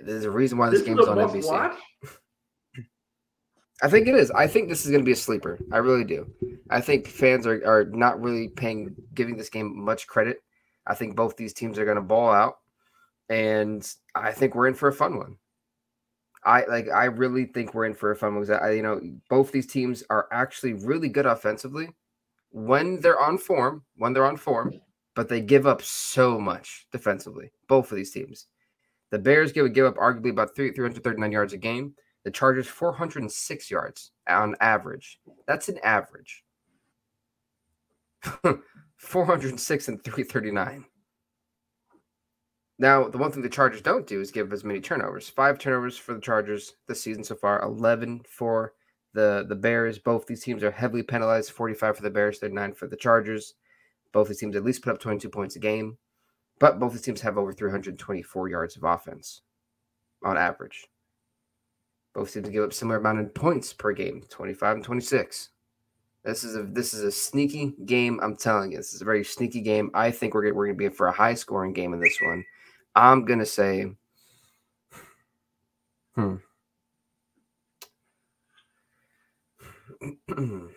There's 0.00 0.24
a 0.24 0.30
reason 0.30 0.58
why 0.58 0.70
this, 0.70 0.80
this 0.80 0.88
game 0.88 0.98
is 0.98 1.06
on 1.06 1.18
NBC. 1.18 1.46
Watch? 1.46 1.78
I 3.84 3.88
think 3.88 4.08
it 4.08 4.14
is. 4.14 4.30
I 4.30 4.46
think 4.46 4.70
this 4.70 4.86
is 4.86 4.90
going 4.90 5.02
to 5.02 5.04
be 5.04 5.12
a 5.12 5.16
sleeper. 5.16 5.58
I 5.70 5.76
really 5.76 6.04
do. 6.04 6.26
I 6.70 6.80
think 6.80 7.06
fans 7.06 7.46
are, 7.46 7.62
are 7.66 7.84
not 7.84 8.18
really 8.18 8.48
paying 8.48 8.96
giving 9.12 9.36
this 9.36 9.50
game 9.50 9.78
much 9.78 10.06
credit. 10.06 10.38
I 10.86 10.94
think 10.94 11.16
both 11.16 11.36
these 11.36 11.52
teams 11.52 11.78
are 11.78 11.84
going 11.84 11.96
to 11.96 12.02
ball 12.02 12.32
out, 12.32 12.60
and 13.28 13.86
I 14.14 14.32
think 14.32 14.54
we're 14.54 14.68
in 14.68 14.74
for 14.74 14.88
a 14.88 14.92
fun 14.92 15.18
one. 15.18 15.36
I 16.46 16.64
like. 16.64 16.88
I 16.88 17.04
really 17.04 17.44
think 17.44 17.74
we're 17.74 17.84
in 17.84 17.92
for 17.92 18.10
a 18.10 18.16
fun 18.16 18.36
one 18.36 18.50
I, 18.50 18.70
you 18.70 18.82
know, 18.82 19.02
both 19.28 19.52
these 19.52 19.66
teams 19.66 20.02
are 20.08 20.28
actually 20.32 20.72
really 20.72 21.10
good 21.10 21.26
offensively 21.26 21.90
when 22.52 23.00
they're 23.00 23.20
on 23.20 23.36
form. 23.36 23.84
When 23.98 24.14
they're 24.14 24.24
on 24.24 24.38
form, 24.38 24.80
but 25.14 25.28
they 25.28 25.42
give 25.42 25.66
up 25.66 25.82
so 25.82 26.40
much 26.40 26.86
defensively. 26.90 27.50
Both 27.68 27.92
of 27.92 27.96
these 27.96 28.12
teams. 28.12 28.46
The 29.10 29.18
Bears 29.18 29.52
give 29.52 29.70
give 29.74 29.84
up 29.84 29.96
arguably 29.96 30.30
about 30.30 30.56
three, 30.56 30.72
339 30.72 31.30
yards 31.30 31.52
a 31.52 31.58
game. 31.58 31.94
The 32.24 32.30
Chargers 32.30 32.66
406 32.66 33.70
yards 33.70 34.12
on 34.28 34.56
average. 34.60 35.20
That's 35.46 35.68
an 35.68 35.78
average. 35.84 36.44
406 38.96 39.88
and 39.88 40.02
339. 40.02 40.84
Now, 42.78 43.08
the 43.08 43.18
one 43.18 43.30
thing 43.30 43.42
the 43.42 43.48
Chargers 43.48 43.82
don't 43.82 44.06
do 44.06 44.20
is 44.20 44.30
give 44.30 44.52
as 44.52 44.64
many 44.64 44.80
turnovers. 44.80 45.28
Five 45.28 45.58
turnovers 45.58 45.96
for 45.96 46.14
the 46.14 46.20
Chargers 46.20 46.74
this 46.88 47.02
season 47.02 47.22
so 47.22 47.36
far, 47.36 47.62
11 47.62 48.22
for 48.28 48.72
the, 49.12 49.44
the 49.48 49.54
Bears. 49.54 49.98
Both 49.98 50.26
these 50.26 50.42
teams 50.42 50.62
are 50.64 50.72
heavily 50.72 51.02
penalized 51.02 51.52
45 51.52 51.96
for 51.96 52.02
the 52.02 52.10
Bears, 52.10 52.38
39 52.38 52.72
for 52.72 52.88
the 52.88 52.96
Chargers. 52.96 53.54
Both 54.12 54.28
these 54.28 54.38
teams 54.38 54.56
at 54.56 54.64
least 54.64 54.82
put 54.82 54.92
up 54.92 55.00
22 55.00 55.28
points 55.28 55.56
a 55.56 55.60
game, 55.60 55.98
but 56.58 56.80
both 56.80 56.92
these 56.92 57.02
teams 57.02 57.20
have 57.20 57.38
over 57.38 57.52
324 57.52 58.48
yards 58.48 58.76
of 58.76 58.82
offense 58.82 59.42
on 60.24 60.36
average. 60.36 60.88
Both 62.14 62.32
teams 62.32 62.48
give 62.48 62.62
up 62.62 62.72
similar 62.72 62.98
amount 62.98 63.20
of 63.20 63.34
points 63.34 63.72
per 63.72 63.92
game, 63.92 64.24
25 64.28 64.76
and 64.76 64.84
26. 64.84 65.50
This 66.24 66.44
is 66.44 66.56
a 66.56 66.62
this 66.62 66.94
is 66.94 67.02
a 67.02 67.12
sneaky 67.12 67.74
game. 67.84 68.18
I'm 68.22 68.36
telling 68.36 68.72
you, 68.72 68.78
this 68.78 68.94
is 68.94 69.02
a 69.02 69.04
very 69.04 69.24
sneaky 69.24 69.60
game. 69.60 69.90
I 69.92 70.10
think 70.10 70.32
we're 70.32 70.42
gonna, 70.42 70.54
we're 70.54 70.66
going 70.66 70.78
to 70.78 70.90
be 70.90 70.94
for 70.94 71.08
a 71.08 71.12
high 71.12 71.34
scoring 71.34 71.74
game 71.74 71.92
in 71.92 72.00
this 72.00 72.18
one. 72.22 72.44
I'm 72.94 73.24
gonna 73.26 73.44
say, 73.44 73.92
hmm. 76.14 76.36
I'm 80.28 80.70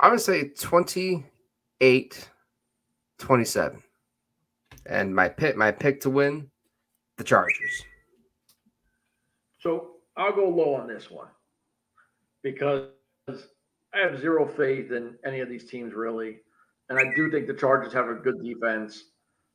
gonna 0.00 0.18
say 0.18 0.48
28 0.48 2.30
27. 3.18 3.82
And 4.86 5.14
my 5.14 5.28
pick 5.28 5.56
my 5.56 5.72
pick 5.72 6.00
to 6.02 6.10
win 6.10 6.48
the 7.16 7.24
Chargers. 7.24 7.84
So 9.66 9.94
I'll 10.16 10.32
go 10.32 10.48
low 10.48 10.76
on 10.76 10.86
this 10.86 11.10
one 11.10 11.26
because 12.44 12.84
I 13.28 13.98
have 13.98 14.20
zero 14.20 14.46
faith 14.46 14.92
in 14.92 15.16
any 15.26 15.40
of 15.40 15.48
these 15.48 15.68
teams 15.68 15.92
really, 15.92 16.36
and 16.88 17.00
I 17.00 17.12
do 17.16 17.28
think 17.32 17.48
the 17.48 17.54
Chargers 17.54 17.92
have 17.92 18.06
a 18.08 18.14
good 18.14 18.44
defense. 18.44 19.06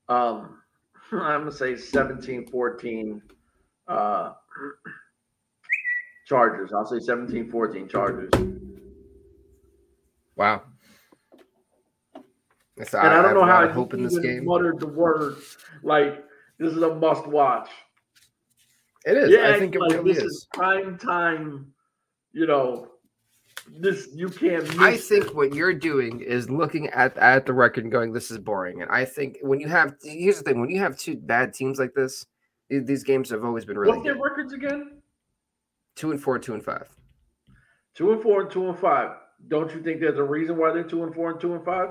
Um, 0.10 0.60
I'm 1.14 1.46
gonna 1.46 1.52
say 1.54 1.76
17-14 1.76 3.22
uh, 3.88 4.34
Chargers. 6.28 6.74
I'll 6.74 6.86
say 6.86 6.98
17-14 6.98 7.90
Chargers. 7.90 8.32
Wow. 10.36 10.64
and 12.76 12.86
I, 12.96 13.20
I 13.20 13.22
don't 13.22 13.36
know 13.36 13.46
how 13.46 13.62
I 13.62 13.70
hope 13.70 13.94
in 13.94 14.04
this 14.04 14.20
game. 14.20 14.44
muttered 14.44 14.82
the 14.82 14.88
word 14.88 15.38
like 15.84 16.22
this 16.60 16.74
is 16.74 16.82
a 16.82 16.96
must 16.96 17.26
watch. 17.28 17.70
It 19.06 19.18
is. 19.18 19.32
Yeah, 19.32 19.54
I 19.54 19.60
think 19.60 19.76
it 19.76 19.82
like, 19.82 19.92
really 19.92 20.14
this 20.14 20.24
is. 20.24 20.32
is 20.32 20.48
prime 20.54 20.98
time. 20.98 21.74
You 22.34 22.46
know, 22.46 22.90
this 23.80 24.10
you 24.14 24.30
can't. 24.30 24.80
I 24.80 24.98
think 24.98 25.34
what 25.34 25.54
you're 25.54 25.74
doing 25.74 26.22
is 26.22 26.50
looking 26.50 26.88
at 26.90 27.18
at 27.18 27.46
the 27.46 27.54
record 27.54 27.84
and 27.84 27.92
going, 27.92 28.14
"This 28.14 28.32
is 28.32 28.38
boring." 28.38 28.82
And 28.82 28.92
I 28.92 29.06
think 29.06 29.38
when 29.42 29.60
you 29.60 29.68
have 29.68 29.96
here's 30.04 30.38
the 30.38 30.44
thing: 30.44 30.60
when 30.60 30.70
you 30.70 30.80
have 30.80 30.98
two 30.98 31.18
bad 31.18 31.54
teams 31.54 31.80
like 31.80 31.94
this, 31.94 32.26
these 32.70 33.04
games 33.04 33.30
have 33.32 33.44
always 33.44 33.66
been 33.66 33.78
really. 33.78 33.98
What's 33.98 34.04
their 34.04 34.22
records 34.22 34.54
again? 34.54 35.02
Two 35.96 36.12
and 36.12 36.22
four, 36.22 36.40
two 36.40 36.54
and 36.54 36.64
five. 36.64 36.88
Two 37.96 38.14
and 38.14 38.22
four 38.22 38.42
and 38.42 38.52
two 38.52 38.70
and 38.70 38.80
five. 38.80 39.12
Don't 39.48 39.74
you 39.74 39.82
think 39.82 40.00
there's 40.00 40.20
a 40.20 40.24
reason 40.24 40.58
why 40.58 40.72
they're 40.72 40.84
two 40.84 41.04
and 41.04 41.14
four 41.14 41.32
and 41.32 41.42
two 41.42 41.54
and 41.54 41.66
five? 41.66 41.90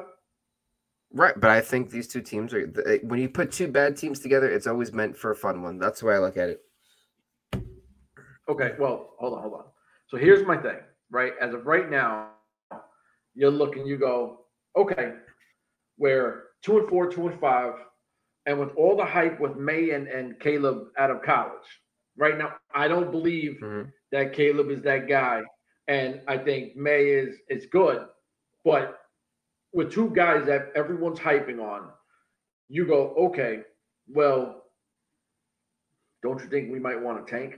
Right, 1.13 1.39
but 1.39 1.51
I 1.51 1.61
think 1.61 1.91
these 1.91 2.07
two 2.07 2.23
teams 2.23 2.55
are 2.55 2.67
when 3.03 3.21
you 3.21 3.29
put 3.29 3.51
two 3.51 3.67
bad 3.67 3.97
teams 3.97 4.21
together, 4.21 4.49
it's 4.49 4.69
always 4.69 4.93
meant 4.93 5.17
for 5.17 5.33
a 5.33 5.37
fun 5.37 5.61
one. 5.63 5.79
That's 5.79 6.01
the 6.01 6.07
way 6.07 6.15
I 6.15 6.19
look 6.19 6.37
at 6.37 6.49
it. 6.49 6.61
Okay, 8.51 8.73
well, 8.79 9.15
hold 9.19 9.35
on, 9.35 9.43
hold 9.43 9.55
on. 9.55 9.65
So 10.09 10.17
here's 10.17 10.47
my 10.47 10.57
thing 10.57 10.79
right? 11.11 11.33
As 11.41 11.55
of 11.55 11.67
right 11.67 11.91
now, 11.91 12.29
you're 13.35 13.51
looking, 13.51 13.87
you 13.87 13.99
go, 13.99 14.41
okay, 14.77 15.15
we're 15.99 16.45
two 16.63 16.79
and 16.79 16.89
four, 16.89 17.09
two 17.09 17.29
and 17.29 17.41
five, 17.41 17.75
and 18.47 18.59
with 18.59 18.71
all 18.77 18.97
the 18.97 19.05
hype 19.05 19.39
with 19.41 19.57
Maye 19.57 19.91
and, 19.91 20.09
and 20.09 20.39
Caleb 20.41 20.89
out 20.99 21.11
of 21.11 21.23
college, 21.23 21.67
right 22.17 22.39
now, 22.39 22.55
I 22.75 22.89
don't 22.89 23.11
believe 23.11 23.59
mm-hmm. 23.63 23.89
that 24.13 24.33
Caleb 24.33 24.71
is 24.71 24.83
that 24.83 25.09
guy. 25.09 25.43
And 25.89 26.21
I 26.29 26.39
think 26.39 26.77
Maye 26.77 27.11
is 27.11 27.37
is 27.49 27.67
good. 27.67 28.07
But 28.65 29.01
with 29.73 29.93
two 29.93 30.11
guys 30.11 30.47
that 30.47 30.71
everyone's 30.77 31.19
hyping 31.19 31.61
on, 31.61 31.89
you 32.69 32.87
go, 32.87 33.15
okay, 33.19 33.61
well, 34.09 34.63
don't 36.23 36.41
you 36.41 36.49
think 36.49 36.71
we 36.71 36.79
might 36.79 37.01
want 37.01 37.27
to 37.27 37.31
tank? 37.31 37.57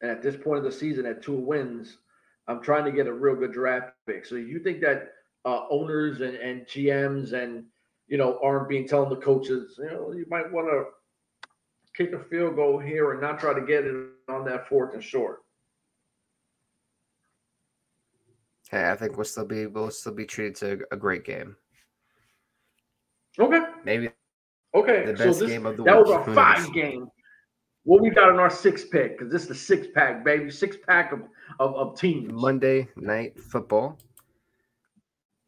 And 0.00 0.10
at 0.10 0.22
this 0.22 0.36
point 0.36 0.58
of 0.58 0.64
the 0.64 0.72
season, 0.72 1.06
at 1.06 1.22
two 1.22 1.36
wins, 1.36 1.98
I'm 2.46 2.62
trying 2.62 2.84
to 2.84 2.92
get 2.92 3.06
a 3.06 3.12
real 3.12 3.36
good 3.36 3.52
draft 3.52 3.92
pick. 4.06 4.26
So 4.26 4.36
you 4.36 4.58
think 4.58 4.80
that 4.80 5.12
uh, 5.44 5.66
owners 5.70 6.20
and, 6.20 6.36
and 6.36 6.66
GMs 6.66 7.32
and 7.32 7.64
you 8.06 8.18
know 8.18 8.38
aren't 8.42 8.68
being 8.68 8.86
telling 8.86 9.10
the 9.10 9.16
coaches, 9.16 9.78
you 9.78 9.90
know, 9.90 10.12
you 10.12 10.26
might 10.28 10.50
want 10.52 10.68
to 10.68 10.84
kick 11.96 12.12
a 12.12 12.18
field 12.18 12.56
goal 12.56 12.78
here 12.78 13.12
and 13.12 13.20
not 13.20 13.38
try 13.38 13.54
to 13.54 13.60
get 13.60 13.84
it 13.84 14.08
on 14.28 14.44
that 14.44 14.68
fourth 14.68 14.94
and 14.94 15.02
short. 15.02 15.40
Hey, 18.70 18.90
I 18.90 18.96
think 18.96 19.16
we'll 19.16 19.24
still 19.24 19.44
be 19.44 19.66
we'll 19.66 19.90
still 19.90 20.14
be 20.14 20.26
treated 20.26 20.56
to 20.56 20.80
a 20.90 20.96
great 20.96 21.24
game. 21.24 21.56
Okay. 23.38 23.60
Maybe. 23.84 24.10
Okay. 24.74 25.06
The 25.06 25.12
best 25.12 25.38
so 25.38 25.44
this, 25.44 25.50
game 25.50 25.66
of 25.66 25.76
the 25.76 25.82
week. 25.82 25.92
that 25.92 25.98
week. 25.98 26.06
was 26.06 26.28
a 26.28 26.34
five 26.34 26.72
game 26.72 27.08
what 27.84 28.00
we 28.02 28.10
got 28.10 28.30
in 28.30 28.38
our 28.38 28.50
six 28.50 28.84
pick? 28.84 29.18
Because 29.18 29.32
this 29.32 29.42
is 29.42 29.48
the 29.48 29.54
six 29.54 29.86
pack, 29.94 30.24
baby. 30.24 30.50
Six 30.50 30.76
pack 30.86 31.12
of, 31.12 31.20
of, 31.60 31.74
of 31.74 31.98
teams. 31.98 32.32
Monday 32.32 32.88
night 32.96 33.38
football. 33.38 33.98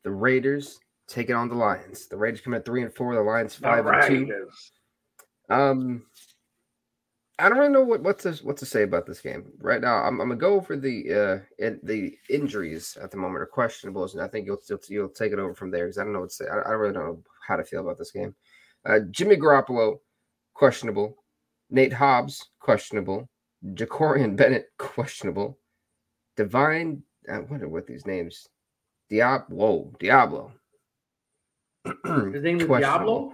The 0.05 0.11
Raiders 0.11 0.78
taking 1.09 1.34
on 1.34 1.49
the 1.49 1.55
Lions. 1.55 2.07
The 2.07 2.16
Raiders 2.16 2.41
come 2.41 2.55
at 2.55 2.64
three 2.64 2.82
and 2.82 2.95
four. 2.95 3.14
The 3.14 3.20
Lions 3.20 3.55
five 3.55 3.84
the 3.84 3.91
and 3.91 4.28
two. 4.28 4.47
Um, 5.49 6.03
I 7.39 7.49
don't 7.49 7.59
really 7.59 7.72
know 7.72 7.82
what, 7.82 8.03
what's 8.03 8.22
to 8.22 8.32
what 8.45 8.57
to 8.59 8.66
say 8.66 8.82
about 8.82 9.07
this 9.07 9.20
game 9.20 9.45
right 9.59 9.80
now. 9.80 9.97
I'm, 9.97 10.20
I'm 10.20 10.28
gonna 10.28 10.37
go 10.37 10.55
over 10.55 10.76
the 10.76 11.12
uh 11.12 11.64
in, 11.64 11.78
the 11.82 12.16
injuries 12.30 12.97
at 13.03 13.11
the 13.11 13.18
moment 13.18 13.43
are 13.43 13.51
questionables, 13.55 14.14
and 14.14 14.22
I 14.22 14.28
think 14.28 14.47
you'll 14.47 14.61
you'll, 14.68 14.80
you'll 14.89 15.09
take 15.09 15.32
it 15.32 15.39
over 15.39 15.55
from 15.55 15.70
there 15.70 15.84
because 15.84 15.99
I 15.99 16.05
don't 16.05 16.12
know 16.12 16.20
what 16.20 16.30
to 16.30 16.34
say. 16.34 16.47
I, 16.47 16.57
I 16.57 16.72
really 16.72 16.95
don't 16.95 17.03
really 17.03 17.16
know 17.16 17.22
how 17.47 17.57
to 17.57 17.64
feel 17.64 17.80
about 17.80 17.99
this 17.99 18.11
game. 18.11 18.34
Uh, 18.87 19.01
Jimmy 19.11 19.37
Garoppolo 19.37 19.99
questionable. 20.55 21.16
Nate 21.71 21.93
Hobbs, 21.93 22.51
questionable. 22.61 23.29
Jakorian 23.75 24.37
Bennett, 24.37 24.69
questionable. 24.79 25.59
Divine, 26.37 27.03
I 27.31 27.39
wonder 27.41 27.69
what 27.69 27.87
these 27.87 28.07
names. 28.07 28.47
Diab, 29.11 29.49
whoa, 29.49 29.93
Diablo. 29.99 30.53
His 31.85 31.95
name 32.43 32.61
is 32.61 32.67
Diablo. 32.67 33.33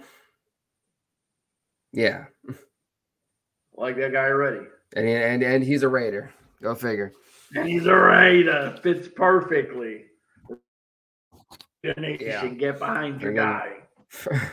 Yeah, 1.93 2.27
like 3.75 3.97
that 3.97 4.13
guy 4.13 4.27
already. 4.27 4.67
And 4.95 5.09
and 5.09 5.43
and 5.43 5.65
he's 5.65 5.83
a 5.83 5.89
Raider. 5.89 6.31
Go 6.63 6.75
figure. 6.75 7.13
And 7.55 7.69
he's 7.69 7.87
a 7.87 7.95
Raider. 7.95 8.79
Fits 8.83 9.09
perfectly. 9.09 10.05
Yeah. 11.83 12.47
Get 12.47 12.79
behind 12.79 13.21
your 13.21 13.33
guy. 13.33 13.73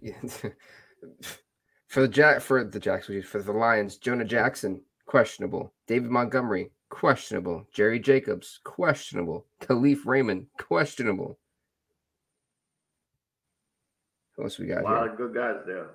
For 1.88 2.02
the 2.02 2.08
Jack 2.08 2.42
for 2.42 2.64
the 2.64 2.78
Jacks, 2.78 3.06
for 3.06 3.42
the 3.42 3.52
Lions, 3.52 3.96
Jonah 3.96 4.24
Jackson, 4.24 4.82
questionable. 5.06 5.72
David 5.86 6.10
Montgomery, 6.10 6.70
questionable. 6.90 7.66
Jerry 7.72 7.98
Jacobs, 7.98 8.60
questionable. 8.62 9.46
Kalif 9.62 10.04
Raymond, 10.04 10.46
questionable. 10.58 11.38
Who 14.36 14.44
else 14.44 14.58
we 14.58 14.66
got? 14.66 14.82
A 14.82 14.84
lot 14.84 15.02
here? 15.02 15.12
of 15.12 15.16
good 15.16 15.34
guys 15.34 15.56
there. 15.66 15.94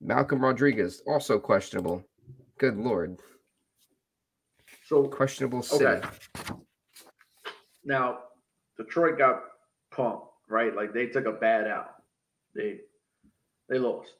Malcolm 0.00 0.40
Rodriguez, 0.40 1.02
also 1.06 1.38
questionable. 1.38 2.02
Good 2.56 2.78
lord. 2.78 3.18
So 4.86 5.04
questionable 5.04 5.62
city. 5.62 5.84
Okay. 5.84 6.08
Now, 7.84 8.18
Detroit 8.78 9.18
got 9.18 9.42
pumped, 9.90 10.26
right? 10.48 10.74
Like 10.74 10.94
they 10.94 11.06
took 11.06 11.26
a 11.26 11.32
bad 11.32 11.66
out. 11.66 11.90
They 12.54 12.78
they 13.68 13.78
lost. 13.78 14.10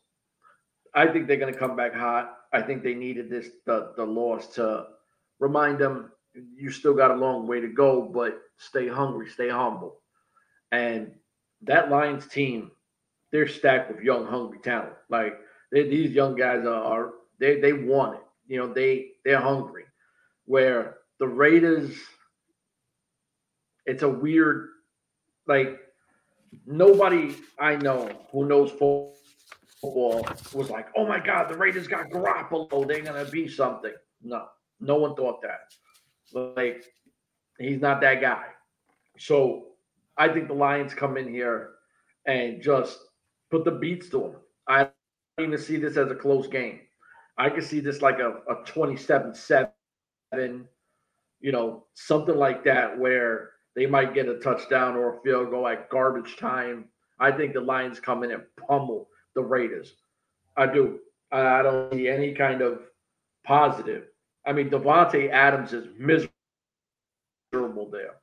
I 0.94 1.06
think 1.06 1.26
they're 1.26 1.36
going 1.36 1.52
to 1.52 1.58
come 1.58 1.76
back 1.76 1.94
hot. 1.94 2.36
I 2.52 2.62
think 2.62 2.82
they 2.82 2.94
needed 2.94 3.30
this 3.30 3.48
the 3.66 3.92
the 3.96 4.04
loss 4.04 4.48
to 4.54 4.86
remind 5.38 5.78
them 5.78 6.10
you 6.34 6.70
still 6.70 6.94
got 6.94 7.10
a 7.10 7.14
long 7.14 7.46
way 7.46 7.60
to 7.60 7.68
go, 7.68 8.02
but 8.02 8.40
stay 8.58 8.88
hungry, 8.88 9.28
stay 9.28 9.48
humble. 9.48 10.00
And 10.72 11.12
that 11.62 11.90
Lions 11.90 12.26
team, 12.26 12.70
they're 13.32 13.48
stacked 13.48 13.90
with 13.90 14.04
young, 14.04 14.26
hungry 14.26 14.58
talent. 14.62 14.94
Like 15.08 15.38
they, 15.72 15.88
these 15.88 16.12
young 16.12 16.34
guys 16.34 16.64
are, 16.64 16.82
are 16.82 17.10
they 17.38 17.60
they 17.60 17.72
want 17.72 18.16
it. 18.16 18.22
You 18.46 18.58
know, 18.58 18.72
they 18.72 19.12
they're 19.24 19.40
hungry. 19.40 19.84
Where 20.46 20.98
the 21.18 21.28
Raiders, 21.28 21.92
it's 23.86 24.02
a 24.02 24.08
weird, 24.08 24.68
like 25.46 25.78
nobody 26.66 27.36
I 27.58 27.76
know 27.76 28.10
who 28.32 28.46
knows 28.46 28.70
football 28.70 29.16
was 29.82 30.70
like, 30.70 30.88
oh 30.96 31.06
my 31.06 31.18
God, 31.18 31.48
the 31.48 31.56
Raiders 31.56 31.88
got 31.88 32.10
Garoppolo. 32.10 32.86
They're 32.86 33.02
gonna 33.02 33.24
be 33.24 33.48
something. 33.48 33.92
No, 34.22 34.46
no 34.80 34.96
one 34.96 35.14
thought 35.14 35.42
that. 35.42 35.72
Like, 36.32 36.84
he's 37.58 37.80
not 37.80 38.00
that 38.02 38.20
guy. 38.20 38.44
So 39.18 39.66
I 40.16 40.28
think 40.28 40.48
the 40.48 40.54
Lions 40.54 40.94
come 40.94 41.16
in 41.16 41.28
here 41.28 41.70
and 42.26 42.62
just 42.62 42.98
put 43.50 43.64
the 43.64 43.72
beats 43.72 44.08
to 44.10 44.18
them. 44.18 44.36
I 44.68 44.90
don't 45.38 45.48
even 45.48 45.58
see 45.58 45.76
this 45.76 45.96
as 45.96 46.10
a 46.10 46.14
close 46.14 46.46
game. 46.46 46.80
I 47.38 47.48
can 47.48 47.62
see 47.62 47.80
this 47.80 48.02
like 48.02 48.18
a, 48.18 48.40
a 48.50 48.64
27 48.66 49.34
7, 49.34 49.70
you 51.40 51.52
know, 51.52 51.86
something 51.94 52.36
like 52.36 52.64
that 52.64 52.98
where 52.98 53.50
they 53.74 53.86
might 53.86 54.14
get 54.14 54.28
a 54.28 54.38
touchdown 54.38 54.94
or 54.94 55.16
a 55.16 55.20
field 55.22 55.50
goal 55.50 55.66
at 55.66 55.88
garbage 55.88 56.36
time. 56.36 56.84
I 57.18 57.32
think 57.32 57.54
the 57.54 57.60
Lions 57.60 57.98
come 58.00 58.22
in 58.24 58.30
and 58.32 58.42
pummel 58.68 59.08
the 59.34 59.42
Raiders. 59.42 59.94
I 60.56 60.66
do. 60.66 60.98
I 61.32 61.62
don't 61.62 61.92
see 61.92 62.08
any 62.08 62.34
kind 62.34 62.60
of 62.60 62.80
positive. 63.44 64.04
I 64.46 64.52
mean, 64.52 64.70
Davante 64.70 65.30
Adams 65.30 65.72
is 65.72 65.86
miserable 65.98 66.30
there. 67.90 68.16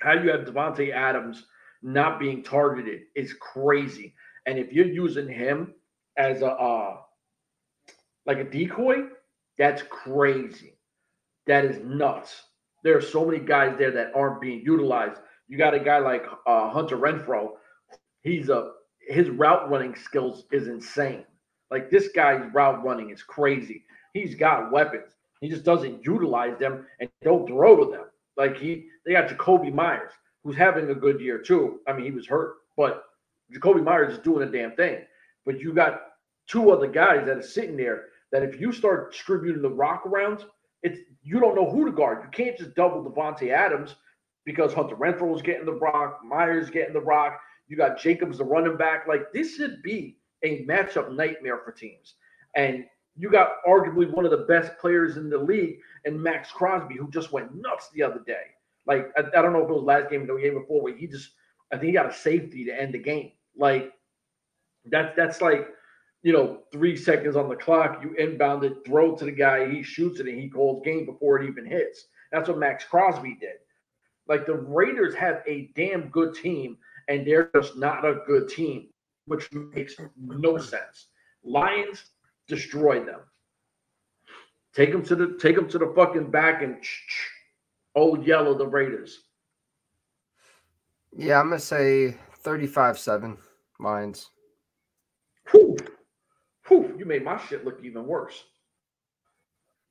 How 0.00 0.12
you 0.12 0.30
have 0.30 0.46
Davante 0.46 0.92
Adams 0.92 1.44
not 1.82 2.18
being 2.18 2.42
targeted 2.42 3.02
is 3.14 3.34
crazy. 3.34 4.14
And 4.46 4.58
if 4.58 4.72
you're 4.72 4.86
using 4.86 5.28
him 5.28 5.74
as 6.16 6.42
a 6.42 6.50
uh, 6.52 6.96
like 8.26 8.38
a 8.38 8.44
decoy, 8.44 9.04
that's 9.58 9.82
crazy. 9.82 10.74
That 11.46 11.64
is 11.64 11.80
nuts. 11.84 12.44
There 12.82 12.96
are 12.96 13.02
so 13.02 13.24
many 13.24 13.40
guys 13.40 13.76
there 13.76 13.90
that 13.90 14.12
aren't 14.14 14.40
being 14.40 14.62
utilized. 14.64 15.20
You 15.48 15.58
got 15.58 15.74
a 15.74 15.80
guy 15.80 15.98
like 15.98 16.24
uh, 16.46 16.70
Hunter 16.70 16.96
Renfrow. 16.96 17.50
He's 18.22 18.48
a 18.48 18.72
his 19.10 19.28
route 19.30 19.68
running 19.70 19.96
skills 19.96 20.44
is 20.52 20.68
insane. 20.68 21.24
Like 21.70 21.90
this 21.90 22.08
guy's 22.08 22.52
route 22.52 22.82
running 22.84 23.10
is 23.10 23.22
crazy. 23.22 23.84
He's 24.14 24.34
got 24.34 24.72
weapons. 24.72 25.12
He 25.40 25.48
just 25.48 25.64
doesn't 25.64 26.04
utilize 26.04 26.58
them 26.58 26.86
and 27.00 27.08
don't 27.22 27.46
throw 27.46 27.76
to 27.76 27.90
them. 27.90 28.04
Like 28.36 28.56
he, 28.56 28.86
they 29.04 29.12
got 29.12 29.28
Jakobi 29.28 29.72
Meyers, 29.72 30.12
who's 30.42 30.56
having 30.56 30.90
a 30.90 30.94
good 30.94 31.20
year 31.20 31.38
too. 31.38 31.80
I 31.88 31.92
mean, 31.92 32.04
he 32.04 32.10
was 32.10 32.26
hurt, 32.26 32.56
but 32.76 33.04
Jakobi 33.52 33.82
Meyers 33.82 34.14
is 34.14 34.18
doing 34.20 34.46
a 34.46 34.50
damn 34.50 34.76
thing. 34.76 35.00
But 35.44 35.60
you 35.60 35.72
got 35.72 36.02
two 36.46 36.70
other 36.70 36.86
guys 36.86 37.26
that 37.26 37.38
are 37.38 37.42
sitting 37.42 37.76
there 37.76 38.06
that 38.32 38.42
if 38.42 38.60
you 38.60 38.72
start 38.72 39.12
distributing 39.12 39.62
the 39.62 39.70
rock 39.70 40.06
around, 40.06 40.44
it's 40.82 40.98
you 41.22 41.40
don't 41.40 41.56
know 41.56 41.68
who 41.68 41.84
to 41.84 41.92
guard. 41.92 42.22
You 42.22 42.30
can't 42.30 42.56
just 42.56 42.74
double 42.74 43.04
Davante 43.04 43.50
Adams 43.50 43.96
because 44.44 44.72
Hunter 44.72 44.96
Renfrow 44.96 45.34
is 45.34 45.42
getting 45.42 45.66
the 45.66 45.72
rock, 45.72 46.20
Meyers 46.24 46.70
getting 46.70 46.94
the 46.94 47.00
rock. 47.00 47.40
You 47.70 47.76
got 47.76 47.98
Jacobs 48.00 48.38
the 48.38 48.44
running 48.44 48.76
back. 48.76 49.06
Like 49.06 49.32
this 49.32 49.54
should 49.54 49.80
be 49.82 50.18
a 50.42 50.64
matchup 50.66 51.14
nightmare 51.14 51.60
for 51.64 51.70
teams. 51.70 52.14
And 52.56 52.84
you 53.16 53.30
got 53.30 53.64
arguably 53.66 54.10
one 54.10 54.24
of 54.24 54.32
the 54.32 54.44
best 54.48 54.76
players 54.78 55.16
in 55.16 55.30
the 55.30 55.38
league 55.38 55.78
and 56.04 56.20
Maxx 56.20 56.50
Crosby, 56.50 56.96
who 56.96 57.08
just 57.10 57.32
went 57.32 57.54
nuts 57.54 57.88
the 57.94 58.02
other 58.02 58.20
day. 58.26 58.42
Like 58.86 59.12
I, 59.16 59.20
I 59.38 59.42
don't 59.42 59.52
know 59.52 59.62
if 59.62 59.70
it 59.70 59.72
was 59.72 59.84
last 59.84 60.10
game 60.10 60.28
or 60.28 60.36
the 60.36 60.42
game 60.42 60.60
before, 60.60 60.82
where 60.82 60.96
he 60.96 61.06
just 61.06 61.30
I 61.72 61.76
think 61.76 61.86
he 61.86 61.92
got 61.92 62.10
a 62.10 62.12
safety 62.12 62.64
to 62.64 62.72
end 62.72 62.92
the 62.92 62.98
game. 62.98 63.30
Like 63.56 63.92
that's 64.86 65.14
that's 65.16 65.40
like 65.40 65.68
you 66.24 66.32
know 66.32 66.62
three 66.72 66.96
seconds 66.96 67.36
on 67.36 67.48
the 67.48 67.54
clock. 67.54 68.02
You 68.02 68.14
inbound 68.14 68.64
it, 68.64 68.78
throw 68.84 69.14
to 69.14 69.24
the 69.24 69.30
guy, 69.30 69.70
he 69.70 69.84
shoots 69.84 70.18
it, 70.18 70.26
and 70.26 70.40
he 70.40 70.48
calls 70.48 70.82
game 70.84 71.06
before 71.06 71.40
it 71.40 71.48
even 71.48 71.64
hits. 71.64 72.06
That's 72.32 72.48
what 72.48 72.58
Maxx 72.58 72.84
Crosby 72.84 73.36
did. 73.40 73.58
Like 74.28 74.46
the 74.46 74.54
Raiders 74.54 75.14
have 75.14 75.42
a 75.46 75.70
damn 75.74 76.08
good 76.08 76.34
team, 76.34 76.78
and 77.08 77.26
they're 77.26 77.50
just 77.54 77.76
not 77.76 78.04
a 78.04 78.20
good 78.26 78.48
team, 78.48 78.88
which 79.26 79.50
makes 79.52 79.96
no 80.16 80.58
sense. 80.58 81.08
Lions 81.44 82.10
destroy 82.48 83.04
them. 83.04 83.20
Take 84.74 84.92
them 84.92 85.02
to 85.04 85.16
the 85.16 85.38
take 85.40 85.56
them 85.56 85.68
to 85.68 85.78
the 85.78 85.92
fucking 85.96 86.30
back 86.30 86.62
and 86.62 86.76
old 87.94 88.26
yellow 88.26 88.56
the 88.56 88.66
Raiders. 88.66 89.24
Yeah, 91.16 91.40
I'm 91.40 91.48
gonna 91.48 91.58
say 91.58 92.16
35-7 92.44 93.36
Lions. 93.80 94.30
Whew. 95.50 95.76
Whew, 96.68 96.94
you 96.96 97.04
made 97.04 97.24
my 97.24 97.36
shit 97.36 97.64
look 97.64 97.80
even 97.82 98.06
worse. 98.06 98.44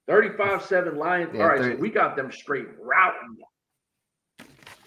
35-7 0.09 0.95
Lions. 0.95 1.31
Yeah, 1.33 1.41
All 1.41 1.49
right, 1.49 1.59
30 1.59 1.75
so 1.75 1.81
we 1.81 1.89
got 1.89 2.15
them 2.15 2.31
straight 2.31 2.67
routing. 2.81 3.37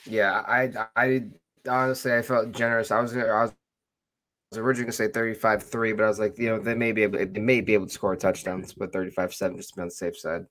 Yeah, 0.07 0.43
I 0.47 0.73
I 0.97 1.25
honestly 1.69 2.13
I 2.13 2.23
felt 2.23 2.53
generous. 2.53 2.91
I 2.91 3.01
was 3.01 3.17
I 3.17 3.43
was 3.43 3.53
was 4.53 4.59
originally 4.59 4.85
gonna 4.85 4.93
say 4.93 5.09
35-3, 5.09 5.97
but 5.97 6.05
I 6.05 6.09
was 6.09 6.19
like, 6.19 6.39
you 6.39 6.49
know, 6.49 6.59
they 6.59 6.75
may 6.75 6.93
be 6.93 7.03
able 7.03 7.19
they 7.19 7.41
may 7.41 7.61
be 7.61 7.75
able 7.75 7.87
to 7.87 7.93
score 7.93 8.15
touchdowns, 8.17 8.75
but 8.75 8.93
35-7 8.93 9.57
just 9.57 9.71
to 9.71 9.77
be 9.77 9.83
on 9.83 9.89
the 9.89 9.91
safe 9.91 10.17
side. 10.17 10.45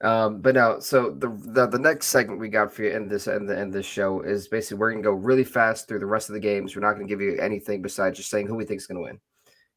Um, 0.00 0.40
but 0.40 0.54
no, 0.54 0.78
so 0.78 1.10
the, 1.10 1.28
the 1.28 1.66
the 1.66 1.78
next 1.78 2.06
segment 2.06 2.38
we 2.38 2.48
got 2.48 2.72
for 2.72 2.84
you 2.84 2.90
in 2.90 3.08
this 3.08 3.26
in 3.26 3.46
the 3.46 3.60
in 3.60 3.70
this 3.70 3.86
show 3.86 4.20
is 4.20 4.46
basically 4.46 4.78
we're 4.78 4.92
gonna 4.92 5.02
go 5.02 5.12
really 5.12 5.44
fast 5.44 5.88
through 5.88 5.98
the 5.98 6.06
rest 6.06 6.28
of 6.28 6.34
the 6.34 6.40
games. 6.40 6.74
We're 6.74 6.82
not 6.82 6.92
gonna 6.92 7.06
give 7.06 7.20
you 7.20 7.36
anything 7.38 7.82
besides 7.82 8.16
just 8.16 8.30
saying 8.30 8.46
who 8.46 8.54
we 8.54 8.64
think 8.64 8.78
is 8.78 8.86
gonna 8.86 9.00
win. 9.00 9.20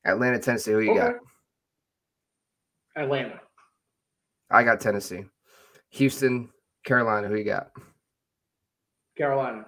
Atlanta, 0.06 0.40
Tennessee, 0.40 0.72
who 0.72 0.80
you 0.80 0.96
got? 0.96 1.16
Atlanta. 2.96 3.40
I 4.50 4.64
got 4.64 4.80
Tennessee. 4.80 5.26
Houston, 5.92 6.50
Carolina, 6.84 7.28
who 7.28 7.36
you 7.36 7.44
got? 7.44 7.72
Carolina. 9.18 9.66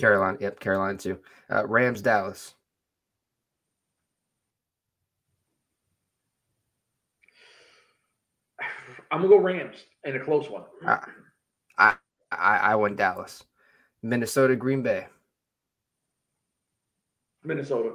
Carolina, 0.00 0.38
yep, 0.40 0.60
Carolina 0.60 0.98
too. 0.98 1.18
Uh, 1.50 1.66
Rams, 1.66 2.02
Dallas. 2.02 2.54
I'm 9.10 9.18
gonna 9.22 9.28
go 9.28 9.38
Rams 9.38 9.76
in 10.04 10.16
a 10.16 10.20
close 10.20 10.50
one. 10.50 10.64
I, 10.84 11.06
I 11.78 11.96
I 12.32 12.56
I 12.58 12.74
went 12.76 12.96
Dallas. 12.96 13.44
Minnesota, 14.02 14.56
Green 14.56 14.82
Bay. 14.82 15.06
Minnesota. 17.44 17.92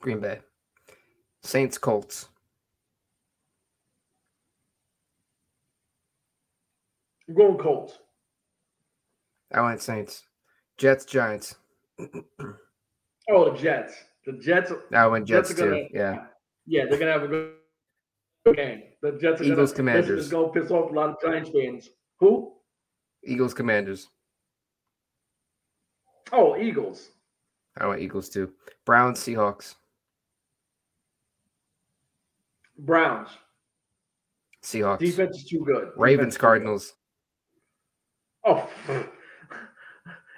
Green 0.00 0.20
Bay. 0.20 0.40
Saints, 1.42 1.78
Colts. 1.78 2.28
I'm 7.28 7.34
going 7.34 7.58
Colts. 7.58 7.98
I 9.54 9.62
went 9.62 9.80
Saints. 9.80 10.24
Jets, 10.76 11.04
Giants. 11.04 11.54
Oh, 13.30 13.50
the 13.50 13.56
Jets. 13.56 13.94
The 14.26 14.32
Jets. 14.34 14.70
I 14.92 15.06
went 15.06 15.26
Jets, 15.26 15.48
Jets 15.48 15.58
too. 15.58 15.70
gonna- 15.70 15.88
Yeah. 15.94 16.26
Yeah, 16.66 16.84
they're 16.84 16.98
gonna 16.98 17.12
have 17.12 17.22
a 17.22 17.28
good 17.28 17.54
game. 18.54 18.82
The 19.00 19.12
Jets 19.12 19.40
are 19.40 19.44
Eagles, 19.44 19.70
gonna, 19.72 19.76
Commanders. 19.76 20.08
This 20.18 20.26
is 20.26 20.30
gonna 20.30 20.52
piss 20.52 20.70
off 20.70 20.90
a 20.90 20.94
lot 20.94 21.08
of 21.08 21.16
Giants 21.22 21.48
fans. 21.48 21.88
Who? 22.20 22.52
Eagles, 23.24 23.54
Commanders. 23.54 24.08
Oh, 26.32 26.54
Eagles. 26.54 27.12
I 27.78 27.86
went 27.86 28.02
Eagles 28.02 28.28
too. 28.28 28.52
Browns, 28.84 29.20
Seahawks. 29.20 29.74
Browns. 32.78 33.28
Seahawks. 34.62 34.98
Defense 34.98 35.38
is 35.38 35.44
too 35.46 35.64
good. 35.64 35.92
Ravens, 35.96 36.34
Defense 36.34 36.34
too 36.34 36.38
good. 36.38 36.40
Cardinals. 36.42 36.92
Oh, 38.44 38.68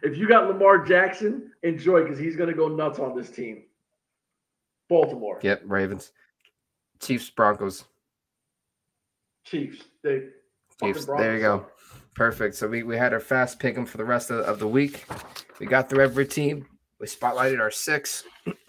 if 0.02 0.16
you 0.16 0.28
got 0.28 0.48
Lamar 0.48 0.84
Jackson, 0.84 1.50
enjoy 1.62 2.02
because 2.02 2.18
he's 2.18 2.36
going 2.36 2.50
to 2.50 2.54
go 2.54 2.68
nuts 2.68 2.98
on 2.98 3.16
this 3.16 3.30
team. 3.30 3.64
Baltimore 4.88 5.40
Yep, 5.42 5.62
Ravens. 5.64 6.12
Chiefs, 7.00 7.30
Broncos. 7.30 7.84
Chiefs. 9.44 9.84
They 10.02 10.28
Chiefs. 10.82 11.06
There 11.06 11.34
you 11.34 11.40
go. 11.40 11.66
Perfect. 12.14 12.54
So 12.54 12.68
we, 12.68 12.82
we 12.82 12.96
had 12.96 13.12
our 13.12 13.20
fast 13.20 13.58
pick 13.58 13.76
'em 13.76 13.84
for 13.84 13.98
the 13.98 14.04
rest 14.04 14.30
of, 14.30 14.40
of 14.40 14.58
the 14.58 14.68
week. 14.68 15.04
We 15.58 15.66
got 15.66 15.88
through 15.88 16.02
every 16.02 16.26
team. 16.26 16.66
We 16.98 17.06
spotlighted 17.06 17.60
our 17.60 17.70
six. 17.70 18.24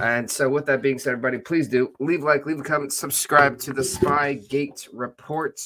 and 0.00 0.30
so 0.30 0.48
with 0.48 0.66
that 0.66 0.80
being 0.82 0.98
said, 0.98 1.12
everybody, 1.12 1.38
please 1.38 1.68
do 1.68 1.92
leave 2.00 2.22
a 2.22 2.24
like, 2.24 2.46
leave 2.46 2.60
a 2.60 2.62
comment, 2.62 2.92
subscribe 2.92 3.58
to 3.60 3.72
the 3.72 3.82
Spygate 3.82 4.88
Report 4.92 5.60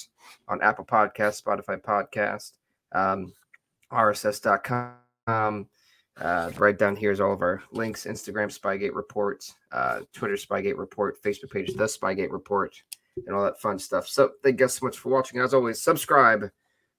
on 0.48 0.60
Apple 0.62 0.84
Podcast, 0.84 1.42
Spotify 1.42 1.80
Podcast, 1.80 2.52
um, 2.92 3.32
RSS.com. 3.92 5.68
Uh, 6.20 6.50
right 6.58 6.78
down 6.78 6.96
here 6.96 7.10
is 7.10 7.20
all 7.20 7.32
of 7.32 7.40
our 7.40 7.62
links 7.72 8.04
Instagram 8.04 8.54
Spygate 8.56 8.94
Report, 8.94 9.42
uh, 9.72 10.00
Twitter 10.12 10.34
Spygate 10.34 10.76
Report, 10.76 11.22
Facebook 11.22 11.50
page 11.50 11.72
The 11.74 11.84
Spygate 11.84 12.30
Report, 12.30 12.74
and 13.26 13.34
all 13.34 13.44
that 13.44 13.60
fun 13.60 13.78
stuff. 13.78 14.06
So, 14.06 14.32
thank 14.42 14.60
you 14.60 14.66
guys 14.66 14.74
so 14.74 14.86
much 14.86 14.98
for 14.98 15.08
watching. 15.08 15.40
As 15.40 15.54
always, 15.54 15.82
subscribe. 15.82 16.50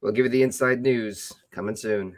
We'll 0.01 0.13
give 0.13 0.25
you 0.25 0.31
the 0.31 0.43
inside 0.43 0.81
news 0.81 1.31
coming 1.51 1.75
soon. 1.75 2.17